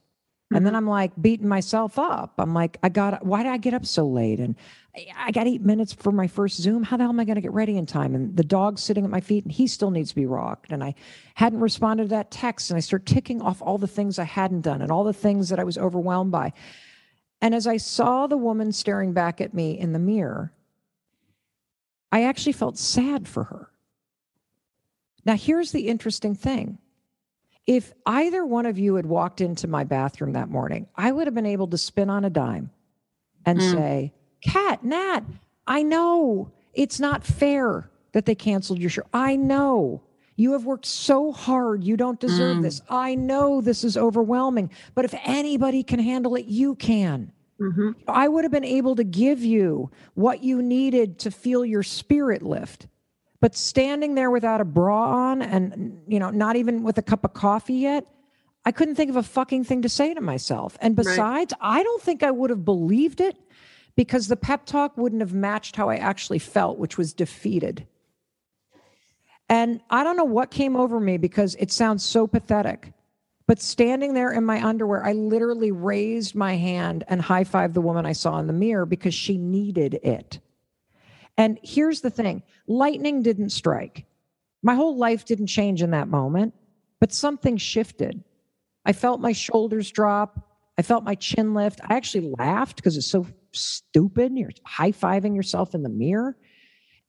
And 0.55 0.65
then 0.67 0.75
mm-hmm. 0.75 0.77
I'm 0.77 0.87
like 0.87 1.13
beating 1.21 1.49
myself 1.49 1.99
up. 1.99 2.35
I'm 2.39 2.55
like, 2.55 2.79
I 2.83 2.89
got, 2.91 3.25
why 3.25 3.43
did 3.43 3.51
I 3.51 3.57
get 3.57 3.75
up 3.75 3.87
so 3.87 4.07
late? 4.07 4.39
And 4.39 4.55
I- 4.95 5.07
I 5.17 5.31
got 5.31 5.47
eight 5.47 5.63
minutes 5.63 5.95
for 5.95 6.13
my 6.13 6.27
first 6.27 6.61
Zoom. 6.61 6.83
How 6.83 6.99
the 6.99 7.05
hell 7.05 7.13
am 7.13 7.19
I 7.19 7.25
going 7.25 7.37
to 7.37 7.41
get 7.41 7.53
ready 7.53 7.79
in 7.79 7.87
time? 7.87 8.15
And 8.15 8.37
the 8.37 8.45
dog's 8.45 8.83
sitting 8.83 9.05
at 9.05 9.11
my 9.11 9.21
feet 9.21 9.45
and 9.45 9.53
he 9.53 9.67
still 9.67 9.91
needs 9.91 10.11
to 10.11 10.15
be 10.15 10.27
rocked. 10.27 10.71
And 10.71 10.85
I 10.85 10.95
hadn't 11.35 11.61
responded 11.61 12.05
to 12.05 12.09
that 12.11 12.31
text. 12.31 12.71
And 12.71 12.77
I 12.77 12.81
start 12.81 13.07
ticking 13.07 13.41
off 13.41 13.63
all 13.63 13.79
the 13.79 13.87
things 13.87 14.19
I 14.19 14.25
hadn't 14.25 14.61
done 14.61 14.83
and 14.83 14.93
all 14.93 15.05
the 15.05 15.15
things 15.15 15.49
that 15.49 15.59
I 15.59 15.65
was 15.65 15.79
overwhelmed 15.79 16.31
by. 16.31 16.53
And 17.41 17.55
as 17.55 17.67
I 17.67 17.79
saw 17.79 18.27
the 18.27 18.37
woman 18.37 18.71
staring 18.71 19.15
back 19.15 19.41
at 19.41 19.55
me 19.55 19.79
in 19.79 19.93
the 19.93 19.99
mirror, 19.99 20.53
I 22.13 22.25
actually 22.25 22.53
felt 22.53 22.77
sad 22.77 23.27
for 23.27 23.45
her. 23.45 23.71
Now, 25.25 25.37
here's 25.37 25.73
the 25.73 25.89
interesting 25.89 26.35
thing. 26.35 26.79
If 27.67 27.93
either 28.07 28.45
one 28.45 28.67
of 28.67 28.79
you 28.79 28.97
had 28.97 29.07
walked 29.07 29.41
into 29.41 29.69
my 29.69 29.85
bathroom 29.85 30.33
that 30.33 30.49
morning, 30.49 30.89
I 30.97 31.13
would 31.13 31.27
have 31.27 31.35
been 31.35 31.47
able 31.47 31.69
to 31.69 31.79
spin 31.79 32.11
on 32.11 32.25
a 32.25 32.31
dime 32.31 32.71
and 33.47 33.59
Mm. 33.61 33.71
say, 33.71 34.13
Cat, 34.43 34.83
Nat, 34.85 35.21
I 35.67 35.83
know 35.85 36.51
it's 36.75 36.99
not 36.99 37.23
fair 37.25 37.89
that 38.13 38.27
they 38.27 38.35
canceled 38.35 38.81
your 38.81 38.91
show. 38.91 39.03
I 39.15 39.37
know 39.37 40.03
you 40.35 40.53
have 40.53 40.65
worked 40.65 40.87
so 40.87 41.31
hard. 41.31 41.85
You 41.85 41.97
don't 41.97 42.19
deserve 42.19 42.57
Mm. 42.59 42.63
this. 42.63 42.83
I 42.91 43.15
know 43.15 43.61
this 43.61 43.85
is 43.85 43.97
overwhelming, 43.97 44.71
but 44.97 45.05
if 45.05 45.15
anybody 45.25 45.85
can 45.85 46.01
handle 46.01 46.35
it, 46.35 46.47
you 46.47 46.75
can. 46.75 47.31
Mhm. 47.61 47.95
I 48.09 48.27
would 48.27 48.43
have 48.45 48.51
been 48.51 48.65
able 48.65 48.97
to 48.97 49.05
give 49.05 49.45
you 49.45 49.91
what 50.15 50.43
you 50.43 50.61
needed 50.61 51.21
to 51.21 51.31
feel 51.31 51.65
your 51.65 51.85
spirit 51.85 52.43
lift. 52.43 52.89
But 53.43 53.57
standing 53.57 54.15
there 54.15 54.31
without 54.31 54.61
a 54.61 54.65
bra 54.65 55.11
on 55.11 55.43
and 55.43 56.01
you 56.07 56.21
know, 56.21 56.31
not 56.31 56.55
even 56.55 56.85
with 56.85 56.97
a 56.99 57.03
cup 57.03 57.25
of 57.25 57.35
coffee 57.35 57.75
yet, 57.75 58.07
I 58.65 58.71
couldn't 58.71 58.95
think 58.95 59.11
of 59.11 59.17
a 59.17 59.23
fucking 59.25 59.65
thing 59.65 59.83
to 59.83 59.89
say 59.89 60.15
to 60.15 60.21
myself. 60.21 60.79
And 60.81 60.97
Right. 60.97 61.05
besides, 61.05 61.53
I 61.61 61.83
don't 61.83 62.01
think 62.01 62.23
I 62.23 62.31
would 62.31 62.51
have 62.51 62.65
believed 62.65 63.21
it 63.21 63.37
because 63.97 64.29
the 64.29 64.37
pep 64.37 64.65
talk 64.65 64.97
wouldn't 64.97 65.21
have 65.21 65.35
matched 65.35 65.75
how 65.75 65.89
I 65.89 65.97
actually 65.97 66.39
felt, 66.39 66.79
which 66.79 66.97
was 66.97 67.13
defeated. 67.13 67.85
And 69.49 69.81
I 69.91 70.05
don't 70.05 70.17
know 70.17 70.23
what 70.23 70.53
came 70.53 70.77
over 70.77 71.01
me 71.01 71.17
because 71.17 71.57
it 71.57 71.73
sounds 71.73 72.05
so 72.05 72.29
pathetic. 72.29 72.93
But 73.49 73.61
standing 73.61 74.15
there 74.15 74.31
in 74.31 74.45
my 74.45 74.65
underwear, 74.65 75.05
I 75.05 75.15
literally 75.15 75.73
raised 75.73 76.37
my 76.37 76.55
hand 76.55 77.03
and 77.09 77.21
high 77.21 77.43
fived 77.43 77.75
the 77.75 77.81
woman 77.81 78.07
I 78.07 78.13
saw 78.13 78.39
in 78.39 78.47
the 78.47 78.53
mirror 78.53 78.87
because 78.87 79.15
she 79.15 79.37
needed 79.37 79.95
it. 80.05 80.39
And 81.37 81.59
here's 81.63 82.01
the 82.01 82.11
thing 82.11 82.43
lightning 82.67 83.23
didn't 83.23 83.51
strike. 83.51 84.05
My 84.63 84.75
whole 84.75 84.97
life 84.97 85.25
didn't 85.25 85.49
change 85.49 85.83
in 85.83 85.91
that 85.91 86.09
moment, 86.09 86.55
but 87.01 87.13
something 87.13 87.57
shifted. 87.57 88.23
I 88.85 88.93
felt 88.93 89.21
my 89.21 89.33
shoulders 89.33 89.91
drop. 89.91 90.49
I 90.79 90.83
felt 90.83 91.05
my 91.05 91.15
chin 91.15 91.55
lift. 91.55 91.81
I 91.83 91.95
actually 91.97 92.33
laughed 92.39 92.77
because 92.77 92.97
it's 92.97 93.07
so 93.07 93.27
stupid. 93.53 94.33
You're 94.37 94.51
high 94.65 94.93
fiving 94.93 95.35
yourself 95.35 95.75
in 95.75 95.83
the 95.83 95.89
mirror. 95.89 96.37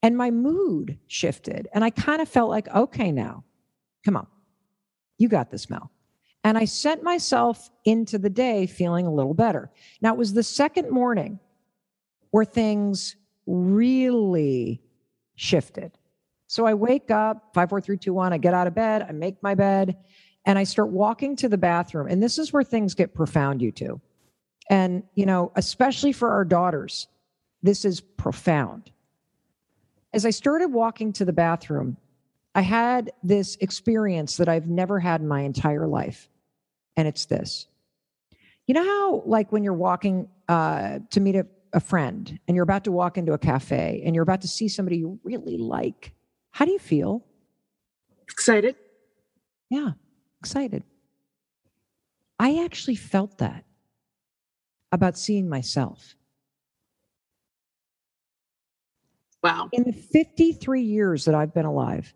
And 0.02 0.16
my 0.16 0.30
mood 0.30 0.98
shifted. 1.06 1.68
And 1.72 1.82
I 1.82 1.90
kind 1.90 2.20
of 2.20 2.28
felt 2.28 2.50
like, 2.50 2.68
okay, 2.68 3.10
now, 3.10 3.44
come 4.04 4.16
on. 4.16 4.26
You 5.18 5.28
got 5.28 5.50
this, 5.50 5.70
Mel. 5.70 5.90
And 6.42 6.58
I 6.58 6.66
sent 6.66 7.02
myself 7.02 7.70
into 7.86 8.18
the 8.18 8.28
day 8.28 8.66
feeling 8.66 9.06
a 9.06 9.14
little 9.14 9.32
better. 9.32 9.70
Now, 10.02 10.12
it 10.12 10.18
was 10.18 10.34
the 10.34 10.42
second 10.42 10.90
morning 10.90 11.40
where 12.32 12.44
things 12.44 13.16
really 13.46 14.80
shifted. 15.34 15.92
So 16.46 16.66
I 16.66 16.74
wake 16.74 17.10
up, 17.10 17.50
five, 17.54 17.68
four, 17.68 17.80
three, 17.80 17.96
two, 17.96 18.14
one. 18.14 18.32
I 18.32 18.38
get 18.38 18.54
out 18.54 18.66
of 18.66 18.74
bed, 18.74 19.02
I 19.02 19.12
make 19.12 19.42
my 19.42 19.54
bed, 19.54 19.96
and 20.44 20.58
I 20.58 20.64
start 20.64 20.90
walking 20.90 21.36
to 21.36 21.48
the 21.48 21.58
bathroom. 21.58 22.06
And 22.08 22.22
this 22.22 22.38
is 22.38 22.52
where 22.52 22.62
things 22.62 22.94
get 22.94 23.14
profound, 23.14 23.62
you 23.62 23.72
two. 23.72 24.00
And, 24.70 25.02
you 25.14 25.26
know, 25.26 25.52
especially 25.56 26.12
for 26.12 26.30
our 26.30 26.44
daughters, 26.44 27.08
this 27.62 27.84
is 27.84 28.00
profound. 28.00 28.90
As 30.12 30.24
I 30.24 30.30
started 30.30 30.68
walking 30.68 31.12
to 31.14 31.24
the 31.24 31.32
bathroom, 31.32 31.96
I 32.54 32.60
had 32.60 33.10
this 33.22 33.56
experience 33.60 34.36
that 34.36 34.48
I've 34.48 34.68
never 34.68 35.00
had 35.00 35.20
in 35.20 35.28
my 35.28 35.40
entire 35.40 35.86
life. 35.86 36.28
And 36.96 37.08
it's 37.08 37.24
this. 37.24 37.66
You 38.66 38.74
know 38.74 38.84
how, 38.84 39.22
like, 39.26 39.50
when 39.50 39.64
you're 39.64 39.72
walking 39.74 40.28
uh, 40.48 41.00
to 41.10 41.20
meet 41.20 41.34
a, 41.34 41.46
a 41.74 41.80
friend 41.80 42.38
and 42.46 42.54
you're 42.54 42.62
about 42.62 42.84
to 42.84 42.92
walk 42.92 43.18
into 43.18 43.32
a 43.32 43.38
cafe 43.38 44.02
and 44.06 44.14
you're 44.14 44.22
about 44.22 44.40
to 44.42 44.48
see 44.48 44.68
somebody 44.68 44.96
you 44.98 45.18
really 45.24 45.58
like, 45.58 46.14
how 46.52 46.64
do 46.64 46.70
you 46.70 46.78
feel? 46.78 47.26
Excited. 48.22 48.76
Yeah, 49.68 49.90
excited. 50.40 50.84
I 52.38 52.64
actually 52.64 52.94
felt 52.94 53.38
that 53.38 53.64
about 54.92 55.18
seeing 55.18 55.48
myself. 55.48 56.14
Wow. 59.42 59.68
In 59.72 59.82
the 59.82 59.92
53 59.92 60.80
years 60.80 61.24
that 61.26 61.34
I've 61.34 61.52
been 61.52 61.66
alive, 61.66 62.14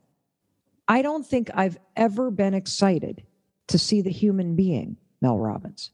I 0.87 1.03
don't 1.03 1.27
think 1.27 1.51
I've 1.53 1.77
ever 1.97 2.31
been 2.31 2.55
excited 2.55 3.25
to 3.67 3.79
see 3.79 4.01
the 4.01 4.11
human 4.11 4.57
being, 4.57 4.97
Mel 5.21 5.39
Robbins. 5.39 5.91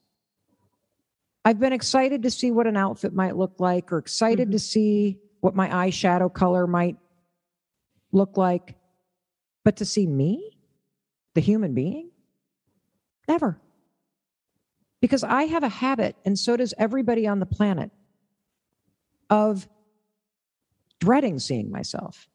I've 1.45 1.61
been 1.61 1.73
excited 1.73 2.23
to 2.23 2.31
see 2.31 2.51
what 2.51 2.67
an 2.67 2.77
outfit 2.77 3.13
might 3.13 3.37
look 3.37 3.55
like 3.59 3.93
or 3.93 3.99
excited 3.99 4.49
mm-hmm. 4.49 4.53
to 4.53 4.59
see 4.59 5.19
what 5.41 5.55
my 5.55 5.69
eyeshadow 5.69 6.33
color 6.33 6.67
might 6.67 6.97
look 8.13 8.37
like. 8.37 8.77
But 9.63 9.77
to 9.77 9.85
see 9.85 10.07
me, 10.07 10.59
the 11.35 11.41
human 11.41 11.75
being, 11.75 12.11
never. 13.29 13.61
Because 15.01 15.23
I 15.23 15.45
have 15.45 15.63
a 15.63 15.69
habit, 15.69 16.17
and 16.25 16.39
so 16.39 16.57
does 16.57 16.73
everybody 16.79 17.27
on 17.27 17.41
the 17.41 17.47
planet, 17.47 17.91
of 19.29 19.69
dreading 21.01 21.39
seeing 21.39 21.71
myself, 21.71 22.29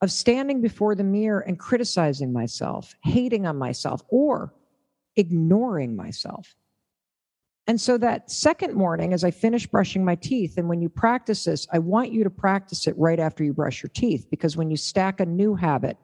of 0.00 0.12
standing 0.12 0.60
before 0.60 0.94
the 0.94 1.04
mirror 1.04 1.40
and 1.40 1.58
criticizing 1.58 2.32
myself, 2.32 2.94
hating 3.02 3.46
on 3.46 3.56
myself, 3.56 4.02
or 4.08 4.54
ignoring 5.16 5.96
myself. 5.96 6.54
And 7.68 7.80
so 7.80 7.98
that 7.98 8.30
second 8.30 8.74
morning, 8.74 9.12
as 9.12 9.24
I 9.24 9.32
finish 9.32 9.66
brushing 9.66 10.04
my 10.04 10.14
teeth, 10.14 10.56
and 10.56 10.68
when 10.68 10.80
you 10.80 10.88
practice 10.88 11.44
this, 11.44 11.66
I 11.72 11.80
want 11.80 12.12
you 12.12 12.22
to 12.22 12.30
practice 12.30 12.86
it 12.86 12.94
right 12.96 13.18
after 13.18 13.42
you 13.42 13.52
brush 13.52 13.82
your 13.82 13.90
teeth, 13.92 14.28
because 14.30 14.56
when 14.56 14.70
you 14.70 14.76
stack 14.76 15.18
a 15.18 15.26
new 15.26 15.56
habit 15.56 15.96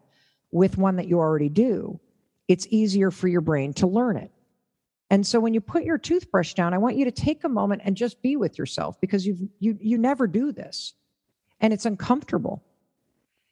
with 0.51 0.77
one 0.77 0.97
that 0.97 1.07
you 1.07 1.19
already 1.19 1.49
do, 1.49 2.01
it's 2.49 2.67
easier 2.71 3.11
for 3.11 3.29
your 3.29 3.41
brain 3.41 3.73
to 3.75 3.87
learn 3.87 4.17
it. 4.17 4.33
And 5.09 5.27
so 5.27 5.39
when 5.39 5.55
you 5.55 5.61
put 5.61 5.85
your 5.85 5.99
toothbrush 5.99 6.55
down, 6.55 6.75
I 6.75 6.79
want 6.79 6.97
you 6.97 7.05
to 7.05 7.11
take 7.13 7.45
a 7.45 7.49
moment 7.49 7.83
and 7.85 7.97
just 7.97 8.23
be 8.23 8.37
with 8.37 8.59
yourself 8.59 9.01
because 9.01 9.27
you've 9.27 9.41
you 9.61 9.79
you 9.81 9.99
never 9.99 10.27
do 10.27 10.53
this. 10.53 10.95
And 11.61 11.73
it's 11.73 11.87
uncomfortable 11.87 12.65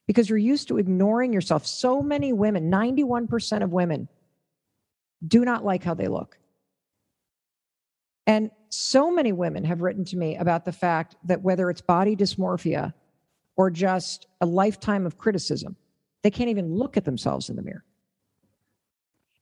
because 0.07 0.29
you're 0.29 0.39
used 0.39 0.69
to 0.69 0.79
ignoring 0.79 1.33
yourself. 1.33 1.67
So 1.67 2.03
many 2.03 2.33
women, 2.33 2.71
91% 2.73 3.63
of 3.63 3.71
women, 3.73 4.09
do 5.25 5.45
not 5.45 5.65
like 5.65 5.85
how 5.85 5.95
they 5.95 6.09
look. 6.09 6.40
And 8.27 8.51
so 8.69 9.11
many 9.11 9.33
women 9.33 9.65
have 9.65 9.81
written 9.81 10.05
to 10.07 10.17
me 10.17 10.37
about 10.37 10.65
the 10.65 10.73
fact 10.73 11.17
that 11.25 11.43
whether 11.43 11.71
it's 11.71 11.81
body 11.81 12.15
dysmorphia 12.15 12.93
or 13.57 13.71
just 13.71 14.27
a 14.41 14.47
lifetime 14.47 15.07
of 15.07 15.19
criticism, 15.19 15.77
they 16.23 16.31
can't 16.31 16.51
even 16.51 16.75
look 16.75 16.97
at 16.97 17.05
themselves 17.05 17.51
in 17.51 17.57
the 17.57 17.63
mirror. 17.63 17.85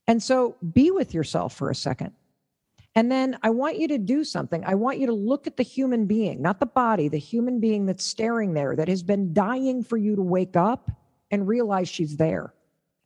And 0.07 0.23
so 0.23 0.55
be 0.73 0.91
with 0.91 1.13
yourself 1.13 1.55
for 1.55 1.69
a 1.69 1.75
second. 1.75 2.13
And 2.95 3.11
then 3.11 3.37
I 3.43 3.51
want 3.51 3.77
you 3.77 3.87
to 3.89 3.97
do 3.99 4.23
something. 4.23 4.63
I 4.65 4.73
want 4.73 4.97
you 4.97 5.05
to 5.07 5.13
look 5.13 5.45
at 5.45 5.55
the 5.55 5.63
human 5.63 6.07
being, 6.07 6.41
not 6.41 6.59
the 6.59 6.65
body, 6.65 7.07
the 7.07 7.19
human 7.19 7.59
being 7.59 7.85
that's 7.85 8.03
staring 8.03 8.53
there, 8.53 8.75
that 8.75 8.87
has 8.87 9.03
been 9.03 9.33
dying 9.33 9.83
for 9.83 9.97
you 9.97 10.15
to 10.15 10.21
wake 10.21 10.55
up 10.55 10.89
and 11.29 11.47
realize 11.47 11.87
she's 11.87 12.17
there. 12.17 12.53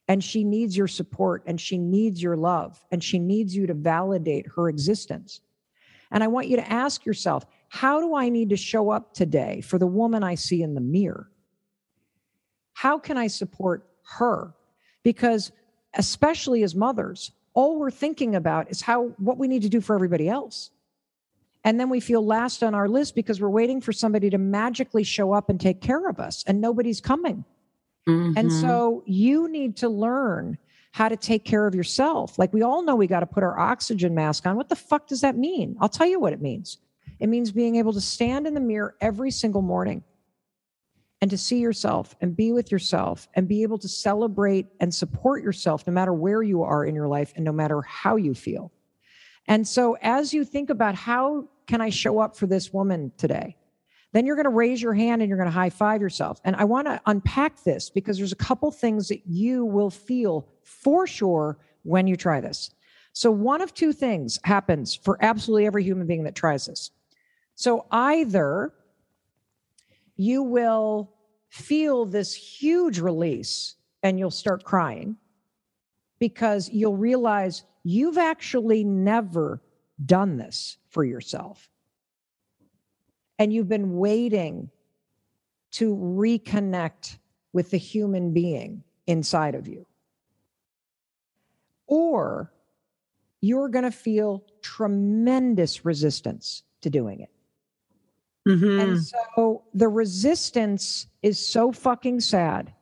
And 0.08 0.24
she 0.24 0.44
needs 0.44 0.78
your 0.78 0.88
support 0.88 1.44
and 1.46 1.60
she 1.60 1.78
needs 1.78 2.22
your 2.24 2.38
love 2.38 2.84
and 2.92 3.04
she 3.04 3.20
needs 3.20 3.56
you 3.56 3.68
to 3.68 3.74
validate 3.74 4.48
her 4.56 4.70
existence. 4.70 5.42
And 6.14 6.24
I 6.24 6.28
want 6.28 6.48
you 6.48 6.56
to 6.58 6.72
ask 6.72 7.06
yourself, 7.06 7.46
how 7.68 8.00
do 8.00 8.16
I 8.16 8.30
need 8.30 8.52
to 8.52 8.56
show 8.56 8.92
up 8.92 9.14
today 9.14 9.62
for 9.62 9.80
the 9.80 9.88
woman 9.88 10.24
I 10.24 10.36
see 10.36 10.62
in 10.62 10.76
the 10.76 10.82
mirror? 10.82 11.30
How 12.74 13.00
can 13.00 13.18
I 13.18 13.28
support 13.28 13.88
her? 14.18 14.54
Because, 15.02 15.52
especially 15.96 16.64
as 16.64 16.76
mothers, 16.76 17.32
all 17.56 17.80
we're 17.80 17.92
thinking 17.92 18.36
about 18.36 18.70
is 18.70 18.82
how 18.82 19.08
what 19.18 19.38
we 19.38 19.48
need 19.48 19.64
to 19.64 19.70
do 19.70 19.82
for 19.82 19.96
everybody 19.96 20.30
else. 20.30 20.70
And 21.64 21.80
then 21.80 21.90
we 21.90 22.00
feel 22.00 22.24
last 22.24 22.62
on 22.62 22.76
our 22.76 22.88
list 22.88 23.16
because 23.16 23.42
we're 23.42 23.50
waiting 23.50 23.82
for 23.82 23.92
somebody 23.92 24.30
to 24.30 24.38
magically 24.38 25.04
show 25.04 25.34
up 25.34 25.50
and 25.50 25.60
take 25.60 25.82
care 25.82 26.08
of 26.08 26.20
us, 26.20 26.44
and 26.46 26.62
nobody's 26.62 27.02
coming. 27.02 27.44
Mm-hmm. 28.08 28.38
And 28.38 28.52
so 28.52 29.04
you 29.08 29.48
need 29.48 29.78
to 29.78 29.90
learn 29.90 30.58
how 30.94 31.10
to 31.10 31.18
take 31.18 31.44
care 31.44 31.66
of 31.66 31.74
yourself. 31.74 32.38
Like 32.38 32.54
we 32.54 32.62
all 32.62 32.84
know 32.84 32.96
we 32.96 33.08
got 33.08 33.22
to 33.22 33.26
put 33.26 33.42
our 33.42 33.58
oxygen 33.58 34.14
mask 34.14 34.46
on. 34.46 34.56
What 34.56 34.70
the 34.70 34.76
fuck 34.76 35.08
does 35.08 35.22
that 35.22 35.36
mean? 35.36 35.76
I'll 35.82 35.90
tell 35.90 36.06
you 36.06 36.20
what 36.20 36.34
it 36.34 36.42
means. 36.42 36.78
It 37.20 37.30
means 37.30 37.52
being 37.52 37.78
able 37.78 37.94
to 37.94 38.02
stand 38.02 38.46
in 38.46 38.54
the 38.54 38.60
mirror 38.60 38.96
every 39.02 39.32
single 39.32 39.64
morning 39.64 40.04
and 41.20 41.32
to 41.32 41.38
see 41.38 41.58
yourself 41.58 42.16
and 42.22 42.36
be 42.36 42.52
with 42.52 42.72
yourself 42.72 43.28
and 43.34 43.48
be 43.48 43.64
able 43.64 43.80
to 43.80 43.88
celebrate 43.88 44.68
and 44.80 44.94
support 44.94 45.42
yourself 45.42 45.88
no 45.88 45.94
matter 45.94 46.14
where 46.14 46.44
you 46.44 46.62
are 46.62 46.86
in 46.86 46.94
your 46.94 47.08
life 47.08 47.34
and 47.36 47.44
no 47.44 47.52
matter 47.52 47.82
how 47.82 48.16
you 48.16 48.36
feel. 48.36 48.72
And 49.48 49.68
so 49.68 49.98
as 50.00 50.32
you 50.32 50.46
think 50.46 50.70
about 50.70 50.94
how 50.94 51.50
can 51.66 51.82
I 51.82 51.90
show 51.90 52.20
up 52.20 52.38
for 52.38 52.46
this 52.46 52.72
woman 52.72 53.12
today? 53.18 53.56
Then 54.14 54.26
you're 54.26 54.36
going 54.36 54.46
to 54.46 54.50
raise 54.52 54.82
your 54.82 54.94
hand 54.94 55.22
and 55.22 55.28
you're 55.28 55.38
going 55.38 55.50
to 55.50 55.52
high 55.52 55.72
five 55.72 56.02
yourself. 56.02 56.40
And 56.46 56.56
I 56.56 56.64
want 56.64 56.88
to 56.88 57.02
unpack 57.08 57.64
this 57.64 57.90
because 57.90 58.18
there's 58.18 58.32
a 58.32 58.38
couple 58.38 58.72
things 58.72 59.08
that 59.10 59.26
you 59.26 59.66
will 59.66 59.90
feel 59.90 60.48
for 60.62 61.06
sure 61.06 61.58
when 61.82 62.08
you 62.08 62.16
try 62.16 62.40
this. 62.40 62.72
So 63.12 63.32
one 63.32 63.62
of 63.62 63.74
two 63.74 63.92
things 63.92 64.40
happens 64.44 64.96
for 64.96 65.18
absolutely 65.22 65.66
every 65.66 65.84
human 65.84 66.08
being 66.08 66.24
that 66.24 66.36
tries 66.36 66.66
this. 66.66 66.92
So 67.56 67.86
either 67.92 68.74
you 70.16 70.44
will 70.44 71.12
feel 71.50 72.06
this 72.06 72.34
huge 72.34 73.00
release 73.00 73.76
and 74.04 74.20
you'll 74.20 74.32
start 74.32 74.64
crying 74.64 75.18
because 76.20 76.70
you'll 76.70 76.98
realize 76.98 77.64
you've 77.84 78.18
actually 78.18 78.84
never 78.84 79.62
done 80.06 80.38
this 80.38 80.78
for 80.90 81.04
yourself. 81.04 81.70
And 83.44 83.52
you've 83.52 83.68
been 83.68 83.98
waiting 83.98 84.70
to 85.72 85.98
reconnect 85.98 87.18
with 87.52 87.72
the 87.72 87.78
human 87.78 88.32
being 88.32 88.86
inside 89.06 89.54
of 89.54 89.68
you. 89.68 89.86
Or 91.86 92.54
you're 93.42 93.68
going 93.68 93.84
to 93.84 93.92
feel 93.92 94.46
tremendous 94.62 95.84
resistance 95.84 96.64
to 96.80 96.90
doing 96.90 97.20
it. 97.20 97.32
Mm-hmm. 98.48 98.80
And 98.80 99.06
so 99.36 99.64
the 99.74 99.90
resistance 99.90 101.08
is 101.22 101.38
so 101.38 101.74
fucking 101.74 102.22
sad. 102.22 102.74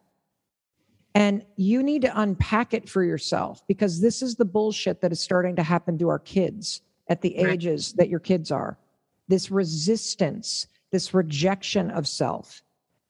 And 1.15 1.43
you 1.55 1.81
need 1.81 2.03
to 2.03 2.21
unpack 2.21 2.75
it 2.75 2.87
for 2.87 3.03
yourself 3.03 3.65
because 3.67 3.99
this 3.99 4.21
is 4.21 4.35
the 4.35 4.45
bullshit 4.45 5.01
that 5.01 5.11
is 5.11 5.19
starting 5.19 5.55
to 5.55 5.63
happen 5.63 5.97
to 5.97 6.09
our 6.09 6.19
kids 6.19 6.81
at 7.07 7.21
the 7.21 7.35
ages 7.35 7.93
that 7.93 8.09
your 8.09 8.19
kids 8.19 8.51
are. 8.51 8.77
This 9.31 9.49
resistance, 9.49 10.67
this 10.91 11.13
rejection 11.13 11.89
of 11.89 12.07
self 12.07 12.61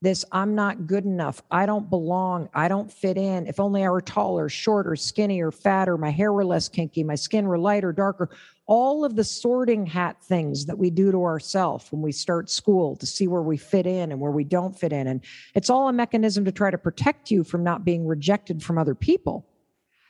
this 0.02 0.26
I'm 0.32 0.56
not 0.56 0.88
good 0.88 1.06
enough. 1.06 1.44
I 1.52 1.68
don't 1.68 1.88
belong. 1.90 2.50
I 2.56 2.68
don't 2.68 2.92
fit 2.92 3.18
in. 3.18 3.46
If 3.46 3.60
only 3.60 3.86
I 3.86 3.90
were 3.90 4.02
taller, 4.02 4.50
shorter, 4.50 4.96
skinnier, 4.96 5.52
fatter, 5.52 5.96
my 5.96 6.10
hair 6.10 6.34
were 6.34 6.44
less 6.44 6.68
kinky, 6.68 7.04
my 7.04 7.14
skin 7.14 7.48
were 7.48 7.60
lighter, 7.60 7.94
darker. 7.94 8.30
All 8.66 9.06
of 9.06 9.16
the 9.16 9.24
sorting 9.24 9.86
hat 9.86 10.18
things 10.24 10.66
that 10.66 10.78
we 10.78 10.90
do 10.90 11.12
to 11.12 11.24
ourselves 11.24 11.92
when 11.92 12.02
we 12.02 12.12
start 12.12 12.50
school 12.50 12.96
to 12.96 13.06
see 13.06 13.28
where 13.28 13.44
we 13.44 13.58
fit 13.58 13.86
in 13.86 14.12
and 14.12 14.20
where 14.20 14.32
we 14.32 14.44
don't 14.44 14.78
fit 14.78 14.92
in. 14.92 15.06
And 15.08 15.24
it's 15.54 15.70
all 15.70 15.88
a 15.88 15.94
mechanism 15.94 16.46
to 16.46 16.52
try 16.52 16.72
to 16.72 16.78
protect 16.78 17.30
you 17.30 17.44
from 17.44 17.64
not 17.64 17.86
being 17.86 18.08
rejected 18.08 18.64
from 18.64 18.80
other 18.80 18.96
people. 18.96 19.46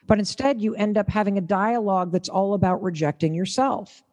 But 0.07 0.19
instead, 0.19 0.61
you 0.61 0.73
end 0.75 0.97
up 0.97 1.09
having 1.09 1.37
a 1.37 1.41
dialogue 1.41 2.11
that's 2.11 2.29
all 2.29 2.53
about 2.53 2.81
rejecting 2.81 3.33
yourself. 3.33 4.03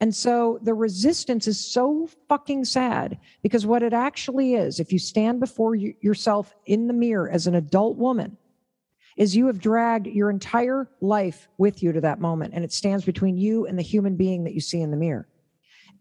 And 0.00 0.14
so 0.14 0.58
the 0.62 0.72
resistance 0.72 1.46
is 1.46 1.62
so 1.62 2.08
fucking 2.28 2.64
sad 2.64 3.18
because 3.42 3.66
what 3.66 3.82
it 3.82 3.92
actually 3.92 4.54
is, 4.54 4.80
if 4.80 4.92
you 4.92 4.98
stand 4.98 5.40
before 5.40 5.74
you, 5.74 5.94
yourself 6.00 6.54
in 6.64 6.86
the 6.86 6.94
mirror 6.94 7.30
as 7.30 7.46
an 7.46 7.54
adult 7.54 7.98
woman, 7.98 8.38
is 9.18 9.36
you 9.36 9.46
have 9.48 9.60
dragged 9.60 10.06
your 10.06 10.30
entire 10.30 10.88
life 11.02 11.48
with 11.58 11.82
you 11.82 11.92
to 11.92 12.00
that 12.00 12.20
moment. 12.20 12.54
And 12.54 12.64
it 12.64 12.72
stands 12.72 13.04
between 13.04 13.36
you 13.36 13.66
and 13.66 13.78
the 13.78 13.82
human 13.82 14.16
being 14.16 14.44
that 14.44 14.54
you 14.54 14.60
see 14.60 14.80
in 14.80 14.90
the 14.90 14.96
mirror. 14.96 15.28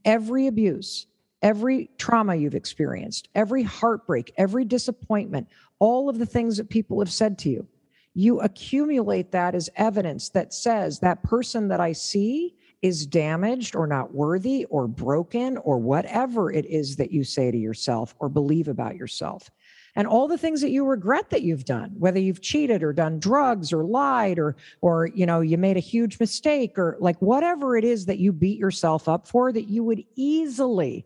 Every 0.05 0.47
abuse, 0.47 1.05
every 1.41 1.89
trauma 1.97 2.35
you've 2.35 2.55
experienced, 2.55 3.27
every 3.35 3.63
heartbreak, 3.63 4.31
every 4.37 4.63
disappointment, 4.63 5.49
all 5.79 6.07
of 6.07 6.19
the 6.19 6.25
things 6.25 6.55
that 6.55 6.69
people 6.69 6.99
have 6.99 7.11
said 7.11 7.37
to 7.39 7.49
you, 7.49 7.67
you 8.13 8.39
accumulate 8.39 9.31
that 9.31 9.55
as 9.55 9.69
evidence 9.75 10.29
that 10.29 10.53
says 10.53 10.99
that 10.99 11.21
person 11.23 11.67
that 11.67 11.81
I 11.81 11.91
see 11.91 12.55
is 12.81 13.05
damaged 13.05 13.75
or 13.75 13.87
not 13.87 14.13
worthy 14.13 14.65
or 14.65 14.87
broken 14.87 15.57
or 15.57 15.77
whatever 15.77 16.51
it 16.51 16.65
is 16.65 16.95
that 16.95 17.11
you 17.11 17.23
say 17.23 17.51
to 17.51 17.57
yourself 17.57 18.15
or 18.19 18.29
believe 18.29 18.67
about 18.67 18.95
yourself. 18.95 19.51
And 19.95 20.07
all 20.07 20.27
the 20.27 20.37
things 20.37 20.61
that 20.61 20.69
you 20.69 20.85
regret 20.85 21.29
that 21.31 21.41
you've 21.41 21.65
done, 21.65 21.91
whether 21.97 22.19
you've 22.19 22.41
cheated 22.41 22.83
or 22.83 22.93
done 22.93 23.19
drugs 23.19 23.73
or 23.73 23.83
lied 23.83 24.39
or 24.39 24.55
or 24.81 25.07
you 25.07 25.25
know, 25.25 25.41
you 25.41 25.57
made 25.57 25.77
a 25.77 25.81
huge 25.81 26.19
mistake 26.19 26.77
or 26.77 26.95
like 26.99 27.21
whatever 27.21 27.75
it 27.75 27.83
is 27.83 28.05
that 28.05 28.19
you 28.19 28.31
beat 28.31 28.57
yourself 28.57 29.09
up 29.09 29.27
for 29.27 29.51
that 29.51 29.67
you 29.67 29.83
would 29.83 30.03
easily 30.15 31.05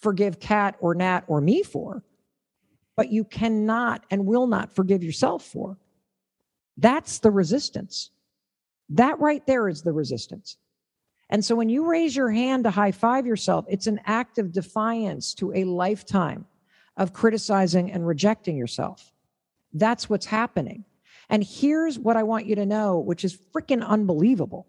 forgive 0.00 0.40
Cat 0.40 0.76
or 0.80 0.94
Nat 0.94 1.24
or 1.26 1.40
me 1.40 1.62
for, 1.62 2.02
but 2.96 3.12
you 3.12 3.24
cannot 3.24 4.04
and 4.10 4.24
will 4.24 4.46
not 4.46 4.74
forgive 4.74 5.04
yourself 5.04 5.44
for. 5.44 5.76
That's 6.78 7.18
the 7.18 7.30
resistance. 7.30 8.10
That 8.88 9.20
right 9.20 9.46
there 9.46 9.68
is 9.68 9.82
the 9.82 9.92
resistance. 9.92 10.56
And 11.30 11.44
so 11.44 11.54
when 11.54 11.68
you 11.68 11.88
raise 11.88 12.14
your 12.14 12.30
hand 12.30 12.64
to 12.64 12.70
high 12.70 12.90
five 12.90 13.24
yourself, 13.24 13.64
it's 13.68 13.86
an 13.86 14.00
act 14.04 14.38
of 14.38 14.52
defiance 14.52 15.32
to 15.34 15.52
a 15.54 15.64
lifetime 15.64 16.44
of 16.96 17.12
criticizing 17.12 17.92
and 17.92 18.06
rejecting 18.06 18.56
yourself. 18.56 19.12
That's 19.72 20.10
what's 20.10 20.26
happening. 20.26 20.84
And 21.28 21.44
here's 21.44 21.98
what 21.98 22.16
I 22.16 22.24
want 22.24 22.46
you 22.46 22.56
to 22.56 22.66
know, 22.66 22.98
which 22.98 23.24
is 23.24 23.38
freaking 23.54 23.86
unbelievable. 23.86 24.66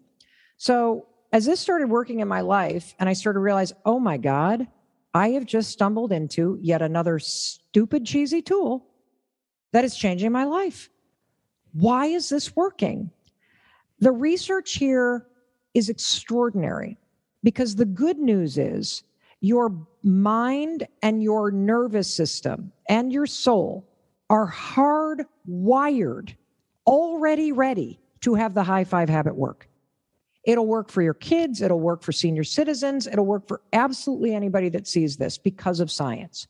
So, 0.56 1.08
as 1.32 1.46
this 1.46 1.60
started 1.60 1.88
working 1.88 2.20
in 2.20 2.28
my 2.28 2.42
life 2.42 2.94
and 2.98 3.08
I 3.08 3.14
started 3.14 3.38
to 3.38 3.42
realize, 3.42 3.72
oh 3.84 3.98
my 3.98 4.18
God, 4.18 4.68
I 5.14 5.30
have 5.30 5.46
just 5.46 5.70
stumbled 5.70 6.12
into 6.12 6.58
yet 6.60 6.82
another 6.82 7.18
stupid, 7.18 8.04
cheesy 8.04 8.42
tool 8.42 8.86
that 9.72 9.84
is 9.84 9.96
changing 9.96 10.30
my 10.30 10.44
life. 10.44 10.90
Why 11.72 12.06
is 12.06 12.28
this 12.28 12.54
working? 12.54 13.10
The 13.98 14.12
research 14.12 14.74
here 14.74 15.26
is 15.74 15.88
extraordinary 15.88 16.98
because 17.42 17.74
the 17.74 17.84
good 17.84 18.18
news 18.18 18.58
is 18.58 19.02
your 19.40 19.74
mind 20.02 20.86
and 21.02 21.22
your 21.22 21.50
nervous 21.50 22.12
system 22.12 22.72
and 22.88 23.12
your 23.12 23.26
soul 23.26 23.88
are 24.30 24.50
hardwired, 24.50 26.34
already 26.86 27.52
ready 27.52 28.00
to 28.20 28.34
have 28.34 28.54
the 28.54 28.62
high 28.62 28.84
five 28.84 29.08
habit 29.08 29.34
work. 29.34 29.68
It'll 30.44 30.66
work 30.66 30.90
for 30.90 31.02
your 31.02 31.14
kids, 31.14 31.60
it'll 31.60 31.80
work 31.80 32.02
for 32.02 32.12
senior 32.12 32.44
citizens, 32.44 33.06
it'll 33.06 33.26
work 33.26 33.46
for 33.46 33.60
absolutely 33.72 34.34
anybody 34.34 34.68
that 34.70 34.88
sees 34.88 35.16
this 35.16 35.38
because 35.38 35.80
of 35.80 35.90
science. 35.90 36.48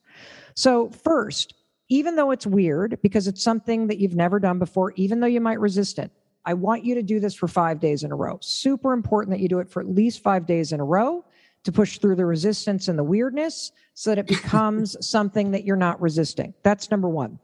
So, 0.55 0.91
first, 0.91 1.55
even 1.89 2.17
though 2.17 2.31
it's 2.31 2.47
weird 2.47 2.99
because 3.03 3.27
it's 3.29 3.43
something 3.43 3.87
that 3.89 3.99
you've 3.99 4.17
never 4.17 4.39
done 4.39 4.59
before, 4.59 4.93
even 4.93 5.21
though 5.21 5.27
you 5.27 5.41
might 5.41 5.61
resist 5.61 5.99
it, 5.99 6.11
I 6.45 6.55
want 6.55 6.85
you 6.85 6.95
to 6.97 7.03
do 7.03 7.21
this 7.21 7.35
for 7.35 7.47
five 7.47 7.81
days 7.81 8.03
in 8.03 8.11
a 8.11 8.17
row. 8.17 8.39
Super 8.41 8.93
important 8.93 9.31
that 9.37 9.41
you 9.41 9.49
do 9.49 9.61
it 9.61 9.71
for 9.71 9.81
at 9.81 9.89
least 9.89 10.23
five 10.23 10.47
days 10.47 10.73
in 10.73 10.81
a 10.81 10.85
row 10.85 11.25
to 11.65 11.73
push 11.73 11.99
through 11.99 12.17
the 12.17 12.27
resistance 12.27 12.89
and 12.89 12.99
the 12.99 13.05
weirdness 13.05 13.73
so 13.95 14.11
that 14.11 14.19
it 14.19 14.27
becomes 14.43 14.97
something 15.07 15.53
that 15.53 15.65
you're 15.65 15.77
not 15.77 16.01
resisting. 16.01 16.55
That's 16.63 16.91
number 16.91 17.09
one. 17.09 17.39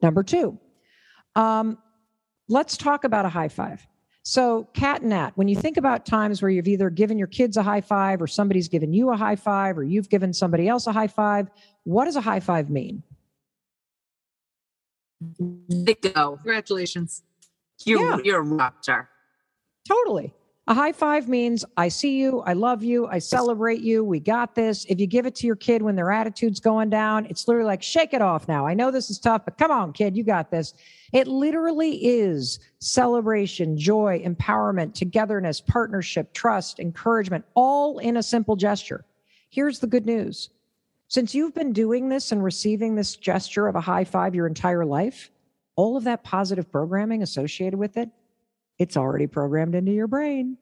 Number 0.00 0.22
two, 0.22 0.58
um, 1.34 1.76
let's 2.48 2.76
talk 2.76 3.04
about 3.04 3.24
a 3.24 3.28
high 3.28 3.48
five. 3.48 3.86
So, 4.22 4.68
Kat 4.74 5.00
and 5.00 5.10
Nat, 5.10 5.32
when 5.36 5.48
you 5.48 5.56
think 5.56 5.76
about 5.78 6.04
times 6.04 6.42
where 6.42 6.50
you've 6.50 6.68
either 6.68 6.90
given 6.90 7.18
your 7.18 7.28
kids 7.28 7.56
a 7.56 7.62
high 7.62 7.80
five 7.80 8.20
or 8.20 8.26
somebody's 8.26 8.68
given 8.68 8.92
you 8.92 9.10
a 9.10 9.16
high 9.16 9.36
five 9.36 9.78
or 9.78 9.82
you've 9.82 10.10
given 10.10 10.34
somebody 10.34 10.68
else 10.68 10.86
a 10.86 10.92
high 10.92 11.06
five, 11.06 11.48
what 11.84 12.04
does 12.04 12.16
a 12.16 12.20
high 12.20 12.40
five 12.40 12.68
mean? 12.68 13.02
Go. 16.14 16.36
Congratulations. 16.36 17.22
You're, 17.84 18.00
Yeah. 18.00 18.18
you're 18.24 18.40
a 18.40 18.42
rock 18.42 18.82
star. 18.82 19.08
Totally. 19.86 20.34
A 20.66 20.74
high 20.74 20.92
five 20.92 21.30
means 21.30 21.64
I 21.78 21.88
see 21.88 22.18
you, 22.18 22.40
I 22.40 22.52
love 22.52 22.84
you, 22.84 23.06
I 23.06 23.20
celebrate 23.20 23.80
you, 23.80 24.04
we 24.04 24.20
got 24.20 24.54
this. 24.54 24.84
If 24.84 25.00
you 25.00 25.06
give 25.06 25.24
it 25.24 25.34
to 25.36 25.46
your 25.46 25.56
kid 25.56 25.80
when 25.80 25.96
their 25.96 26.12
attitude's 26.12 26.60
going 26.60 26.90
down, 26.90 27.24
it's 27.24 27.48
literally 27.48 27.66
like, 27.66 27.82
shake 27.82 28.12
it 28.12 28.20
off 28.20 28.48
now. 28.48 28.66
I 28.66 28.74
know 28.74 28.90
this 28.90 29.08
is 29.08 29.18
tough, 29.18 29.46
but 29.46 29.56
come 29.56 29.70
on, 29.70 29.94
kid, 29.94 30.14
you 30.14 30.24
got 30.24 30.50
this. 30.50 30.74
It 31.14 31.26
literally 31.26 31.92
is 32.04 32.58
celebration, 32.80 33.78
joy, 33.78 34.22
empowerment, 34.22 34.92
togetherness, 34.92 35.62
partnership, 35.62 36.34
trust, 36.34 36.80
encouragement, 36.80 37.46
all 37.54 37.98
in 37.98 38.18
a 38.18 38.22
simple 38.22 38.54
gesture. 38.54 39.06
Here's 39.48 39.78
the 39.78 39.86
good 39.86 40.04
news 40.04 40.50
since 41.10 41.34
you've 41.34 41.54
been 41.54 41.72
doing 41.72 42.10
this 42.10 42.30
and 42.30 42.44
receiving 42.44 42.94
this 42.94 43.16
gesture 43.16 43.68
of 43.68 43.74
a 43.74 43.80
high 43.80 44.04
five 44.04 44.34
your 44.34 44.46
entire 44.46 44.84
life, 44.84 45.30
all 45.78 45.96
of 45.96 46.02
that 46.02 46.24
positive 46.24 46.72
programming 46.72 47.22
associated 47.22 47.78
with 47.78 47.96
it, 47.96 48.10
it's 48.80 48.96
already 48.96 49.28
programmed 49.28 49.76
into 49.76 49.92
your 49.92 50.08
brain. 50.08 50.58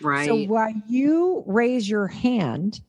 Right. 0.00 0.24
So 0.24 0.36
while 0.44 0.72
you 0.88 1.42
raise 1.48 1.90
your 1.90 2.06
hand 2.06 2.80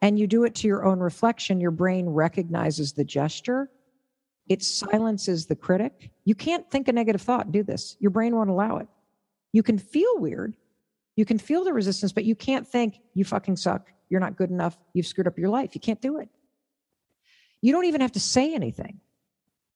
and 0.00 0.16
you 0.16 0.28
do 0.28 0.44
it 0.44 0.54
to 0.54 0.68
your 0.68 0.84
own 0.84 1.00
reflection, 1.00 1.60
your 1.60 1.72
brain 1.72 2.08
recognizes 2.08 2.92
the 2.92 3.02
gesture. 3.02 3.68
It 4.48 4.62
silences 4.62 5.46
the 5.46 5.56
critic. 5.56 6.12
You 6.24 6.36
can't 6.36 6.70
think 6.70 6.86
a 6.86 6.92
negative 6.92 7.20
thought 7.20 7.50
do 7.50 7.64
this. 7.64 7.96
Your 7.98 8.12
brain 8.12 8.36
won't 8.36 8.48
allow 8.48 8.76
it. 8.76 8.86
You 9.52 9.64
can 9.64 9.76
feel 9.76 10.18
weird. 10.18 10.54
You 11.16 11.24
can 11.24 11.38
feel 11.38 11.64
the 11.64 11.72
resistance, 11.72 12.12
but 12.12 12.24
you 12.24 12.36
can't 12.36 12.66
think, 12.66 13.00
you 13.14 13.24
fucking 13.24 13.56
suck. 13.56 13.90
You're 14.08 14.20
not 14.20 14.36
good 14.36 14.50
enough. 14.50 14.78
You've 14.94 15.06
screwed 15.08 15.26
up 15.26 15.36
your 15.36 15.50
life. 15.50 15.74
You 15.74 15.80
can't 15.80 16.00
do 16.00 16.20
it. 16.20 16.28
You 17.60 17.72
don't 17.72 17.86
even 17.86 18.02
have 18.02 18.12
to 18.12 18.20
say 18.20 18.54
anything 18.54 19.00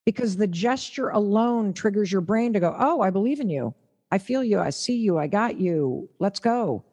because 0.05 0.37
the 0.37 0.47
gesture 0.47 1.09
alone 1.09 1.73
triggers 1.73 2.11
your 2.11 2.21
brain 2.21 2.53
to 2.53 2.59
go, 2.59 2.75
Oh, 2.77 3.01
I 3.01 3.09
believe 3.09 3.39
in 3.39 3.49
you. 3.49 3.73
I 4.11 4.17
feel 4.17 4.43
you. 4.43 4.59
I 4.59 4.69
see 4.69 4.97
you. 4.97 5.17
I 5.17 5.27
got 5.27 5.59
you. 5.59 6.09
Let's 6.19 6.39
go. 6.39 6.83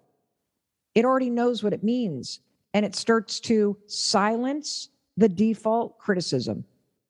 It 0.94 1.04
already 1.04 1.30
knows 1.30 1.62
what 1.62 1.72
it 1.72 1.84
means. 1.84 2.40
And 2.74 2.86
it 2.86 2.96
starts 2.96 3.38
to 3.40 3.76
silence 3.86 4.88
the 5.16 5.28
default 5.28 5.98
criticism 5.98 6.64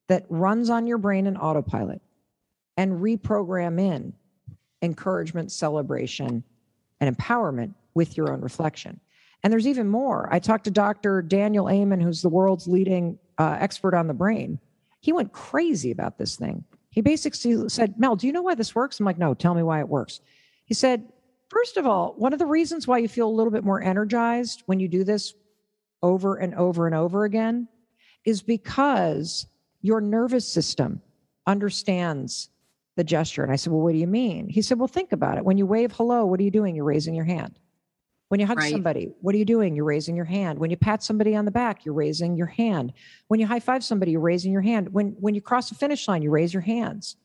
that 0.09 0.27
runs 0.29 0.71
on 0.71 0.87
your 0.87 0.99
brain 0.99 1.27
in 1.27 1.37
autopilot 1.37 2.03
and 2.77 3.01
reprogram 3.01 3.81
in 3.81 4.13
encouragement, 4.83 5.53
celebration, 5.53 6.43
and 7.01 7.17
empowerment 7.17 7.75
with 7.95 8.17
your 8.17 8.33
own 8.33 8.41
reflection. 8.41 8.99
And 9.43 9.53
there's 9.53 9.67
even 9.67 9.89
more. 9.89 10.29
I 10.33 10.39
talked 10.39 10.65
to 10.65 10.71
Dr. 10.71 11.23
Daniel 11.23 11.69
Amen, 11.69 12.01
who's 12.01 12.23
the 12.23 12.29
world's 12.29 12.67
leading 12.67 13.19
uh, 13.39 13.57
expert 13.61 13.95
on 13.95 14.07
the 14.07 14.15
brain. 14.15 14.59
He 15.03 15.13
went 15.13 15.33
crazy 15.33 15.91
about 15.91 16.17
this 16.17 16.37
thing. 16.37 16.65
He 16.91 17.01
basically 17.01 17.69
said, 17.69 17.99
Mel, 17.99 18.17
do 18.17 18.27
you 18.27 18.33
know 18.33 18.43
why 18.43 18.55
this 18.55 18.75
works? 18.75 19.01
I'm 19.01 19.07
like, 19.07 19.19
no, 19.19 19.35
tell 19.35 19.53
me 19.53 19.63
why 19.63 19.81
it 19.81 19.89
works. 19.89 20.21
He 20.65 20.75
said, 20.75 21.13
first 21.49 21.77
of 21.77 21.87
all, 21.87 22.15
one 22.17 22.33
of 22.33 22.39
the 22.39 22.47
reasons 22.47 22.87
why 22.87 22.99
you 22.99 23.09
feel 23.09 23.29
a 23.29 23.31
little 23.31 23.51
bit 23.51 23.65
more 23.65 23.83
energized 23.83 24.63
when 24.67 24.79
you 24.79 24.87
do 24.87 25.03
this 25.03 25.35
over 26.03 26.37
and 26.37 26.55
over 26.55 26.87
and 26.87 26.95
over 26.95 27.25
again 27.25 27.67
is 28.25 28.43
because 28.43 29.47
your 29.81 30.01
nervous 30.01 30.47
system 30.47 31.03
understands 31.49 32.51
the 32.95 33.03
gesture. 33.03 33.43
And 33.43 33.53
I 33.53 33.57
said, 33.57 33.73
well, 33.73 33.83
what 33.83 33.93
do 33.93 33.99
you 33.99 34.07
mean? 34.07 34.49
He 34.49 34.63
said, 34.63 34.79
well, 34.79 34.87
think 34.87 35.11
about 35.11 35.37
it. 35.37 35.45
When 35.45 35.59
you 35.59 35.67
wave 35.67 35.91
hello, 35.91 36.25
what 36.27 36.39
are 36.39 36.45
you 36.45 36.51
doing? 36.53 36.77
You're 36.77 36.85
raising 36.85 37.15
your 37.15 37.25
hand. 37.25 37.59
When 38.33 38.41
you 38.41 38.47
hug 38.47 38.57
Right. 38.57 38.71
somebody, 38.73 39.13
what 39.21 39.35
are 39.35 39.39
you 39.39 39.45
doing? 39.45 39.77
You're 39.77 39.85
raising 39.85 40.17
your 40.17 40.25
hand. 40.25 40.59
When 40.59 40.71
you 40.71 40.77
pat 40.79 41.03
somebody 41.03 41.37
on 41.37 41.45
the 41.45 41.51
back, 41.51 41.85
you're 41.85 41.93
raising 41.93 42.35
your 42.35 42.47
hand. 42.47 42.95
When 43.29 43.41
you 43.41 43.47
high 43.47 43.61
five 43.61 43.85
somebody, 43.85 44.13
you're 44.13 44.23
raising 44.23 44.53
your 44.53 44.63
hand. 44.63 44.95
When 44.95 45.09
when 45.21 45.35
you 45.35 45.43
cross 45.43 45.71
a 45.71 45.75
finish 45.75 46.09
line, 46.09 46.23
you 46.23 46.31
raise 46.31 46.55
your 46.55 46.63
hands. 46.63 47.17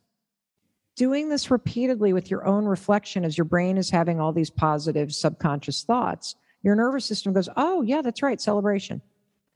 Doing 0.97 1.29
this 1.29 1.49
repeatedly 1.49 2.11
with 2.11 2.29
your 2.29 2.45
own 2.45 2.65
reflection 2.65 3.23
as 3.23 3.37
your 3.37 3.45
brain 3.45 3.77
is 3.77 3.89
having 3.89 4.19
all 4.19 4.33
these 4.33 4.49
positive 4.49 5.13
subconscious 5.13 5.81
thoughts, 5.85 6.35
your 6.61 6.75
nervous 6.75 7.05
system 7.05 7.31
goes, 7.31 7.47
"Oh, 7.55 7.83
yeah, 7.83 8.01
that's 8.01 8.21
right, 8.21 8.41
celebration." 8.41 9.01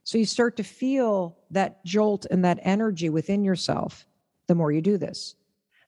So 0.04 0.16
you 0.16 0.24
start 0.24 0.56
to 0.56 0.64
feel 0.64 1.36
that 1.50 1.84
jolt 1.84 2.24
and 2.30 2.42
that 2.46 2.60
energy 2.62 3.10
within 3.10 3.44
yourself 3.44 4.06
the 4.46 4.54
more 4.54 4.72
you 4.72 4.80
do 4.80 4.96
this. 4.96 5.34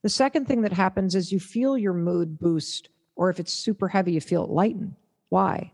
The 0.02 0.10
second 0.10 0.46
thing 0.46 0.60
that 0.60 0.74
happens 0.74 1.14
is 1.14 1.32
you 1.32 1.40
feel 1.40 1.78
your 1.78 1.94
mood 1.94 2.38
boost, 2.38 2.90
or 3.16 3.30
if 3.30 3.40
it's 3.40 3.50
super 3.54 3.88
heavy, 3.88 4.12
you 4.12 4.20
feel 4.20 4.44
it 4.44 4.50
lighten. 4.50 4.96
Why? 5.34 5.72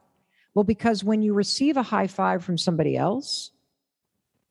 Well, 0.55 0.65
because 0.65 1.05
when 1.05 1.21
you 1.21 1.35
receive 1.35 1.77
a 1.77 1.83
high 1.83 2.07
five 2.07 2.43
from 2.43 2.57
somebody 2.57 2.97
else, 2.97 3.51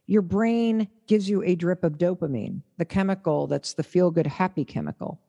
your 0.06 0.22
brain 0.22 0.88
gives 1.08 1.28
you 1.28 1.42
a 1.42 1.56
drip 1.56 1.84
of 1.84 1.98
dopamine, 1.98 2.62
the 2.78 2.86
chemical 2.86 3.48
that's 3.48 3.74
the 3.74 3.82
feel 3.82 4.12
good, 4.12 4.28
happy 4.28 4.64
chemical. 4.64 5.20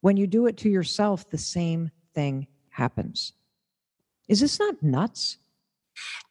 When 0.00 0.16
you 0.16 0.26
do 0.26 0.48
it 0.48 0.56
to 0.56 0.68
yourself, 0.68 1.30
the 1.30 1.38
same 1.38 1.92
thing 2.16 2.48
happens. 2.70 3.32
Is 4.26 4.40
this 4.40 4.58
not 4.58 4.82
nuts? 4.82 5.36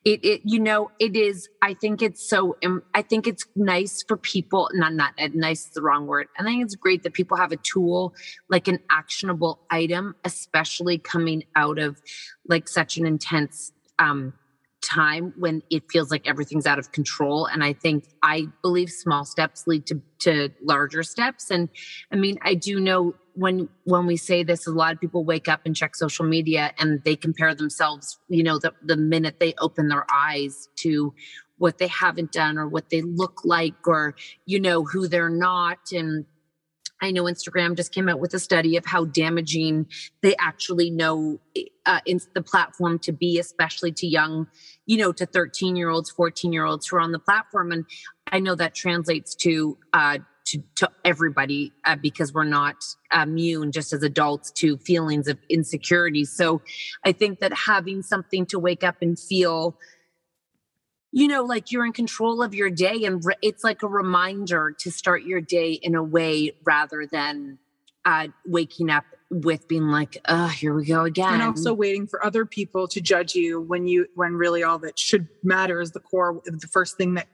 It, 0.03 0.23
it 0.25 0.41
you 0.43 0.59
know 0.59 0.89
it 0.99 1.15
is 1.15 1.47
i 1.61 1.73
think 1.73 2.01
it's 2.01 2.27
so 2.27 2.57
i 2.93 3.01
think 3.01 3.27
it's 3.27 3.45
nice 3.55 4.03
for 4.07 4.17
people 4.17 4.69
not 4.73 4.93
not 4.93 5.13
nice 5.33 5.65
is 5.65 5.71
the 5.71 5.81
wrong 5.81 6.07
word 6.07 6.27
i 6.39 6.43
think 6.43 6.63
it's 6.63 6.75
great 6.75 7.03
that 7.03 7.13
people 7.13 7.37
have 7.37 7.51
a 7.51 7.57
tool 7.57 8.13
like 8.49 8.67
an 8.67 8.79
actionable 8.89 9.59
item 9.69 10.15
especially 10.23 10.97
coming 10.97 11.43
out 11.55 11.77
of 11.77 12.01
like 12.47 12.67
such 12.67 12.97
an 12.97 13.05
intense 13.05 13.71
um 13.99 14.33
time 14.81 15.33
when 15.37 15.61
it 15.69 15.83
feels 15.91 16.09
like 16.09 16.27
everything's 16.27 16.65
out 16.65 16.79
of 16.79 16.91
control 16.91 17.45
and 17.45 17.63
i 17.63 17.71
think 17.71 18.05
i 18.23 18.47
believe 18.63 18.89
small 18.89 19.23
steps 19.23 19.67
lead 19.67 19.85
to 19.85 20.01
to 20.17 20.49
larger 20.63 21.03
steps 21.03 21.51
and 21.51 21.69
i 22.11 22.15
mean 22.15 22.37
i 22.41 22.55
do 22.55 22.79
know 22.79 23.13
when 23.33 23.69
when 23.85 24.05
we 24.05 24.17
say 24.17 24.43
this 24.43 24.67
a 24.67 24.71
lot 24.71 24.93
of 24.93 24.99
people 24.99 25.23
wake 25.23 25.47
up 25.47 25.61
and 25.65 25.75
check 25.75 25.95
social 25.95 26.25
media 26.25 26.73
and 26.77 27.03
they 27.03 27.15
compare 27.15 27.55
themselves 27.55 28.19
you 28.29 28.43
know 28.43 28.59
the, 28.59 28.73
the 28.83 28.97
minute 28.97 29.39
they 29.39 29.53
open 29.59 29.87
their 29.87 30.05
eyes 30.11 30.67
to 30.75 31.13
what 31.57 31.77
they 31.77 31.87
haven't 31.87 32.31
done 32.31 32.57
or 32.57 32.67
what 32.67 32.89
they 32.89 33.01
look 33.01 33.41
like 33.45 33.87
or 33.87 34.15
you 34.45 34.59
know 34.59 34.83
who 34.83 35.07
they're 35.07 35.29
not 35.29 35.79
and 35.91 36.25
I 37.01 37.11
know 37.11 37.23
Instagram 37.23 37.75
just 37.75 37.93
came 37.93 38.07
out 38.07 38.19
with 38.19 38.33
a 38.35 38.39
study 38.39 38.77
of 38.77 38.85
how 38.85 39.05
damaging 39.05 39.87
they 40.21 40.35
actually 40.39 40.91
know 40.91 41.39
uh, 41.85 41.99
the 42.35 42.43
platform 42.43 42.99
to 42.99 43.11
be, 43.11 43.39
especially 43.39 43.91
to 43.93 44.07
young, 44.07 44.47
you 44.85 44.97
know, 44.97 45.11
to 45.13 45.25
13 45.25 45.75
year 45.75 45.89
olds, 45.89 46.11
14 46.11 46.53
year 46.53 46.63
olds 46.63 46.87
who 46.87 46.97
are 46.97 46.99
on 46.99 47.11
the 47.11 47.19
platform. 47.19 47.71
And 47.71 47.85
I 48.31 48.39
know 48.39 48.53
that 48.55 48.75
translates 48.75 49.33
to, 49.35 49.77
uh, 49.93 50.19
to, 50.51 50.63
to 50.75 50.89
everybody 51.03 51.71
uh, 51.85 51.95
because 51.95 52.33
we're 52.33 52.43
not 52.43 52.75
immune 53.11 53.71
just 53.71 53.93
as 53.93 54.03
adults 54.03 54.51
to 54.51 54.77
feelings 54.77 55.27
of 55.27 55.37
insecurity. 55.49 56.25
So 56.25 56.61
I 57.05 57.11
think 57.11 57.39
that 57.39 57.53
having 57.53 58.01
something 58.01 58.45
to 58.47 58.59
wake 58.59 58.83
up 58.83 58.97
and 59.01 59.17
feel 59.17 59.77
you 61.13 61.27
know, 61.27 61.43
like 61.43 61.71
you're 61.71 61.85
in 61.85 61.91
control 61.91 62.41
of 62.41 62.55
your 62.55 62.69
day. 62.69 63.03
And 63.03 63.23
re- 63.25 63.35
it's 63.41 63.65
like 63.65 63.83
a 63.83 63.87
reminder 63.87 64.73
to 64.79 64.91
start 64.91 65.23
your 65.23 65.41
day 65.41 65.71
in 65.73 65.93
a 65.93 66.01
way 66.01 66.53
rather 66.63 67.05
than 67.11 67.59
uh, 68.05 68.27
waking 68.45 68.89
up 68.89 69.03
with 69.31 69.65
being 69.69 69.87
like, 69.87 70.17
oh, 70.27 70.47
here 70.47 70.73
we 70.73 70.85
go 70.85 71.05
again. 71.05 71.35
And 71.35 71.41
also 71.41 71.73
waiting 71.73 72.05
for 72.05 72.23
other 72.23 72.45
people 72.45 72.85
to 72.89 72.99
judge 72.99 73.33
you 73.33 73.61
when 73.61 73.87
you, 73.87 74.05
when 74.15 74.33
really 74.33 74.61
all 74.61 74.77
that 74.79 74.99
should 74.99 75.27
matter 75.41 75.79
is 75.79 75.91
the 75.91 76.01
core, 76.01 76.41
the 76.45 76.67
first 76.67 76.97
thing 76.97 77.13
that, 77.13 77.27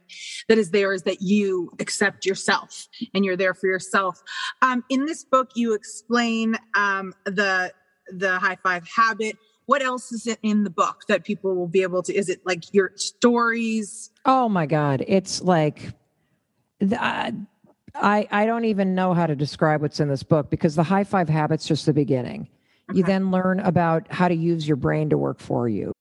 that 0.48 0.60
is 0.60 0.70
there 0.70 0.94
is 0.94 1.02
that 1.04 1.22
you 1.22 1.72
accept 1.80 2.24
yourself 2.26 2.88
and 3.16 3.26
you're 3.26 3.36
there 3.36 3.56
for 3.56 3.66
yourself. 3.66 4.22
Um, 4.62 4.86
in 4.90 5.06
this 5.06 5.24
book, 5.24 5.52
you 5.56 5.74
explain 5.74 6.56
um, 6.76 7.14
the, 7.26 7.74
the 8.10 8.38
high 8.38 8.58
five 8.64 8.88
habit 8.88 9.36
what 9.66 9.82
else 9.82 10.14
is 10.14 10.28
it 10.28 10.40
in 10.44 10.64
the 10.64 10.70
book 10.70 11.02
that 11.10 11.26
people 11.26 11.54
will 11.54 11.68
be 11.68 11.82
able 11.82 12.02
to 12.02 12.16
is 12.16 12.30
it 12.30 12.40
like 12.46 12.74
your 12.74 12.94
stories 12.96 14.12
oh 14.26 14.48
my 14.48 14.66
god 14.66 15.04
it's 15.10 15.42
like 15.42 15.92
uh, 16.98 17.32
i 17.96 18.28
i 18.32 18.46
don't 18.46 18.66
even 18.66 18.96
know 18.96 19.14
how 19.14 19.26
to 19.26 19.36
describe 19.36 19.82
what's 19.82 20.00
in 20.00 20.08
this 20.08 20.24
book 20.24 20.50
because 20.50 20.76
the 20.76 20.84
high 20.84 21.04
five 21.04 21.30
habits 21.30 21.66
just 21.66 21.86
the 21.86 21.94
beginning. 21.94 22.48
Okay. 22.90 23.00
you 23.00 23.04
then 23.04 23.32
learn 23.32 23.60
about 23.60 24.10
how 24.10 24.30
to 24.30 24.34
use 24.34 24.66
your 24.66 24.78
brain 24.78 25.10
to 25.10 25.18
work 25.18 25.40
for 25.40 25.68
you. 25.68 25.92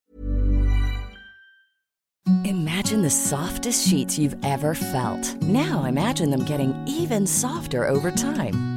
Imagine 2.45 3.01
the 3.01 3.09
softest 3.09 3.85
sheets 3.85 4.17
you've 4.17 4.37
ever 4.43 4.73
felt. 4.73 5.35
Now 5.41 5.83
imagine 5.83 6.29
them 6.29 6.45
getting 6.45 6.73
even 6.87 7.27
softer 7.27 7.85
over 7.85 8.09
time 8.09 8.76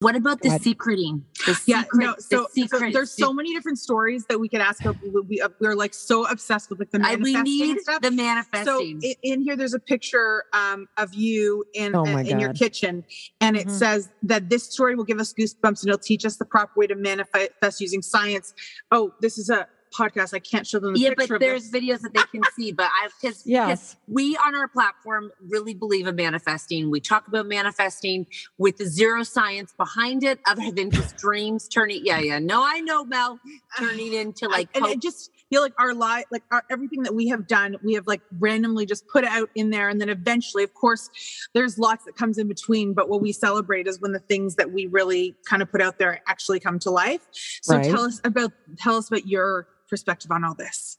What 0.00 0.14
about 0.14 0.42
the 0.42 0.50
secreting? 0.60 1.24
The 1.46 1.58
yeah, 1.66 1.82
secret, 1.84 2.04
no. 2.04 2.14
So, 2.18 2.46
the 2.54 2.66
so 2.68 2.80
there's 2.92 3.16
so 3.16 3.32
many 3.32 3.54
different 3.54 3.78
stories 3.78 4.26
that 4.28 4.38
we 4.38 4.46
could 4.46 4.60
ask. 4.60 4.84
Of, 4.84 4.96
we, 5.26 5.40
uh, 5.40 5.48
we're 5.58 5.74
like 5.74 5.94
so 5.94 6.28
obsessed 6.28 6.68
with 6.68 6.80
like 6.80 6.90
the 6.90 6.98
I, 6.98 7.16
manifesting 7.16 7.44
we 7.44 7.60
need 7.72 7.80
stuff. 7.80 8.02
the 8.02 8.10
manifesting. 8.10 9.00
So 9.00 9.08
in, 9.08 9.14
in 9.22 9.40
here, 9.40 9.56
there's 9.56 9.72
a 9.72 9.78
picture 9.78 10.44
um, 10.52 10.86
of 10.98 11.14
you 11.14 11.64
in 11.72 11.94
Oh 11.96 12.04
uh, 12.04 12.18
in 12.18 12.38
your 12.38 12.52
kitchen, 12.52 13.04
and 13.40 13.56
it 13.56 13.68
Mhm. 13.68 13.70
says 13.70 14.10
that 14.24 14.50
this 14.50 14.64
story 14.64 14.96
will 14.96 15.04
give 15.04 15.18
us 15.18 15.32
goosebumps 15.32 15.82
and 15.82 15.88
it'll 15.88 15.98
teach 15.98 16.26
us 16.26 16.36
the 16.36 16.44
proper 16.44 16.72
way 16.78 16.86
to 16.88 16.94
manifest 16.94 17.80
using 17.80 18.02
science. 18.02 18.52
Oh, 18.90 19.14
this 19.22 19.38
is 19.38 19.48
a 19.48 19.66
podcast. 19.94 20.34
I 20.34 20.38
can't 20.38 20.66
show 20.66 20.78
them 20.78 20.94
the 20.94 21.00
yeah, 21.00 21.10
picture. 21.10 21.34
but 21.34 21.40
there's 21.40 21.70
videos 21.70 22.00
that 22.02 22.12
they 22.14 22.22
can 22.30 22.42
see. 22.56 22.72
But 22.72 22.86
I 22.92 23.08
because 23.20 23.42
Yes. 23.46 23.96
we 24.08 24.36
on 24.36 24.54
our 24.54 24.68
platform 24.68 25.30
really 25.48 25.74
believe 25.74 26.06
in 26.06 26.16
manifesting. 26.16 26.90
We 26.90 27.00
talk 27.00 27.28
about 27.28 27.46
manifesting 27.46 28.26
with 28.58 28.78
the 28.78 28.86
zero 28.86 29.22
science 29.22 29.72
behind 29.76 30.24
it, 30.24 30.40
other 30.46 30.70
than 30.70 30.90
just 30.90 31.16
dreams 31.18 31.68
turning. 31.68 32.00
Yeah, 32.04 32.18
yeah. 32.20 32.38
No, 32.38 32.62
I 32.64 32.80
know, 32.80 33.04
Mel, 33.04 33.40
turning 33.78 34.12
into 34.22 34.48
like 34.48 34.68
and 34.74 34.84
I 34.84 34.94
just 34.96 35.30
feel 35.50 35.62
like 35.62 35.74
our 35.78 35.94
life, 35.94 36.24
like 36.32 36.42
our, 36.50 36.64
everything 36.70 37.02
that 37.04 37.14
we 37.14 37.28
have 37.28 37.46
done, 37.46 37.76
we 37.84 37.94
have 37.94 38.06
like 38.08 38.20
randomly 38.40 38.84
just 38.84 39.06
put 39.08 39.24
out 39.24 39.48
in 39.54 39.70
there, 39.70 39.88
and 39.88 40.00
then 40.00 40.08
eventually, 40.08 40.64
of 40.64 40.74
course, 40.74 41.08
there's 41.54 41.78
lots 41.78 42.04
that 42.04 42.16
comes 42.16 42.36
in 42.38 42.48
between. 42.48 42.94
But 42.94 43.08
what 43.08 43.20
we 43.20 43.32
celebrate 43.32 43.86
is 43.86 44.00
when 44.00 44.12
the 44.12 44.18
things 44.18 44.56
that 44.56 44.72
we 44.72 44.86
really 44.86 45.34
kind 45.48 45.62
of 45.62 45.70
put 45.70 45.80
out 45.80 45.98
there 45.98 46.20
actually 46.26 46.58
come 46.60 46.78
to 46.80 46.90
life. 46.90 47.20
So 47.62 47.76
Right. 47.76 47.84
tell 47.84 48.02
us 48.02 48.20
about 48.24 48.52
tell 48.78 48.96
us 48.96 49.08
about 49.08 49.26
your 49.26 49.68
perspective 49.88 50.30
on 50.30 50.44
all 50.44 50.54
this. 50.54 50.98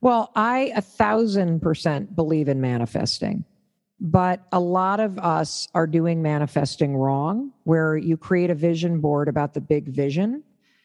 Well, 0.00 0.32
I 0.34 0.72
a 0.74 0.82
thousand 0.82 1.60
percent 1.60 2.16
believe 2.16 2.48
in 2.48 2.60
manifesting, 2.60 3.44
but 4.00 4.42
a 4.50 4.60
lot 4.60 4.98
of 5.00 5.18
us 5.18 5.68
are 5.74 5.86
doing 5.86 6.22
manifesting 6.22 6.96
wrong, 6.96 7.52
where 7.64 7.96
you 7.96 8.16
create 8.16 8.50
a 8.50 8.54
vision 8.54 9.00
board 9.00 9.28
about 9.28 9.54
the 9.54 9.60
big 9.60 9.88
vision. 9.88 10.42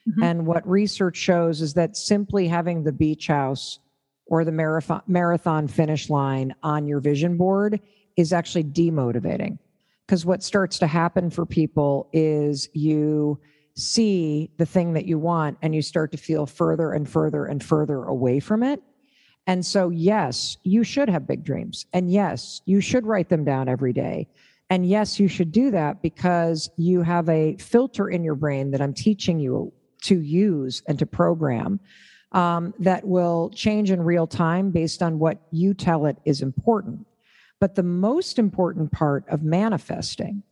Mhm. 0.08 0.24
And 0.24 0.48
what 0.48 0.68
research 0.68 1.18
shows 1.18 1.62
is 1.62 1.74
that 1.74 1.98
simply 1.98 2.48
having 2.48 2.84
the 2.84 2.92
beach 2.92 3.28
house 3.28 3.80
or 4.28 4.46
the 4.46 4.52
marathon, 4.52 5.02
marathon 5.08 5.68
finish 5.68 6.10
line 6.10 6.54
on 6.64 6.88
your 6.88 7.00
vision 7.00 7.38
board 7.38 7.80
is 8.18 8.34
actually 8.34 8.66
demotivating. 8.66 9.58
Because 10.06 10.26
what 10.26 10.44
starts 10.44 10.80
to 10.80 10.88
happen 10.88 11.30
for 11.30 11.46
people 11.46 12.10
is 12.14 12.70
you 12.74 13.40
see 13.78 14.50
the 14.58 14.66
thing 14.66 14.94
that 14.94 15.06
you 15.06 15.20
want 15.20 15.58
and 15.62 15.74
you 15.76 15.82
start 15.82 16.12
to 16.12 16.18
feel 16.18 16.46
further 16.46 16.92
and 16.92 17.08
further 17.08 17.46
and 17.46 17.64
further 17.64 18.04
away 18.04 18.40
from 18.40 18.64
it. 18.64 18.82
And 19.46 19.66
so, 19.66 19.90
yes, 19.90 20.58
you 20.64 20.84
should 20.84 21.10
have 21.10 21.28
big 21.28 21.44
dreams. 21.44 21.86
And 21.94 22.12
yes, 22.12 22.62
you 22.66 22.82
should 22.82 23.06
write 23.06 23.30
them 23.30 23.46
down 23.46 23.70
every 23.70 23.94
day. 23.94 24.28
And 24.70 24.86
yes, 24.86 25.20
you 25.20 25.30
should 25.30 25.52
do 25.52 25.72
that 25.72 26.02
because 26.02 26.70
you 26.76 27.02
have 27.02 27.30
a 27.30 27.56
filter 27.58 28.10
in 28.10 28.24
your 28.24 28.36
brain 28.36 28.72
that 28.72 28.82
I'm 28.82 28.94
teaching 28.94 29.40
you 29.40 29.72
to 30.02 30.20
use 30.20 30.84
and 30.88 31.00
to 31.00 31.06
program 31.06 31.80
um, 32.34 32.74
that 32.80 33.06
will 33.06 33.50
change 33.52 33.92
in 33.92 34.02
real 34.02 34.28
time 34.28 34.72
based 34.72 35.02
on 35.02 35.20
what 35.20 35.40
you 35.52 35.74
tell 35.74 36.06
it 36.06 36.18
is 36.26 36.42
important. 36.42 37.08
But 37.62 37.76
the 37.76 37.84
most 37.84 38.38
important 38.38 38.92
part 38.92 39.24
of 39.30 39.44
manifesting 39.44 40.44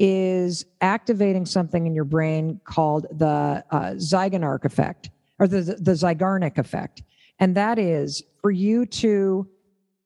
is 0.00 0.64
activating 0.80 1.44
something 1.44 1.86
in 1.86 1.94
your 1.94 2.04
brain 2.04 2.58
called 2.64 3.06
the 3.12 3.62
uh, 3.70 3.92
Zeigarnik 3.96 4.64
effect 4.64 5.10
or 5.38 5.46
the, 5.46 5.60
the 5.60 6.52
effect. 6.56 7.02
And 7.38 7.54
that 7.54 7.78
is 7.78 8.22
for 8.40 8.50
you 8.50 8.86
to 8.86 9.46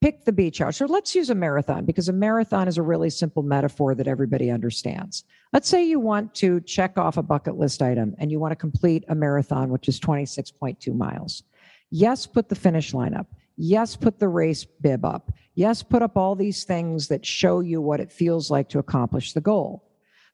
pick 0.01 0.25
the 0.25 0.33
beach 0.33 0.59
house. 0.59 0.77
So 0.77 0.87
let's 0.87 1.15
use 1.15 1.31
a 1.31 1.35
marathon 1.35 1.85
because 1.85 2.09
a 2.09 2.13
marathon 2.13 2.67
is 2.67 2.77
a 2.77 2.83
really 2.83 3.09
simple 3.09 3.45
metaphor 3.45 3.95
that 3.95 4.09
everybody 4.09 4.51
understands. 4.51 5.25
Let's 5.53 5.69
say 5.69 5.85
you 5.85 6.01
want 6.01 6.35
to 6.37 6.61
check 6.61 6.99
off 6.99 7.17
a 7.17 7.23
bucket 7.23 7.57
list 7.57 7.81
item 7.81 8.17
and 8.19 8.33
you 8.33 8.41
want 8.41 8.51
to 8.51 8.57
complete 8.57 9.05
a 9.09 9.15
marathon, 9.15 9.71
which 9.71 9.89
is 9.89 10.01
26.2 10.01 10.95
miles. 10.95 11.45
Yes, 11.91 12.27
put 12.27 12.49
the 12.49 12.57
finish 12.57 12.93
line 12.93 13.15
up. 13.15 13.29
Yes, 13.57 13.95
put 13.95 14.19
the 14.19 14.29
race 14.29 14.65
bib 14.65 15.05
up. 15.05 15.33
Yes, 15.55 15.83
put 15.85 16.03
up 16.03 16.17
all 16.17 16.35
these 16.35 16.65
things 16.65 17.07
that 17.09 17.25
show 17.25 17.61
you 17.61 17.81
what 17.81 18.01
it 18.01 18.11
feels 18.11 18.51
like 18.51 18.69
to 18.71 18.81
accomplish 18.81 19.33
the 19.33 19.41
goal. 19.41 19.84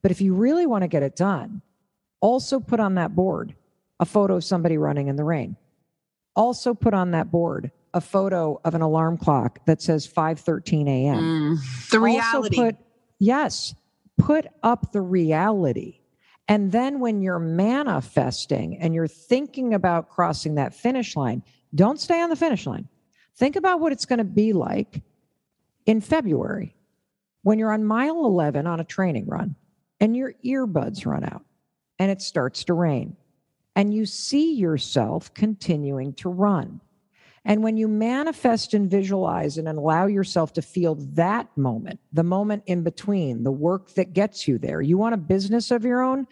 But 0.02 0.10
if 0.10 0.20
you 0.20 0.34
really 0.34 0.66
want 0.66 0.82
to 0.82 0.88
get 0.88 1.02
it 1.02 1.16
done, 1.16 1.62
also 2.20 2.60
put 2.60 2.80
on 2.80 2.94
that 2.94 3.14
board 3.14 3.54
a 3.98 4.06
photo 4.06 4.36
of 4.36 4.44
somebody 4.44 4.78
running 4.78 5.08
in 5.08 5.16
the 5.16 5.24
rain. 5.24 5.56
Also 6.34 6.74
put 6.74 6.94
on 6.94 7.10
that 7.10 7.30
board 7.30 7.70
a 7.92 8.00
photo 8.00 8.60
of 8.64 8.74
an 8.74 8.82
alarm 8.82 9.16
clock 9.18 9.64
that 9.66 9.82
says 9.82 10.06
5:13 10.06 10.88
a.m. 10.88 11.18
Mm, 11.58 11.90
the 11.90 11.98
Also 11.98 12.04
reality. 12.06 12.56
put 12.56 12.76
yes, 13.18 13.74
put 14.16 14.46
up 14.62 14.92
the 14.92 15.00
reality. 15.00 15.98
And 16.48 16.72
then 16.72 16.98
when 17.00 17.20
you're 17.20 17.38
manifesting 17.38 18.76
and 18.78 18.94
you're 18.94 19.06
thinking 19.06 19.74
about 19.74 20.08
crossing 20.08 20.56
that 20.56 20.74
finish 20.74 21.14
line, 21.14 21.42
don't 21.74 22.00
stay 22.00 22.20
on 22.20 22.28
the 22.30 22.36
finish 22.36 22.66
line. 22.66 22.88
Think 23.36 23.56
about 23.56 23.80
what 23.80 23.92
it's 23.92 24.04
going 24.04 24.18
to 24.18 24.24
be 24.24 24.52
like 24.52 25.02
in 25.86 26.00
February 26.00 26.74
when 27.42 27.58
you're 27.58 27.72
on 27.72 27.84
mile 27.84 28.24
11 28.24 28.66
on 28.66 28.80
a 28.80 28.84
training 28.84 29.26
run 29.26 29.54
and 30.00 30.16
your 30.16 30.34
earbuds 30.44 31.06
run 31.06 31.24
out 31.24 31.44
and 31.98 32.10
it 32.10 32.22
starts 32.22 32.64
to 32.64 32.74
rain 32.74 33.16
and 33.76 33.94
you 33.94 34.06
see 34.06 34.54
yourself 34.54 35.32
continuing 35.34 36.12
to 36.14 36.28
run. 36.28 36.80
And 37.44 37.62
when 37.62 37.76
you 37.76 37.88
manifest 37.88 38.74
and 38.74 38.90
visualize 38.90 39.56
and 39.56 39.66
allow 39.66 40.06
yourself 40.06 40.52
to 40.54 40.62
feel 40.62 40.96
that 41.14 41.48
moment, 41.56 42.00
the 42.12 42.22
moment 42.22 42.64
in 42.66 42.82
between, 42.82 43.44
the 43.44 43.52
work 43.52 43.94
that 43.94 44.12
gets 44.12 44.46
you 44.46 44.58
there, 44.58 44.82
you 44.82 44.98
want 44.98 45.14
a 45.14 45.18
business 45.18 45.70
of 45.70 45.84
your 45.84 46.02
own, 46.02 46.26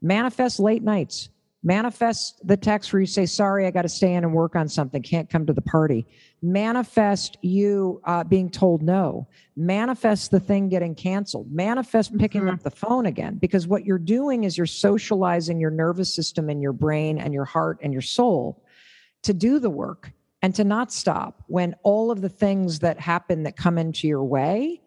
manifest 0.00 0.60
late 0.60 0.84
nights. 0.84 1.30
Manifest 1.64 2.44
the 2.44 2.56
text 2.56 2.92
where 2.92 3.00
you 3.00 3.06
say, 3.06 3.24
Sorry, 3.24 3.66
I 3.66 3.70
got 3.70 3.82
to 3.82 3.88
stay 3.88 4.14
in 4.14 4.24
and 4.24 4.32
work 4.32 4.56
on 4.56 4.68
something, 4.68 5.00
can't 5.00 5.30
come 5.30 5.46
to 5.46 5.52
the 5.52 5.62
party. 5.62 6.06
Manifest 6.42 7.38
you 7.42 8.00
uh, 8.04 8.24
being 8.24 8.50
told 8.50 8.82
no. 8.82 9.28
Manifest 9.56 10.32
the 10.32 10.40
thing 10.40 10.68
getting 10.68 10.96
canceled. 10.96 11.52
Manifest 11.52 12.18
picking 12.18 12.48
up 12.48 12.62
the 12.62 12.70
phone 12.70 13.06
again. 13.06 13.38
Because 13.38 13.68
what 13.68 13.84
you're 13.84 13.98
doing 13.98 14.42
is 14.42 14.56
you're 14.58 14.66
socializing 14.66 15.60
your 15.60 15.70
nervous 15.70 16.12
system 16.12 16.48
and 16.48 16.60
your 16.60 16.72
brain 16.72 17.18
and 17.18 17.32
your 17.32 17.44
heart 17.44 17.78
and 17.80 17.92
your 17.92 18.02
soul 18.02 18.64
to 19.22 19.32
do 19.32 19.60
the 19.60 19.70
work 19.70 20.10
and 20.42 20.54
to 20.56 20.64
not 20.64 20.92
stop 20.92 21.44
when 21.46 21.76
all 21.84 22.10
of 22.10 22.20
the 22.20 22.28
things 22.28 22.80
that 22.80 22.98
happen 22.98 23.44
that 23.44 23.56
come 23.56 23.78
into 23.78 24.08
your 24.08 24.24
way 24.24 24.80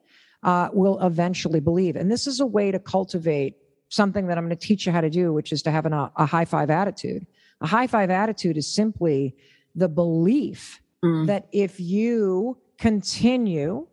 uh, 0.43 0.69
will 0.73 1.01
eventually 1.01 1.61
believe. 1.61 1.95
And 1.95 2.11
this 2.11 2.28
is 2.28 2.41
a 2.41 2.45
way 2.45 2.71
to 2.71 2.80
cultivate 2.80 3.55
something 3.90 4.28
that 4.28 4.38
I'm 4.38 4.46
going 4.46 4.58
to 4.58 4.68
teach 4.68 4.86
you 4.86 4.92
how 4.92 5.02
to 5.02 5.10
do, 5.10 5.34
which 5.34 5.52
is 5.52 5.62
to 5.64 5.72
have 5.72 5.86
an, 5.86 5.94
a, 5.94 6.12
a 6.18 6.26
high 6.26 6.46
five 6.46 6.70
attitude. 6.70 7.26
A 7.62 7.68
high 7.68 7.88
five 7.88 8.10
attitude 8.10 8.58
is 8.58 8.68
simply 8.68 9.36
the 9.76 9.88
belief 9.88 10.82
mm. 11.04 11.28
that 11.28 11.48
if 11.52 11.80
you 11.80 12.58
continue 12.78 13.88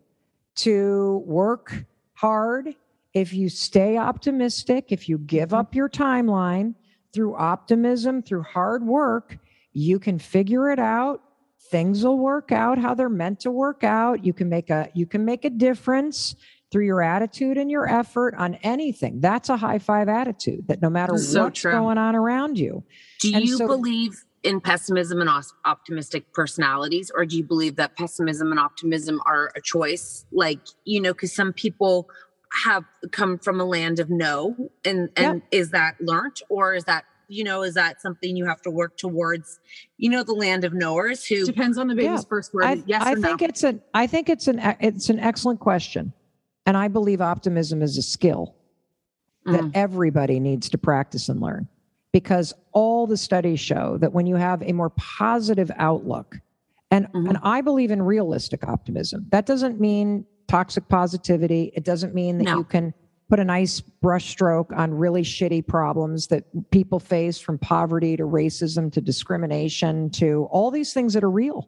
to 0.55 1.23
work 1.27 1.85
hard, 2.15 2.75
if 3.15 3.33
you 3.33 3.49
stay 3.49 3.97
optimistic, 3.97 4.87
if 4.91 5.09
you 5.09 5.19
give 5.19 5.51
mm-hmm. 5.51 5.59
up 5.59 5.75
your 5.75 5.89
timeline 5.89 6.75
through 7.13 7.37
optimism, 7.37 8.23
through 8.23 8.43
hard 8.43 8.85
work, 8.85 9.39
you 9.73 9.99
can 9.99 10.19
figure 10.19 10.71
it 10.71 10.79
out. 10.79 11.23
Things 11.71 12.05
will 12.05 12.19
work 12.19 12.53
out 12.53 12.79
how 12.79 12.95
they're 12.95 13.09
meant 13.09 13.41
to 13.41 13.51
work 13.51 13.85
out. 13.85 14.25
You 14.25 14.33
can 14.33 14.49
make 14.49 14.69
a 14.71 14.89
you 14.95 15.07
can 15.07 15.25
make 15.25 15.45
a 15.45 15.51
difference 15.51 16.37
through 16.73 16.87
your 16.87 17.03
attitude 17.03 17.59
and 17.59 17.71
your 17.71 17.89
effort 17.89 18.35
on 18.37 18.55
anything. 18.57 19.21
That's 19.21 19.49
a 19.51 19.57
high 19.57 19.79
five 19.79 20.09
attitude 20.09 20.67
that 20.69 20.81
no 20.81 20.89
matter 20.91 21.17
So 21.19 21.45
what's 21.45 21.61
true. 21.61 21.71
going 21.73 21.99
on 21.99 22.17
around 22.17 22.59
you. 22.59 22.83
Do 23.21 23.35
And 23.35 23.45
you 23.45 23.59
so- 23.59 23.67
believe 23.67 24.25
in 24.43 24.61
pessimism 24.61 25.21
and 25.21 25.31
optimistic 25.65 26.33
personalities, 26.33 27.13
or 27.15 27.25
do 27.25 27.37
you 27.37 27.45
believe 27.45 27.77
that 27.77 27.97
pessimism 27.97 28.51
and 28.51 28.59
optimism 28.59 29.21
are 29.25 29.53
a 29.55 29.61
choice? 29.61 30.27
Like, 30.33 30.59
you 30.85 31.01
know, 31.01 31.13
because 31.13 31.33
some 31.33 31.53
people 31.53 32.09
have 32.65 32.85
come 33.13 33.39
from 33.39 33.61
a 33.61 33.65
land 33.65 34.01
of 34.01 34.11
no, 34.11 34.71
and 34.85 35.11
and 35.17 35.43
is 35.53 35.71
that 35.71 35.95
learnt, 36.01 36.43
or 36.49 36.75
is 36.75 36.85
that 36.85 37.05
you 37.29 37.45
know, 37.45 37.63
is 37.63 37.75
that 37.75 38.03
something 38.03 38.37
you 38.37 38.45
have 38.45 38.61
to 38.63 38.71
work 38.71 38.97
towards? 38.99 39.61
You 39.97 40.11
know, 40.11 40.23
the 40.25 40.35
land 40.35 40.65
of 40.65 40.75
knowers 40.75 41.25
who 41.25 41.47
depends 41.47 41.79
on 41.79 41.87
the 41.87 41.95
baby's 41.95 42.25
first 42.25 42.53
word. 42.53 42.65
I, 42.65 42.83
yes 42.85 43.03
I 43.05 43.13
or 43.13 43.17
no? 43.17 43.29
think 43.29 43.43
it's 43.43 43.63
an 43.63 43.81
I 43.95 44.07
think 44.09 44.29
it's 44.29 44.49
an 44.49 44.59
it's 44.81 45.09
an 45.09 45.21
excellent 45.21 45.61
question. 45.61 46.13
And 46.67 46.77
I 46.77 46.89
believe 46.89 47.21
optimism 47.21 47.83
is 47.83 47.99
a 47.99 48.03
skill 48.03 48.55
that 49.47 49.61
mm. 49.61 49.71
everybody 49.75 50.39
needs 50.39 50.69
to 50.71 50.79
practice 50.79 51.29
and 51.29 51.41
learn 51.41 51.69
because 52.13 52.53
all 52.73 53.07
the 53.07 53.17
studies 53.17 53.59
show 53.59 53.99
that 53.99 54.13
when 54.13 54.27
you 54.27 54.37
have 54.37 54.63
a 54.63 54.73
more 54.73 54.91
positive 54.91 55.71
outlook 55.77 56.39
and 56.93 57.07
mm-hmm. 57.09 57.27
and 57.27 57.39
I 57.43 57.63
believe 57.63 57.91
in 57.91 58.03
realistic 58.03 58.69
optimism. 58.69 59.27
That 59.31 59.47
doesn't 59.47 59.81
mean 59.81 60.27
toxic 60.47 60.89
positivity. 60.89 61.73
It 61.75 61.85
doesn't 61.85 62.15
mean 62.15 62.39
that 62.39 62.49
you 62.49 62.65
can 62.65 62.93
put 63.31 63.41
a 63.41 63.45
nice 63.45 63.81
brushstroke 64.05 64.77
on 64.77 64.93
really 64.93 65.23
shitty 65.23 65.67
problems 65.67 66.27
that 66.27 66.45
people 66.71 67.01
face 67.01 67.39
from 67.39 67.57
poverty 67.57 68.15
to 68.19 68.25
racism 68.25 68.93
to 68.93 69.01
discrimination 69.01 70.11
to 70.11 70.47
all 70.51 70.71
these 70.71 70.93
things 70.93 71.15
that 71.15 71.25
are 71.25 71.31
real. 71.31 71.67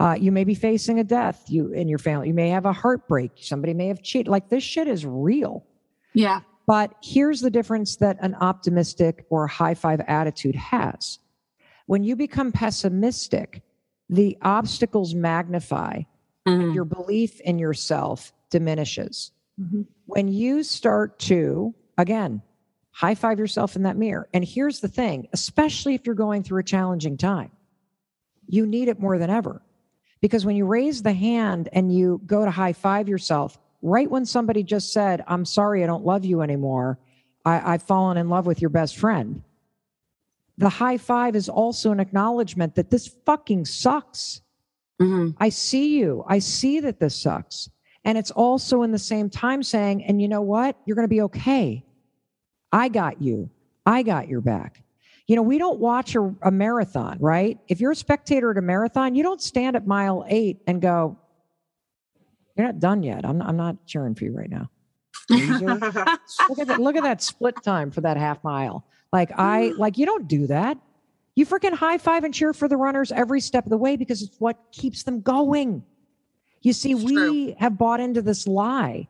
Uh, 0.00 0.14
you 0.18 0.32
may 0.32 0.44
be 0.44 0.54
facing 0.54 0.98
a 0.98 1.04
death 1.04 1.44
you 1.48 1.72
in 1.72 1.86
your 1.86 1.98
family. 1.98 2.28
You 2.28 2.34
may 2.34 2.48
have 2.48 2.64
a 2.64 2.72
heartbreak. 2.72 3.32
Somebody 3.36 3.74
may 3.74 3.88
have 3.88 4.02
cheated. 4.02 4.28
Like 4.28 4.48
this 4.48 4.64
shit 4.64 4.88
is 4.88 5.04
real. 5.04 5.66
Yeah. 6.14 6.40
But 6.66 6.94
here's 7.02 7.42
the 7.42 7.50
difference 7.50 7.96
that 7.96 8.16
an 8.20 8.34
optimistic 8.36 9.26
or 9.28 9.46
high 9.46 9.74
five 9.74 10.00
attitude 10.08 10.54
has. 10.54 11.18
When 11.84 12.02
you 12.02 12.16
become 12.16 12.50
pessimistic, 12.50 13.62
the 14.08 14.38
obstacles 14.40 15.14
magnify 15.14 16.02
and 16.46 16.74
your 16.74 16.84
belief 16.84 17.38
in 17.42 17.58
yourself 17.58 18.32
diminishes. 18.48 19.32
When 20.06 20.28
you 20.28 20.62
start 20.62 21.18
to, 21.20 21.74
again, 21.98 22.40
high 22.90 23.14
five 23.14 23.38
yourself 23.38 23.76
in 23.76 23.82
that 23.82 23.98
mirror. 23.98 24.28
And 24.32 24.44
here's 24.44 24.80
the 24.80 24.88
thing, 24.88 25.28
especially 25.34 25.94
if 25.94 26.06
you're 26.06 26.14
going 26.14 26.42
through 26.42 26.60
a 26.60 26.64
challenging 26.64 27.18
time, 27.18 27.50
you 28.46 28.66
need 28.66 28.88
it 28.88 28.98
more 28.98 29.18
than 29.18 29.28
ever. 29.28 29.60
Because 30.20 30.44
when 30.44 30.56
you 30.56 30.66
raise 30.66 31.02
the 31.02 31.12
hand 31.12 31.68
and 31.72 31.94
you 31.94 32.20
go 32.26 32.44
to 32.44 32.50
high 32.50 32.72
five 32.72 33.08
yourself, 33.08 33.58
right 33.82 34.10
when 34.10 34.26
somebody 34.26 34.62
just 34.62 34.92
said, 34.92 35.24
I'm 35.26 35.44
sorry, 35.44 35.82
I 35.82 35.86
don't 35.86 36.04
love 36.04 36.24
you 36.24 36.42
anymore, 36.42 36.98
I, 37.44 37.74
I've 37.74 37.82
fallen 37.82 38.16
in 38.16 38.28
love 38.28 38.46
with 38.46 38.60
your 38.60 38.70
best 38.70 38.96
friend. 38.96 39.42
The 40.58 40.68
high 40.68 40.98
five 40.98 41.36
is 41.36 41.48
also 41.48 41.90
an 41.90 42.00
acknowledgement 42.00 42.74
that 42.74 42.90
this 42.90 43.08
fucking 43.24 43.64
sucks. 43.64 44.42
Mm-hmm. 45.00 45.30
I 45.38 45.48
see 45.48 45.98
you. 45.98 46.22
I 46.28 46.38
see 46.38 46.80
that 46.80 47.00
this 47.00 47.16
sucks. 47.16 47.70
And 48.04 48.18
it's 48.18 48.30
also 48.30 48.82
in 48.82 48.92
the 48.92 48.98
same 48.98 49.30
time 49.30 49.62
saying, 49.62 50.04
and 50.04 50.20
you 50.20 50.28
know 50.28 50.42
what? 50.42 50.76
You're 50.84 50.96
going 50.96 51.08
to 51.08 51.08
be 51.08 51.22
okay. 51.22 51.84
I 52.72 52.88
got 52.88 53.22
you. 53.22 53.48
I 53.86 54.02
got 54.02 54.28
your 54.28 54.42
back. 54.42 54.82
You 55.30 55.36
know, 55.36 55.42
we 55.42 55.58
don't 55.58 55.78
watch 55.78 56.16
a, 56.16 56.34
a 56.42 56.50
marathon, 56.50 57.16
right? 57.20 57.56
If 57.68 57.80
you're 57.80 57.92
a 57.92 57.96
spectator 57.96 58.50
at 58.50 58.58
a 58.58 58.62
marathon, 58.62 59.14
you 59.14 59.22
don't 59.22 59.40
stand 59.40 59.76
at 59.76 59.86
mile 59.86 60.24
eight 60.26 60.60
and 60.66 60.82
go, 60.82 61.16
You're 62.56 62.66
not 62.66 62.80
done 62.80 63.04
yet. 63.04 63.24
I'm, 63.24 63.40
I'm 63.40 63.56
not 63.56 63.86
cheering 63.86 64.16
for 64.16 64.24
you 64.24 64.36
right 64.36 64.50
now. 64.50 64.68
Look 65.28 66.58
at 66.58 66.66
that, 66.66 66.80
look 66.80 66.96
at 66.96 67.04
that 67.04 67.22
split 67.22 67.54
time 67.62 67.92
for 67.92 68.00
that 68.00 68.16
half 68.16 68.42
mile. 68.42 68.84
Like 69.12 69.30
I 69.38 69.72
like 69.78 69.98
you 69.98 70.04
don't 70.04 70.26
do 70.26 70.48
that. 70.48 70.78
You 71.36 71.46
freaking 71.46 71.74
high 71.74 71.98
five 71.98 72.24
and 72.24 72.34
cheer 72.34 72.52
for 72.52 72.66
the 72.66 72.76
runners 72.76 73.12
every 73.12 73.40
step 73.40 73.64
of 73.64 73.70
the 73.70 73.78
way 73.78 73.94
because 73.94 74.22
it's 74.22 74.34
what 74.40 74.58
keeps 74.72 75.04
them 75.04 75.20
going. 75.20 75.84
You 76.62 76.72
see, 76.72 76.96
we 76.96 77.54
have 77.60 77.78
bought 77.78 78.00
into 78.00 78.20
this 78.20 78.48
lie 78.48 79.06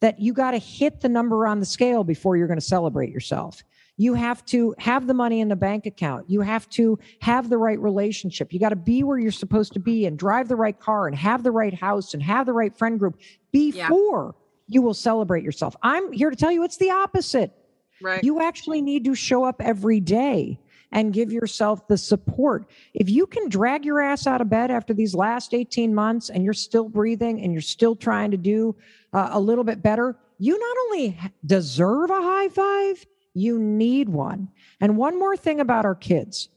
that 0.00 0.18
you 0.18 0.32
got 0.32 0.52
to 0.52 0.58
hit 0.58 1.02
the 1.02 1.10
number 1.10 1.46
on 1.46 1.60
the 1.60 1.66
scale 1.66 2.04
before 2.04 2.38
you're 2.38 2.46
going 2.46 2.58
to 2.58 2.64
celebrate 2.64 3.10
yourself. 3.10 3.62
You 3.98 4.14
have 4.14 4.44
to 4.46 4.74
have 4.78 5.06
the 5.06 5.12
money 5.12 5.40
in 5.40 5.48
the 5.48 5.56
bank 5.56 5.84
account. 5.84 6.30
You 6.30 6.40
have 6.40 6.68
to 6.70 6.98
have 7.20 7.50
the 7.50 7.58
right 7.58 7.78
relationship. 7.78 8.52
You 8.52 8.60
got 8.60 8.68
to 8.70 8.76
be 8.76 9.02
where 9.02 9.18
you're 9.18 9.32
supposed 9.32 9.72
to 9.74 9.80
be 9.80 10.06
and 10.06 10.16
drive 10.16 10.48
the 10.48 10.56
right 10.56 10.78
car 10.78 11.08
and 11.08 11.16
have 11.16 11.42
the 11.42 11.50
right 11.50 11.74
house 11.74 12.14
and 12.14 12.22
have 12.22 12.46
the 12.46 12.52
right 12.52 12.74
friend 12.76 12.98
group 12.98 13.18
before 13.52 14.36
you 14.68 14.82
will 14.82 14.94
celebrate 14.94 15.42
yourself. 15.42 15.74
I'm 15.82 16.12
here 16.12 16.30
to 16.30 16.36
tell 16.36 16.52
you 16.52 16.62
it's 16.62 16.76
the 16.76 16.90
opposite. 16.90 17.52
Right. 18.00 18.22
You 18.22 18.40
actually 18.40 18.82
need 18.82 19.04
to 19.06 19.14
show 19.16 19.42
up 19.44 19.60
every 19.60 19.98
day 19.98 20.60
and 20.92 21.12
give 21.12 21.32
yourself 21.32 21.86
the 21.88 21.98
support. 21.98 22.70
If 22.94 23.10
you 23.10 23.26
can 23.26 23.48
drag 23.48 23.84
your 23.84 24.00
ass 24.00 24.26
out 24.26 24.40
of 24.40 24.48
bed 24.48 24.70
after 24.70 24.94
these 24.94 25.14
last 25.14 25.52
18 25.54 25.94
months 25.94 26.30
and 26.30 26.44
you're 26.44 26.54
still 26.54 26.88
breathing 26.88 27.42
and 27.42 27.52
you're 27.52 27.60
still 27.60 27.96
trying 27.96 28.30
to 28.30 28.36
do 28.36 28.76
uh, 29.12 29.30
a 29.32 29.40
little 29.40 29.64
bit 29.64 29.82
better, 29.82 30.16
you 30.38 30.58
not 30.58 30.76
only 30.86 31.18
deserve 31.44 32.10
a 32.10 32.22
high 32.22 32.48
five, 32.48 33.04
you 33.34 33.58
need 33.58 34.08
one. 34.08 34.48
And 34.80 34.96
one 34.96 35.18
more 35.18 35.36
thing 35.36 35.60
about 35.60 35.84
our 35.84 35.94
kids 35.94 36.48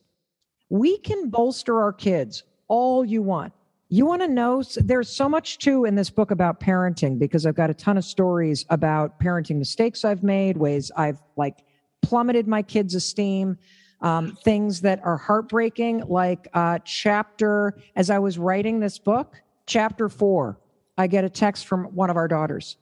we 0.70 0.98
can 1.00 1.30
bolster 1.30 1.82
our 1.82 1.92
kids 1.92 2.44
all 2.70 3.04
you 3.04 3.22
want. 3.22 3.52
You 3.90 4.06
want 4.06 4.22
to 4.22 4.28
know? 4.30 4.64
There's 4.78 5.10
so 5.10 5.28
much 5.28 5.58
too 5.58 5.84
in 5.84 5.96
this 5.96 6.10
book 6.10 6.32
about 6.32 6.62
parenting 6.62 7.20
because 7.20 7.46
I've 7.46 7.56
got 7.56 7.70
a 7.70 7.74
ton 7.74 7.98
of 7.98 8.06
stories 8.06 8.66
about 8.70 9.20
parenting 9.20 9.58
mistakes 9.58 10.06
I've 10.06 10.24
made, 10.24 10.56
ways 10.56 10.90
I've 10.96 11.20
like 11.36 11.66
plummeted 12.02 12.48
my 12.48 12.62
kids' 12.62 12.96
esteem, 12.96 13.58
um, 14.00 14.38
things 14.46 14.80
that 14.82 15.02
are 15.04 15.18
heartbreaking, 15.18 16.06
like 16.08 16.48
uh, 16.54 16.80
chapter, 16.86 17.78
as 17.98 18.10
I 18.10 18.20
was 18.20 18.38
writing 18.38 18.80
this 18.80 18.98
book, 18.98 19.42
chapter 19.66 20.08
four, 20.08 20.58
I 20.98 21.08
get 21.08 21.26
a 21.26 21.30
text 21.30 21.68
from 21.68 21.84
one 21.96 22.10
of 22.10 22.16
our 22.16 22.30
daughters. 22.30 22.78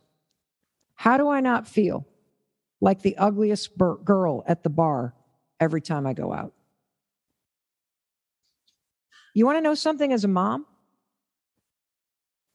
How 0.93 1.17
do 1.17 1.27
I 1.27 1.41
not 1.41 1.67
feel 1.67 2.05
like 2.81 3.01
the 3.01 3.17
ugliest 3.17 3.77
bur- 3.77 3.97
girl 3.97 4.43
at 4.47 4.63
the 4.63 4.69
bar 4.69 5.13
every 5.59 5.81
time 5.81 6.05
I 6.07 6.13
go 6.13 6.33
out? 6.33 6.53
You 9.33 9.45
want 9.45 9.57
to 9.57 9.61
know 9.61 9.75
something 9.75 10.11
as 10.11 10.23
a 10.23 10.27
mom? 10.27 10.65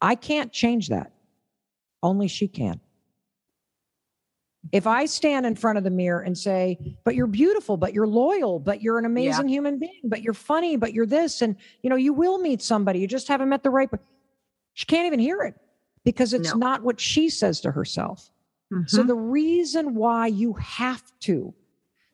I 0.01 0.15
can't 0.15 0.53
change 0.53 0.89
that. 0.89 1.13
Only 2.03 2.29
she 2.29 2.49
can. 2.49 2.81
If 4.73 4.87
I 4.87 5.07
stand 5.07 5.47
in 5.47 5.55
front 5.55 5.79
of 5.79 5.85
the 5.85 5.91
mirror 5.91 6.21
and 6.21 6.37
say, 6.37 6.97
but 7.05 7.15
you're 7.15 7.27
beautiful, 7.27 7.77
but 7.77 7.93
you're 7.93 8.07
loyal, 8.07 8.59
but 8.59 8.83
you're 8.83 8.99
an 8.99 9.05
amazing 9.05 9.49
yeah. 9.49 9.55
human 9.55 9.79
being, 9.79 10.01
but 10.05 10.23
you're 10.23 10.35
funny, 10.35 10.77
but 10.77 10.93
you're 10.95 11.07
this, 11.07 11.43
and 11.43 11.57
you 11.83 11.91
know, 11.91 11.97
you 11.97 12.13
will 12.13 12.39
meet 12.39 12.63
somebody, 12.63 12.99
you 12.99 13.07
just 13.07 13.29
haven't 13.29 13.49
met 13.49 13.63
the 13.63 13.71
right, 13.71 13.91
she 14.73 14.87
can't 14.87 15.07
even 15.07 15.19
hear 15.19 15.43
it 15.43 15.55
because 16.05 16.33
it's 16.33 16.53
no. 16.53 16.59
not 16.59 16.83
what 16.83 16.99
she 16.99 17.29
says 17.29 17.61
to 17.61 17.71
herself. 17.71 18.31
Mm-hmm. 18.75 18.97
So 18.97 19.03
the 19.03 19.15
reason 19.15 19.95
why 19.95 20.27
you 20.27 20.55
have 20.55 21.03
to 21.21 21.55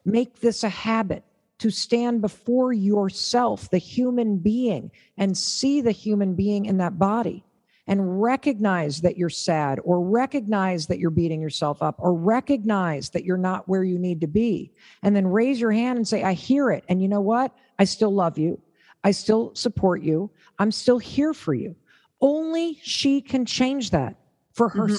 make 0.05 0.41
this 0.41 0.65
a 0.65 0.69
habit 0.69 1.25
to 1.59 1.71
stand 1.71 2.23
before 2.23 2.73
yourself, 2.73 3.71
the 3.71 3.79
human 3.79 4.39
being, 4.39 4.91
and 5.19 5.37
see 5.37 5.81
the 5.81 5.93
human 5.93 6.35
being 6.35 6.65
in 6.65 6.79
that 6.79 6.99
body 6.99 7.45
and 7.87 8.23
recognize 8.23 9.01
that 9.01 9.17
you're 9.17 9.29
sad 9.29 9.81
or 9.83 10.01
recognize 10.01 10.87
that 10.87 10.99
you're 10.99 11.11
beating 11.11 11.41
yourself 11.41 11.83
up 11.83 11.97
or 11.99 12.15
recognize 12.15 13.11
that 13.11 13.25
you're 13.25 13.37
not 13.37 13.69
where 13.69 13.83
you 13.83 13.99
need 13.99 14.21
to 14.21 14.27
be. 14.27 14.73
And 15.03 15.15
then 15.15 15.27
raise 15.27 15.61
your 15.61 15.73
hand 15.73 15.97
and 15.97 16.07
say, 16.07 16.23
I 16.23 16.33
hear 16.33 16.71
it. 16.71 16.85
And 16.89 17.03
you 17.03 17.09
know 17.09 17.21
what? 17.21 17.53
I 17.79 17.85
still 17.85 18.15
love 18.15 18.39
you. 18.39 18.61
I 19.03 19.11
still 19.11 19.55
support 19.55 20.03
you. 20.03 20.31
I'm 20.59 20.71
still 20.71 20.99
here 20.99 21.35
for 21.35 21.53
you. 21.53 21.75
Only 22.21 22.79
she 22.83 23.21
can 23.21 23.45
change 23.45 23.91
that 23.91 24.17
for 24.53 24.71
mm-hmm. 24.71 24.95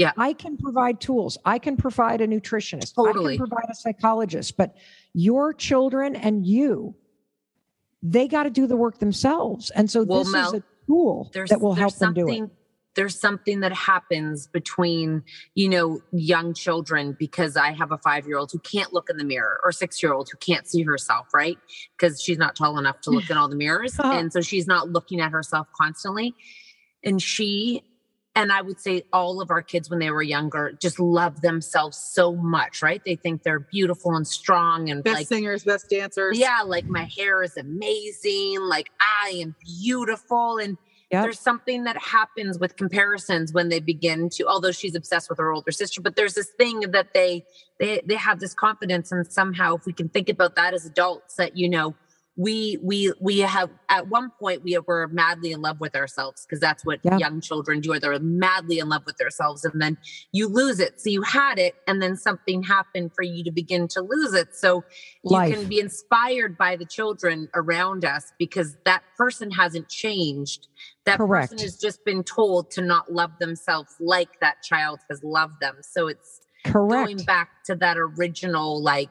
Yeah. 0.00 0.12
I 0.16 0.32
can 0.32 0.56
provide 0.56 0.98
tools. 0.98 1.36
I 1.44 1.58
can 1.58 1.76
provide 1.76 2.22
a 2.22 2.26
nutritionist. 2.26 2.94
Totally. 2.94 3.34
I 3.34 3.36
can 3.36 3.46
provide 3.46 3.66
a 3.70 3.74
psychologist, 3.74 4.56
but 4.56 4.74
your 5.12 5.52
children 5.52 6.16
and 6.16 6.46
you, 6.46 6.94
they 8.02 8.26
got 8.26 8.44
to 8.44 8.50
do 8.50 8.66
the 8.66 8.76
work 8.76 8.98
themselves. 8.98 9.68
And 9.68 9.90
so 9.90 10.02
well, 10.04 10.20
this 10.20 10.32
Mel, 10.32 10.54
is 10.54 10.54
a 10.54 10.62
tool 10.86 11.30
that 11.34 11.60
will 11.60 11.74
help 11.74 11.94
them 11.96 12.14
do 12.14 12.26
it 12.30 12.50
there's 12.96 13.18
something 13.18 13.60
that 13.60 13.72
happens 13.72 14.48
between 14.48 15.22
you 15.54 15.68
know 15.68 16.00
young 16.10 16.52
children 16.54 17.16
because 17.18 17.56
i 17.56 17.70
have 17.70 17.92
a 17.92 17.98
five 17.98 18.26
year 18.26 18.36
old 18.36 18.50
who 18.50 18.58
can't 18.58 18.92
look 18.92 19.08
in 19.08 19.16
the 19.16 19.22
mirror 19.22 19.60
or 19.62 19.70
six 19.70 20.02
year 20.02 20.12
old 20.12 20.28
who 20.28 20.36
can't 20.38 20.66
see 20.66 20.82
herself 20.82 21.28
right 21.32 21.56
because 21.96 22.20
she's 22.20 22.36
not 22.36 22.56
tall 22.56 22.78
enough 22.78 23.00
to 23.00 23.10
look 23.10 23.30
in 23.30 23.36
all 23.36 23.48
the 23.48 23.54
mirrors 23.54 23.96
uh-huh. 24.00 24.12
and 24.12 24.32
so 24.32 24.40
she's 24.40 24.66
not 24.66 24.90
looking 24.90 25.20
at 25.20 25.30
herself 25.30 25.68
constantly 25.80 26.34
and 27.04 27.22
she 27.22 27.82
and 28.36 28.52
I 28.52 28.62
would 28.62 28.80
say 28.80 29.02
all 29.12 29.40
of 29.40 29.50
our 29.50 29.62
kids 29.62 29.90
when 29.90 29.98
they 29.98 30.10
were 30.10 30.22
younger 30.22 30.72
just 30.80 31.00
love 31.00 31.40
themselves 31.40 31.98
so 31.98 32.34
much, 32.34 32.80
right? 32.80 33.02
They 33.04 33.16
think 33.16 33.42
they're 33.42 33.60
beautiful 33.60 34.14
and 34.14 34.26
strong 34.26 34.88
and 34.88 35.02
best 35.02 35.16
like, 35.16 35.26
singers, 35.26 35.64
best 35.64 35.90
dancers. 35.90 36.38
Yeah, 36.38 36.62
like 36.64 36.86
my 36.86 37.04
hair 37.04 37.42
is 37.42 37.56
amazing, 37.56 38.60
like 38.60 38.90
I 39.00 39.30
am 39.42 39.56
beautiful. 39.82 40.58
And 40.58 40.78
yep. 41.10 41.24
there's 41.24 41.40
something 41.40 41.84
that 41.84 42.00
happens 42.00 42.58
with 42.58 42.76
comparisons 42.76 43.52
when 43.52 43.68
they 43.68 43.80
begin 43.80 44.28
to, 44.30 44.46
although 44.46 44.72
she's 44.72 44.94
obsessed 44.94 45.28
with 45.28 45.38
her 45.38 45.52
older 45.52 45.72
sister, 45.72 46.00
but 46.00 46.14
there's 46.14 46.34
this 46.34 46.50
thing 46.56 46.80
that 46.92 47.12
they 47.12 47.44
they 47.80 48.00
they 48.06 48.16
have 48.16 48.38
this 48.38 48.54
confidence 48.54 49.10
and 49.10 49.26
somehow 49.30 49.74
if 49.74 49.86
we 49.86 49.92
can 49.92 50.08
think 50.08 50.28
about 50.28 50.54
that 50.54 50.72
as 50.72 50.86
adults 50.86 51.34
that, 51.34 51.56
you 51.56 51.68
know, 51.68 51.96
we 52.36 52.78
we 52.82 53.12
we 53.20 53.40
have 53.40 53.70
at 53.88 54.08
one 54.08 54.30
point 54.38 54.62
we 54.62 54.78
were 54.86 55.08
madly 55.08 55.50
in 55.50 55.60
love 55.60 55.80
with 55.80 55.96
ourselves 55.96 56.46
because 56.46 56.60
that's 56.60 56.84
what 56.86 57.00
yeah. 57.02 57.18
young 57.18 57.40
children 57.40 57.80
do 57.80 57.98
they're 57.98 58.18
madly 58.20 58.78
in 58.78 58.88
love 58.88 59.02
with 59.04 59.16
themselves 59.16 59.64
and 59.64 59.82
then 59.82 59.98
you 60.32 60.46
lose 60.46 60.78
it 60.78 61.00
so 61.00 61.10
you 61.10 61.22
had 61.22 61.58
it 61.58 61.74
and 61.88 62.00
then 62.00 62.16
something 62.16 62.62
happened 62.62 63.10
for 63.14 63.22
you 63.22 63.42
to 63.42 63.50
begin 63.50 63.88
to 63.88 64.00
lose 64.00 64.32
it 64.32 64.54
so 64.54 64.84
you 65.24 65.36
Life. 65.36 65.54
can 65.54 65.68
be 65.68 65.80
inspired 65.80 66.56
by 66.56 66.76
the 66.76 66.86
children 66.86 67.48
around 67.54 68.04
us 68.04 68.32
because 68.38 68.76
that 68.84 69.02
person 69.16 69.50
hasn't 69.50 69.88
changed 69.88 70.68
that 71.04 71.18
Correct. 71.18 71.50
person 71.50 71.64
has 71.64 71.76
just 71.78 72.04
been 72.04 72.22
told 72.22 72.70
to 72.70 72.80
not 72.80 73.12
love 73.12 73.32
themselves 73.40 73.96
like 73.98 74.38
that 74.40 74.62
child 74.62 75.00
has 75.10 75.22
loved 75.24 75.60
them 75.60 75.76
so 75.80 76.06
it's 76.06 76.40
Correct. 76.64 77.06
going 77.06 77.24
back 77.24 77.64
to 77.64 77.74
that 77.74 77.96
original 77.98 78.82
like 78.82 79.10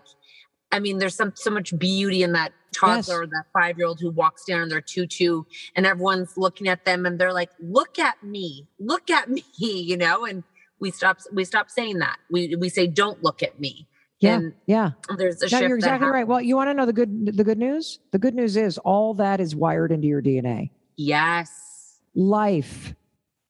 I 0.72 0.80
mean, 0.80 1.00
there's 1.00 1.16
some 1.16 1.34
so 1.36 1.50
much 1.50 1.78
beauty 1.78 2.24
in 2.24 2.34
that 2.34 2.54
toddler, 2.74 3.24
yes. 3.24 3.32
that 3.32 3.46
five 3.54 3.78
year 3.78 3.88
old 3.88 4.00
who 4.00 4.12
walks 4.12 4.46
down 4.46 4.62
in 4.62 4.70
their 4.70 4.82
tutu, 4.82 5.44
and 5.76 5.86
everyone's 5.86 6.38
looking 6.38 6.68
at 6.68 6.86
them, 6.86 7.06
and 7.06 7.20
they're 7.20 7.34
like, 7.34 7.50
"Look 7.60 7.98
at 8.00 8.22
me, 8.24 8.68
look 8.80 9.10
at 9.10 9.30
me," 9.30 9.44
you 9.58 9.98
know. 9.98 10.26
And 10.26 10.44
we 10.80 10.92
stop 10.92 11.20
we 11.32 11.44
stop 11.44 11.70
saying 11.70 12.00
that. 12.00 12.18
We 12.30 12.56
we 12.56 12.70
say, 12.70 12.88
"Don't 12.88 13.22
look 13.24 13.42
at 13.42 13.60
me." 13.60 13.88
Yeah, 14.20 14.36
and 14.36 14.54
yeah. 14.66 14.92
There's 15.18 15.42
a 15.42 15.46
no, 15.46 15.48
shift. 15.48 15.62
You're 15.64 15.78
exactly 15.78 16.10
right. 16.10 16.28
Well, 16.28 16.42
you 16.42 16.56
want 16.56 16.70
to 16.70 16.74
know 16.74 16.86
the 16.86 16.94
good 16.94 17.38
the 17.38 17.44
good 17.44 17.58
news? 17.58 18.00
The 18.12 18.20
good 18.20 18.36
news 18.36 18.58
is 18.58 18.78
all 18.80 19.14
that 19.16 19.40
is 19.40 19.56
wired 19.56 19.92
into 19.92 20.08
your 20.08 20.22
DNA. 20.22 20.72
Yes. 20.98 22.00
Life 22.16 22.94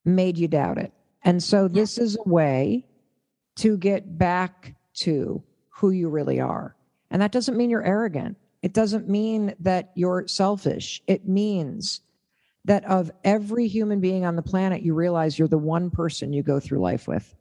made 0.04 0.38
you 0.38 0.48
doubt 0.48 0.78
it, 0.78 0.92
and 1.24 1.42
so 1.42 1.68
this 1.68 1.98
is 1.98 2.16
a 2.16 2.28
way 2.28 2.86
to 3.56 3.76
get 3.76 4.16
back 4.16 4.74
to 4.94 5.42
who 5.68 5.90
you 5.90 6.08
really 6.08 6.40
are 6.40 6.76
and 7.10 7.20
that 7.22 7.32
doesn't 7.32 7.56
mean 7.56 7.70
you're 7.70 7.84
arrogant. 7.84 8.36
It 8.62 8.72
doesn't 8.72 9.08
mean 9.08 9.54
that 9.60 9.90
you're 9.94 10.26
selfish. 10.28 11.02
It 11.06 11.26
means 11.26 12.02
that 12.64 12.84
of 12.84 13.10
every 13.24 13.66
human 13.66 14.00
being 14.00 14.24
on 14.24 14.36
the 14.36 14.42
planet, 14.42 14.82
you 14.82 14.94
realize 14.94 15.38
you're 15.38 15.48
the 15.48 15.58
one 15.58 15.90
person 15.90 16.32
you 16.32 16.42
go 16.42 16.60
through 16.60 16.80
life 16.80 17.08
with. 17.08 17.34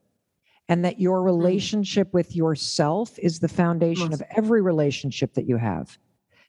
And 0.70 0.86
that 0.86 1.00
your 1.00 1.22
mm. 1.22 1.26
relationship 1.26 2.14
with 2.14 2.36
yourself 2.36 3.18
is 3.20 3.40
the 3.40 3.48
foundation 3.48 4.14
of 4.14 4.24
every 4.38 4.62
relationship 4.62 5.34
that 5.34 5.48
you 5.48 5.58
have. 5.58 5.98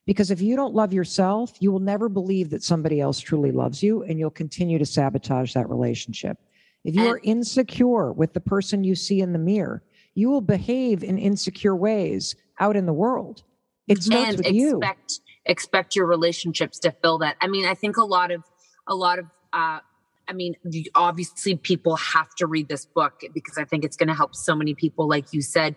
Because 0.05 0.31
if 0.31 0.41
you 0.41 0.55
don't 0.55 0.73
love 0.73 0.93
yourself, 0.93 1.53
you 1.59 1.71
will 1.71 1.79
never 1.79 2.09
believe 2.09 2.49
that 2.51 2.63
somebody 2.63 3.01
else 3.01 3.19
truly 3.19 3.51
loves 3.51 3.83
you 3.83 4.03
and 4.03 4.17
you'll 4.17 4.29
continue 4.31 4.79
to 4.79 4.85
sabotage 4.85 5.53
that 5.53 5.69
relationship. 5.69 6.37
If 6.83 6.95
you 6.95 7.07
are 7.07 7.19
insecure 7.23 8.11
with 8.11 8.33
the 8.33 8.39
person 8.39 8.83
you 8.83 8.95
see 8.95 9.21
in 9.21 9.33
the 9.33 9.39
mirror, 9.39 9.83
you 10.15 10.29
will 10.29 10.41
behave 10.41 11.03
in 11.03 11.17
insecure 11.17 11.75
ways 11.75 12.35
out 12.61 12.77
in 12.77 12.85
the 12.85 12.93
world. 12.93 13.43
It 13.87 14.03
starts 14.03 14.29
and 14.29 14.37
with 14.37 14.45
expect, 14.45 15.11
you. 15.11 15.21
Expect 15.45 15.95
your 15.95 16.05
relationships 16.05 16.79
to 16.79 16.91
fill 16.91 17.17
that. 17.17 17.35
I 17.41 17.47
mean, 17.47 17.65
I 17.65 17.73
think 17.73 17.97
a 17.97 18.05
lot 18.05 18.31
of 18.31 18.43
a 18.87 18.95
lot 18.95 19.19
of 19.19 19.25
uh, 19.51 19.79
I 20.27 20.33
mean, 20.33 20.55
obviously, 20.95 21.55
people 21.57 21.97
have 21.97 22.33
to 22.35 22.47
read 22.47 22.69
this 22.69 22.85
book 22.85 23.21
because 23.33 23.57
I 23.57 23.65
think 23.65 23.83
it's 23.83 23.97
going 23.97 24.07
to 24.07 24.15
help 24.15 24.33
so 24.33 24.55
many 24.55 24.73
people, 24.73 25.09
like 25.09 25.33
you 25.33 25.41
said. 25.41 25.75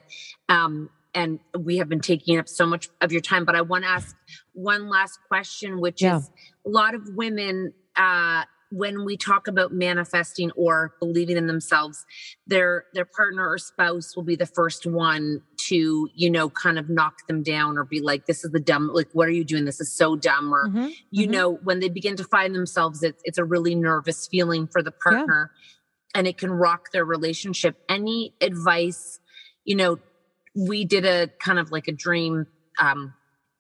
Um, 0.49 0.91
and 1.13 1.41
we 1.59 1.79
have 1.79 1.89
been 1.89 2.01
taking 2.01 2.39
up 2.39 2.49
so 2.49 2.67
much 2.67 2.89
of 3.01 3.11
your 3.11 3.21
time, 3.21 3.45
but 3.45 3.57
I 3.57 3.63
want 3.63 3.85
to 3.85 3.91
ask 3.91 4.17
one 4.53 4.89
last 4.89 5.19
question, 5.29 5.81
which 5.81 6.03
yeah. 6.03 6.19
is 6.19 6.31
a 6.67 6.69
lot 6.69 6.95
of 6.95 7.03
women 7.15 7.73
uh, 7.97 8.45
when 8.75 9.05
we 9.05 9.17
talk 9.17 9.47
about 9.47 9.73
manifesting 9.73 10.51
or 10.57 10.95
believing 10.99 11.37
in 11.37 11.47
themselves 11.47 12.05
their 12.49 12.87
their 12.93 13.05
partner 13.05 13.49
or 13.49 13.57
spouse 13.57 14.17
will 14.17 14.25
be 14.25 14.35
the 14.35 14.47
first 14.47 14.85
one 14.85 15.41
to 15.57 16.09
you 16.13 16.29
know 16.29 16.51
kind 16.51 16.77
of 16.77 16.91
knock 16.91 17.25
them 17.29 17.41
down 17.41 17.79
or 17.79 17.85
be 17.85 18.01
like 18.01 18.27
this 18.27 18.45
is 18.45 18.51
the 18.51 18.59
dumb 18.59 18.91
like 18.93 19.09
what 19.13 19.29
are 19.29 19.33
you 19.33 19.45
doing 19.45 19.65
this 19.65 19.81
is 19.81 19.93
so 19.93 20.17
dumb 20.17 20.53
or 20.53 20.69
mm-hmm. 20.69 20.89
you 21.13 21.25
mm-hmm. 21.25 21.31
know 21.31 21.53
when 21.63 21.79
they 21.79 21.89
begin 21.89 22.17
to 22.17 22.25
find 22.25 22.53
themselves 22.53 23.03
it's, 23.05 23.23
it's 23.25 23.39
a 23.39 23.45
really 23.45 23.77
nervous 23.77 24.27
feeling 24.27 24.67
for 24.67 24.83
the 24.83 24.91
partner 24.91 25.53
yeah. 25.55 26.19
and 26.19 26.27
it 26.27 26.37
can 26.37 26.51
rock 26.51 26.91
their 26.93 27.05
relationship 27.05 27.77
any 27.89 28.35
advice 28.41 29.21
you 29.65 29.77
know 29.77 29.99
we 30.57 30.85
did 30.85 31.05
a 31.05 31.29
kind 31.39 31.61
of 31.61 31.71
like 31.71 31.87
a 31.87 31.93
dream 31.93 32.47
um 32.81 33.15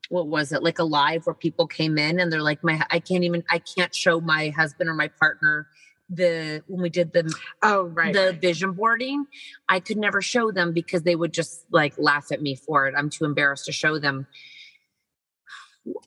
what 0.09 0.27
was 0.27 0.53
it 0.53 0.63
like 0.63 0.79
a 0.79 0.85
live 0.85 1.27
where 1.27 1.35
people 1.35 1.67
came 1.67 1.99
in 1.99 2.21
and 2.21 2.33
they're 2.33 2.43
like 2.43 2.63
my 2.63 2.85
i 2.91 2.99
can't 2.99 3.25
even 3.25 3.43
i 3.51 3.59
can't 3.59 3.95
show 3.95 4.21
my 4.21 4.51
husband 4.51 4.89
or 4.89 4.95
my 4.95 5.09
partner 5.09 5.67
the 6.11 6.63
when 6.67 6.83
we 6.83 6.91
did 6.91 7.13
the 7.13 7.33
oh 7.63 7.85
right 7.85 8.13
the 8.13 8.37
vision 8.41 8.73
boarding 8.73 9.27
i 9.69 9.81
could 9.81 9.97
never 9.97 10.21
show 10.21 10.51
them 10.51 10.73
because 10.73 11.03
they 11.03 11.17
would 11.17 11.33
just 11.33 11.65
like 11.71 11.95
laugh 11.99 12.31
at 12.31 12.43
me 12.43 12.55
for 12.55 12.87
it. 12.87 12.95
I'm 12.97 13.11
too 13.11 13.25
embarrassed 13.25 13.67
to 13.67 13.73
show 13.73 13.99
them. 13.99 14.27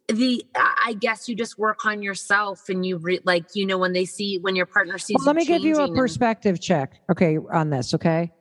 The 0.07 0.43
i 0.55 0.95
guess 0.99 1.29
you 1.29 1.35
just 1.35 1.59
work 1.59 1.85
on 1.85 2.01
yourself 2.01 2.67
and 2.67 2.83
you 2.83 2.97
re, 2.97 3.19
like 3.23 3.45
you 3.53 3.65
know 3.65 3.77
when 3.77 3.93
they 3.93 4.05
see 4.05 4.39
when 4.39 4.55
your 4.55 4.65
partner 4.65 4.97
sees 4.97 5.17
well, 5.19 5.27
let 5.27 5.35
me 5.35 5.45
give 5.45 5.61
you 5.61 5.79
a 5.79 5.93
perspective 5.93 6.55
and, 6.55 6.61
check 6.61 6.99
okay 7.11 7.37
on 7.37 7.69
this 7.69 7.93
okay? 7.93 8.31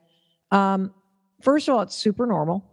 Um 0.51 0.93
first 1.41 1.67
of 1.67 1.75
all 1.75 1.81
it's 1.81 1.95
super 1.95 2.25
normal 2.25 2.65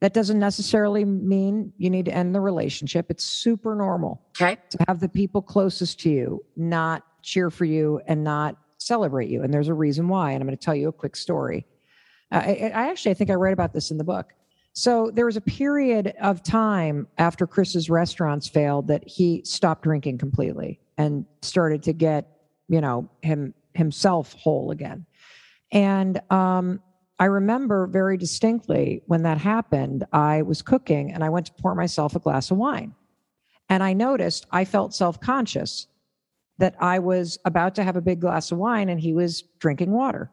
That 0.00 0.14
doesn't 0.14 0.38
necessarily 0.38 1.04
mean 1.04 1.72
you 1.76 1.90
need 1.90 2.06
to 2.06 2.14
end 2.14 2.34
the 2.34 2.40
relationship. 2.40 3.10
It's 3.10 3.24
super 3.24 3.74
normal. 3.74 4.22
Okay. 4.40 4.56
To 4.70 4.78
have 4.88 5.00
the 5.00 5.08
people 5.08 5.42
closest 5.42 6.00
to 6.00 6.10
you 6.10 6.44
not 6.56 7.04
cheer 7.22 7.50
for 7.50 7.66
you 7.66 8.00
and 8.06 8.24
not 8.24 8.56
celebrate 8.78 9.28
you. 9.28 9.42
And 9.42 9.52
there's 9.52 9.68
a 9.68 9.74
reason 9.74 10.08
why. 10.08 10.32
And 10.32 10.40
I'm 10.40 10.46
going 10.46 10.56
to 10.56 10.64
tell 10.64 10.74
you 10.74 10.88
a 10.88 10.92
quick 10.92 11.16
story. 11.16 11.66
Uh, 12.32 12.36
I, 12.36 12.72
I 12.74 12.90
actually, 12.90 13.10
I 13.10 13.14
think 13.14 13.30
I 13.30 13.34
write 13.34 13.52
about 13.52 13.74
this 13.74 13.90
in 13.90 13.98
the 13.98 14.04
book. 14.04 14.32
So 14.72 15.10
there 15.12 15.26
was 15.26 15.36
a 15.36 15.42
period 15.42 16.14
of 16.22 16.42
time 16.42 17.08
after 17.18 17.46
Chris's 17.46 17.90
restaurants 17.90 18.48
failed 18.48 18.88
that 18.88 19.06
he 19.06 19.42
stopped 19.44 19.82
drinking 19.82 20.18
completely 20.18 20.80
and 20.96 21.26
started 21.42 21.82
to 21.82 21.92
get, 21.92 22.28
you 22.68 22.80
know, 22.80 23.10
him 23.20 23.52
himself 23.74 24.32
whole 24.34 24.70
again. 24.70 25.06
And 25.72 26.20
um, 26.30 26.80
I 27.20 27.26
remember 27.26 27.86
very 27.86 28.16
distinctly 28.16 29.02
when 29.06 29.24
that 29.24 29.36
happened, 29.36 30.06
I 30.10 30.40
was 30.40 30.62
cooking 30.62 31.12
and 31.12 31.22
I 31.22 31.28
went 31.28 31.46
to 31.46 31.52
pour 31.52 31.74
myself 31.74 32.16
a 32.16 32.18
glass 32.18 32.50
of 32.50 32.56
wine. 32.56 32.94
And 33.68 33.82
I 33.82 33.92
noticed 33.92 34.46
I 34.50 34.64
felt 34.64 34.94
self 34.94 35.20
conscious 35.20 35.86
that 36.56 36.74
I 36.80 36.98
was 36.98 37.38
about 37.44 37.74
to 37.74 37.84
have 37.84 37.96
a 37.96 38.00
big 38.00 38.20
glass 38.20 38.50
of 38.50 38.58
wine 38.58 38.88
and 38.88 38.98
he 38.98 39.12
was 39.12 39.42
drinking 39.58 39.92
water. 39.92 40.30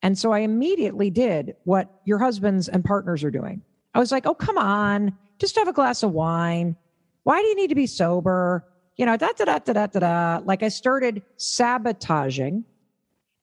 And 0.00 0.16
so 0.16 0.30
I 0.30 0.40
immediately 0.40 1.10
did 1.10 1.56
what 1.64 2.00
your 2.04 2.18
husbands 2.18 2.68
and 2.68 2.84
partners 2.84 3.24
are 3.24 3.32
doing. 3.32 3.62
I 3.92 3.98
was 3.98 4.12
like, 4.12 4.24
oh, 4.24 4.34
come 4.34 4.58
on, 4.58 5.18
just 5.40 5.56
have 5.56 5.66
a 5.66 5.72
glass 5.72 6.04
of 6.04 6.12
wine. 6.12 6.76
Why 7.24 7.40
do 7.40 7.48
you 7.48 7.56
need 7.56 7.68
to 7.68 7.74
be 7.74 7.88
sober? 7.88 8.64
You 8.96 9.06
know, 9.06 9.16
da 9.16 9.28
da 9.36 9.44
da 9.44 9.58
da 9.58 9.72
da 9.72 9.86
da 9.86 9.98
da. 9.98 10.40
Like 10.44 10.62
I 10.62 10.68
started 10.68 11.22
sabotaging 11.36 12.64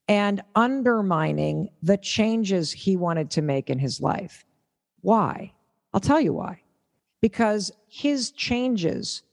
and 0.07 0.43
undermining 0.53 1.69
the 1.81 1.97
changes 1.97 2.71
he 2.71 2.95
wanted 2.95 3.31
to 3.31 3.41
make 3.41 3.69
in 3.69 3.79
his 3.79 3.99
life. 3.99 4.45
Why? 5.01 5.53
I'll 5.93 5.99
tell 5.99 6.21
you 6.21 6.33
why. 6.33 6.61
Because 7.21 7.71
his 7.87 8.31
changes 8.31 9.23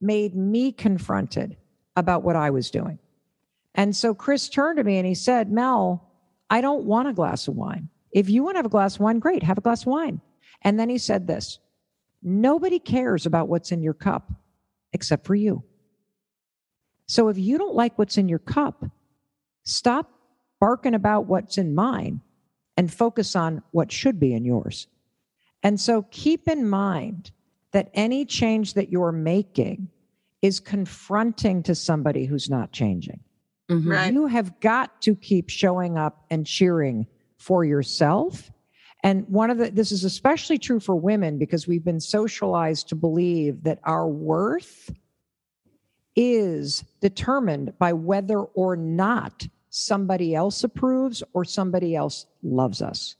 made 0.00 0.36
me 0.36 0.70
confronted 0.72 1.56
about 1.96 2.22
what 2.22 2.36
I 2.36 2.50
was 2.50 2.70
doing. 2.70 2.98
And 3.74 3.94
so 3.94 4.14
Chris 4.14 4.48
turned 4.48 4.76
to 4.78 4.84
me 4.84 4.98
and 4.98 5.06
he 5.06 5.14
said, 5.14 5.50
Mel, 5.50 6.08
I 6.50 6.60
don't 6.60 6.84
want 6.84 7.08
a 7.08 7.12
glass 7.12 7.48
of 7.48 7.56
wine. 7.56 7.88
If 8.12 8.30
you 8.30 8.42
want 8.42 8.54
to 8.54 8.58
have 8.58 8.66
a 8.66 8.70
glass 8.70 8.94
of 8.94 9.00
wine, 9.00 9.18
great, 9.18 9.42
have 9.42 9.58
a 9.58 9.62
glass 9.62 9.82
of 9.82 9.88
wine. 9.88 10.20
And 10.62 10.78
then 10.78 10.88
he 10.88 10.98
said 10.98 11.26
this 11.26 11.58
Nobody 12.22 12.78
cares 12.78 13.26
about 13.26 13.48
what's 13.48 13.72
in 13.72 13.82
your 13.82 13.94
cup 13.94 14.32
except 14.92 15.26
for 15.26 15.34
you. 15.34 15.62
So 17.06 17.28
if 17.28 17.38
you 17.38 17.58
don't 17.58 17.74
like 17.74 17.98
what's 17.98 18.18
in 18.18 18.28
your 18.28 18.38
cup, 18.38 18.84
stop 19.68 20.10
barking 20.60 20.94
about 20.94 21.26
what's 21.26 21.58
in 21.58 21.74
mine 21.74 22.20
and 22.76 22.92
focus 22.92 23.36
on 23.36 23.62
what 23.70 23.92
should 23.92 24.18
be 24.18 24.32
in 24.32 24.44
yours. 24.44 24.86
And 25.62 25.80
so 25.80 26.02
keep 26.10 26.48
in 26.48 26.68
mind 26.68 27.30
that 27.72 27.90
any 27.94 28.24
change 28.24 28.74
that 28.74 28.90
you're 28.90 29.12
making 29.12 29.88
is 30.42 30.60
confronting 30.60 31.62
to 31.64 31.74
somebody 31.74 32.24
who's 32.24 32.48
not 32.48 32.72
changing. 32.72 33.20
Mm-hmm. 33.68 33.90
Right. 33.90 34.12
You 34.12 34.26
have 34.26 34.60
got 34.60 35.02
to 35.02 35.14
keep 35.14 35.50
showing 35.50 35.98
up 35.98 36.24
and 36.30 36.46
cheering 36.46 37.06
for 37.36 37.64
yourself. 37.64 38.50
And 39.02 39.28
one 39.28 39.50
of 39.50 39.58
the, 39.58 39.70
this 39.70 39.92
is 39.92 40.04
especially 40.04 40.58
true 40.58 40.80
for 40.80 40.96
women 40.96 41.38
because 41.38 41.68
we've 41.68 41.84
been 41.84 42.00
socialized 42.00 42.88
to 42.88 42.94
believe 42.94 43.64
that 43.64 43.78
our 43.84 44.08
worth 44.08 44.90
is 46.16 46.84
determined 47.00 47.78
by 47.78 47.92
whether 47.92 48.40
or 48.40 48.74
not 48.76 49.46
somebody 49.70 50.34
else 50.34 50.64
approves 50.64 51.22
or 51.32 51.44
somebody 51.44 51.94
else 51.94 52.26
loves 52.42 52.82
us. 52.82 53.16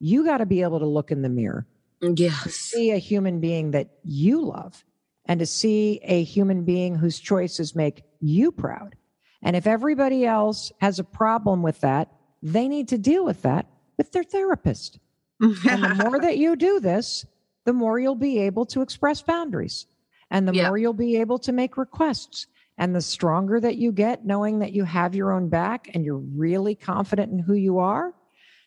You 0.00 0.24
got 0.24 0.38
to 0.38 0.46
be 0.46 0.62
able 0.62 0.78
to 0.80 0.86
look 0.86 1.10
in 1.10 1.22
the 1.22 1.28
mirror, 1.28 1.66
Yes. 2.00 2.52
see 2.54 2.90
a 2.90 2.98
human 2.98 3.40
being 3.40 3.70
that 3.70 3.90
you 4.04 4.42
love, 4.42 4.84
and 5.24 5.40
to 5.40 5.46
see 5.46 6.00
a 6.02 6.22
human 6.22 6.64
being 6.64 6.94
whose 6.96 7.18
choices 7.18 7.74
make 7.74 8.02
you 8.20 8.52
proud. 8.52 8.96
And 9.42 9.56
if 9.56 9.66
everybody 9.66 10.26
else 10.26 10.72
has 10.80 10.98
a 10.98 11.04
problem 11.04 11.62
with 11.62 11.80
that, 11.80 12.12
they 12.42 12.68
need 12.68 12.88
to 12.88 12.98
deal 12.98 13.24
with 13.24 13.42
that 13.42 13.66
with 13.96 14.12
their 14.12 14.24
therapist. 14.24 14.98
and 15.40 15.82
the 15.84 15.94
more 16.04 16.18
that 16.20 16.38
you 16.38 16.56
do 16.56 16.80
this, 16.80 17.24
the 17.64 17.72
more 17.72 17.98
you'll 17.98 18.14
be 18.14 18.38
able 18.40 18.64
to 18.66 18.80
express 18.82 19.20
boundaries 19.22 19.86
and 20.30 20.46
the 20.48 20.54
Yeah. 20.54 20.68
more 20.68 20.78
you'll 20.78 20.92
be 20.92 21.16
able 21.16 21.38
to 21.40 21.52
make 21.52 21.76
requests. 21.76 22.46
And 22.78 22.94
the 22.94 23.00
stronger 23.00 23.58
that 23.60 23.76
you 23.76 23.90
get, 23.92 24.26
knowing 24.26 24.58
that 24.58 24.72
you 24.72 24.84
have 24.84 25.14
your 25.14 25.32
own 25.32 25.48
back 25.48 25.88
and 25.94 26.04
you're 26.04 26.18
really 26.18 26.74
confident 26.74 27.32
in 27.32 27.38
who 27.38 27.54
you 27.54 27.78
are, 27.78 28.14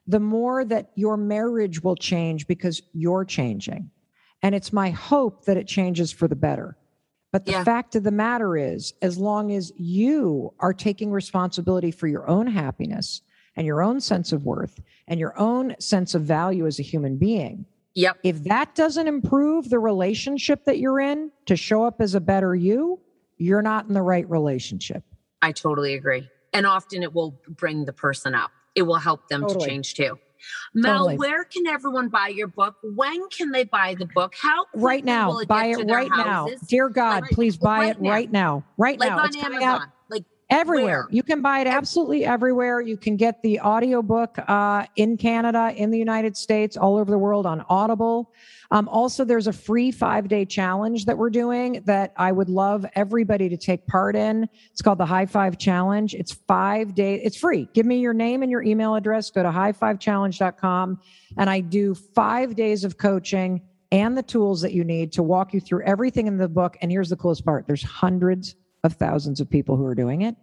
the 0.07 0.19
more 0.19 0.65
that 0.65 0.91
your 0.95 1.15
marriage 1.17 1.83
will 1.83 1.95
change 1.95 2.47
because 2.47 2.81
you're 2.93 3.25
changing. 3.25 3.91
And 4.41 4.55
it's 4.55 4.73
my 4.73 4.89
hope 4.89 5.45
that 5.45 5.57
it 5.57 5.67
changes 5.67 6.11
for 6.11 6.27
the 6.27 6.35
better. 6.35 6.77
But 7.31 7.45
the 7.45 7.51
Yeah. 7.51 7.63
fact 7.63 7.95
of 7.95 8.03
the 8.03 8.11
matter 8.11 8.57
is, 8.57 8.93
as 9.03 9.19
long 9.19 9.51
as 9.51 9.71
you 9.77 10.51
are 10.59 10.73
taking 10.73 11.11
responsibility 11.11 11.91
for 11.91 12.07
your 12.07 12.27
own 12.27 12.47
happiness 12.47 13.21
and 13.55 13.67
your 13.67 13.83
own 13.83 13.99
sense 14.01 14.31
of 14.31 14.45
worth 14.45 14.79
and 15.07 15.19
your 15.19 15.37
own 15.37 15.75
sense 15.79 16.15
of 16.15 16.23
value 16.23 16.65
as 16.65 16.79
a 16.79 16.83
human 16.83 17.17
being, 17.17 17.65
Yep. 17.93 18.17
if 18.23 18.43
that 18.45 18.73
doesn't 18.73 19.07
improve 19.07 19.69
the 19.69 19.77
relationship 19.79 20.65
that 20.65 20.79
you're 20.79 20.99
in 20.99 21.31
to 21.45 21.55
show 21.55 21.83
up 21.83 22.01
as 22.01 22.15
a 22.15 22.21
better 22.21 22.55
you, 22.55 22.99
you're 23.39 23.61
not 23.63 23.87
in 23.87 23.93
the 23.93 24.01
right 24.01 24.29
relationship. 24.29 25.03
I 25.41 25.51
totally 25.53 25.95
agree. 25.95 26.29
And 26.53 26.65
often 26.65 27.01
it 27.01 27.13
will 27.13 27.39
bring 27.47 27.85
the 27.85 27.93
person 27.93 28.35
up. 28.35 28.51
It 28.75 28.83
will 28.83 28.95
help 28.95 29.27
them 29.29 29.41
Totally. 29.41 29.59
to 29.61 29.65
change 29.69 29.93
too. 29.95 30.19
Mel, 30.73 30.99
Totally. 30.99 31.17
where 31.17 31.43
can 31.43 31.67
everyone 31.67 32.07
buy 32.09 32.27
your 32.29 32.47
book? 32.47 32.75
When 32.83 33.27
can 33.29 33.51
they 33.51 33.63
buy 33.65 33.95
the 33.97 34.05
book? 34.05 34.33
How 34.39 34.65
Right 34.73 35.03
now, 35.03 35.37
it 35.39 35.47
buy 35.47 35.65
it 35.65 35.77
right 35.89 36.09
now. 36.09 36.47
Dear 36.67 36.89
God, 36.89 37.23
Like, 37.23 37.31
please 37.31 37.57
buy 37.57 37.79
right 37.79 37.95
it 37.95 38.01
now. 38.01 38.09
right 38.09 38.31
now. 38.31 38.63
Right 38.77 38.99
Like 38.99 39.09
now. 39.09 39.19
on 39.19 39.25
It's 39.27 39.37
Amazon. 39.37 39.63
out 39.63 39.81
Like 40.09 40.23
everywhere. 40.49 41.03
where? 41.03 41.07
You 41.11 41.23
can 41.23 41.41
buy 41.41 41.59
it 41.59 41.67
absolutely 41.67 42.25
everywhere. 42.25 42.81
You 42.81 42.97
can 42.97 43.15
get 43.15 43.41
the 43.41 43.59
audiobook 43.59 44.37
uh, 44.47 44.85
in 44.95 45.17
Canada, 45.17 45.73
in 45.75 45.91
the 45.91 45.97
United 45.97 46.35
States, 46.35 46.77
all 46.77 46.97
over 46.97 47.11
the 47.11 47.17
world 47.17 47.45
on 47.45 47.61
Audible. 47.69 48.31
Um, 48.71 48.87
also, 48.87 49.25
there's 49.25 49.47
a 49.47 49.53
free 49.53 49.91
five 49.91 50.27
day 50.27 50.45
challenge 50.45 51.05
that 51.05 51.17
we're 51.17 51.29
doing 51.29 51.81
that 51.85 52.13
I 52.17 52.31
would 52.31 52.49
love 52.49 52.85
everybody 52.95 53.49
to 53.49 53.57
take 53.57 53.87
part 53.87 54.15
in. 54.15 54.47
It's 54.71 54.81
called 54.81 54.99
the 54.99 55.05
High 55.05 55.25
Five 55.25 55.57
Challenge. 55.57 56.13
It's 56.13 56.33
five 56.33 56.93
days, 56.93 57.21
it's 57.23 57.37
free. 57.37 57.67
Give 57.73 57.85
me 57.85 57.99
your 57.99 58.13
name 58.13 58.43
and 58.43 58.51
your 58.51 58.61
email 58.61 58.95
address. 58.95 59.31
Go 59.31 59.43
to 59.43 59.49
highfivechallenge.com. 59.49 60.99
And 61.37 61.49
I 61.49 61.61
do 61.61 61.95
five 61.95 62.55
days 62.55 62.83
of 62.83 62.97
coaching 62.97 63.61
and 63.91 64.15
the 64.15 64.23
tools 64.23 64.61
that 64.61 64.73
you 64.73 64.83
need 64.83 65.11
to 65.13 65.23
walk 65.23 65.53
you 65.53 65.59
through 65.59 65.83
everything 65.83 66.27
in 66.27 66.37
the 66.37 66.47
book. 66.47 66.77
And 66.81 66.91
here's 66.91 67.09
the 67.09 67.17
coolest 67.17 67.43
part 67.43 67.65
there's 67.65 67.83
hundreds 67.83 68.55
of 68.83 68.93
thousands 68.93 69.39
of 69.39 69.49
people 69.49 69.75
who 69.77 69.85
are 69.85 69.95
doing 69.95 70.21
it. 70.21 70.35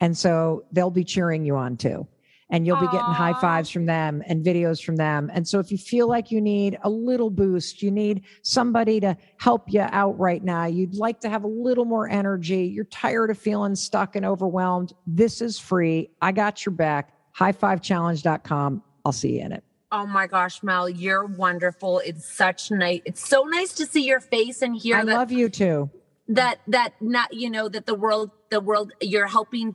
And 0.00 0.16
so 0.16 0.64
they'll 0.72 0.90
be 0.90 1.04
cheering 1.04 1.44
you 1.44 1.56
on 1.56 1.76
too. 1.76 2.06
And 2.52 2.66
you'll 2.66 2.80
be 2.80 2.86
getting 2.86 3.00
high 3.00 3.38
fives 3.40 3.70
from 3.70 3.86
them 3.86 4.24
and 4.26 4.44
videos 4.44 4.82
from 4.82 4.96
them. 4.96 5.30
And 5.32 5.46
so 5.46 5.60
if 5.60 5.70
you 5.70 5.78
feel 5.78 6.08
like 6.08 6.32
you 6.32 6.40
need 6.40 6.78
a 6.82 6.90
little 6.90 7.30
boost, 7.30 7.80
you 7.80 7.92
need 7.92 8.24
somebody 8.42 8.98
to 9.00 9.16
help 9.38 9.72
you 9.72 9.82
out 9.82 10.18
right 10.18 10.42
now, 10.42 10.66
you'd 10.66 10.96
like 10.96 11.20
to 11.20 11.28
have 11.28 11.44
a 11.44 11.48
little 11.48 11.84
more 11.84 12.08
energy, 12.08 12.64
you're 12.64 12.86
tired 12.86 13.30
of 13.30 13.38
feeling 13.38 13.76
stuck 13.76 14.16
and 14.16 14.26
overwhelmed, 14.26 14.94
this 15.06 15.40
is 15.40 15.60
free. 15.60 16.10
I 16.20 16.32
got 16.32 16.66
your 16.66 16.74
back. 16.74 17.14
Highfivechallenge.com. 17.38 18.82
I'll 19.04 19.12
see 19.12 19.36
you 19.38 19.44
in 19.44 19.52
it. 19.52 19.62
Oh 19.92 20.06
my 20.06 20.26
gosh, 20.26 20.62
Mel, 20.62 20.88
you're 20.88 21.26
wonderful. 21.26 22.00
It's 22.00 22.32
such 22.32 22.70
nice. 22.70 23.00
It's 23.04 23.26
so 23.28 23.44
nice 23.44 23.72
to 23.74 23.86
see 23.86 24.06
your 24.06 24.20
face 24.20 24.62
and 24.62 24.76
hear 24.76 24.96
I 24.96 25.04
that 25.04 25.14
love 25.14 25.32
you 25.32 25.48
too. 25.48 25.90
That 26.30 26.60
that 26.68 26.94
not 27.00 27.32
you 27.34 27.50
know 27.50 27.68
that 27.68 27.86
the 27.86 27.94
world 27.94 28.30
the 28.50 28.60
world 28.60 28.92
you're 29.00 29.26
helping 29.26 29.74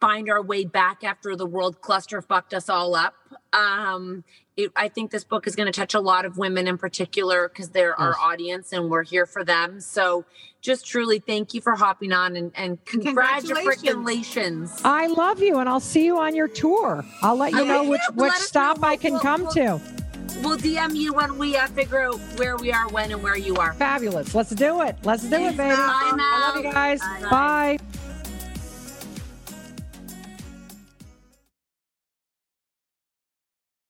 find 0.00 0.30
our 0.30 0.42
way 0.42 0.64
back 0.64 1.02
after 1.04 1.34
the 1.36 1.46
world 1.46 1.80
cluster 1.80 2.20
fucked 2.22 2.52
us 2.54 2.68
all 2.68 2.94
up 2.94 3.14
um 3.54 4.22
it, 4.56 4.70
i 4.76 4.88
think 4.88 5.10
this 5.10 5.24
book 5.24 5.46
is 5.46 5.56
going 5.56 5.66
to 5.66 5.72
touch 5.72 5.94
a 5.94 6.00
lot 6.00 6.24
of 6.24 6.36
women 6.38 6.66
in 6.68 6.76
particular 6.76 7.48
because 7.48 7.70
they're 7.70 7.98
our 7.98 8.14
audience 8.18 8.72
and 8.72 8.90
we're 8.90 9.02
here 9.02 9.24
for 9.26 9.42
them 9.44 9.80
so 9.80 10.24
just 10.60 10.86
truly 10.86 11.18
thank 11.18 11.54
you 11.54 11.60
for 11.62 11.74
hopping 11.76 12.12
on 12.12 12.36
and, 12.36 12.52
and 12.54 12.84
congratulations 12.84 14.80
I 14.84 15.06
love 15.06 15.40
you, 15.42 15.58
and 15.58 15.68
I'll 15.68 15.80
see 15.80 16.04
you 16.04 16.18
on 16.18 16.34
your 16.36 16.48
tour. 16.48 17.02
I'll 17.22 17.36
let 17.36 17.52
you 17.52 17.62
I 17.62 17.64
know 17.64 17.84
which 17.88 18.00
which 18.14 18.32
us 18.32 18.40
know. 18.40 18.44
stop 18.46 18.82
I 18.82 18.96
can 18.96 19.12
We'll- 19.12 19.20
come 19.22 19.42
we'll- 19.44 19.52
to. 19.52 19.80
We'll 20.38 20.58
dm 20.58 20.94
you 20.94 21.12
when 21.12 21.36
we 21.38 21.56
uh, 21.56 21.66
figure 21.68 22.00
out 22.00 22.18
where 22.36 22.56
we 22.56 22.72
are 22.72 22.88
when 22.90 23.10
and 23.12 23.22
where 23.22 23.36
you 23.36 23.56
are 23.56 23.72
Fabulous. 23.74 24.34
Let's 24.34 24.50
do 24.50 24.82
it. 24.82 24.96
Let's 25.04 25.22
do 25.22 25.36
it, 25.36 25.56
baby. 25.56 25.74
Bye, 25.74 25.76
I 25.76 26.52
love 26.54 26.64
you 26.64 26.72
guys. 26.72 27.00
Bye. 27.00 27.28
Bye. 27.30 27.78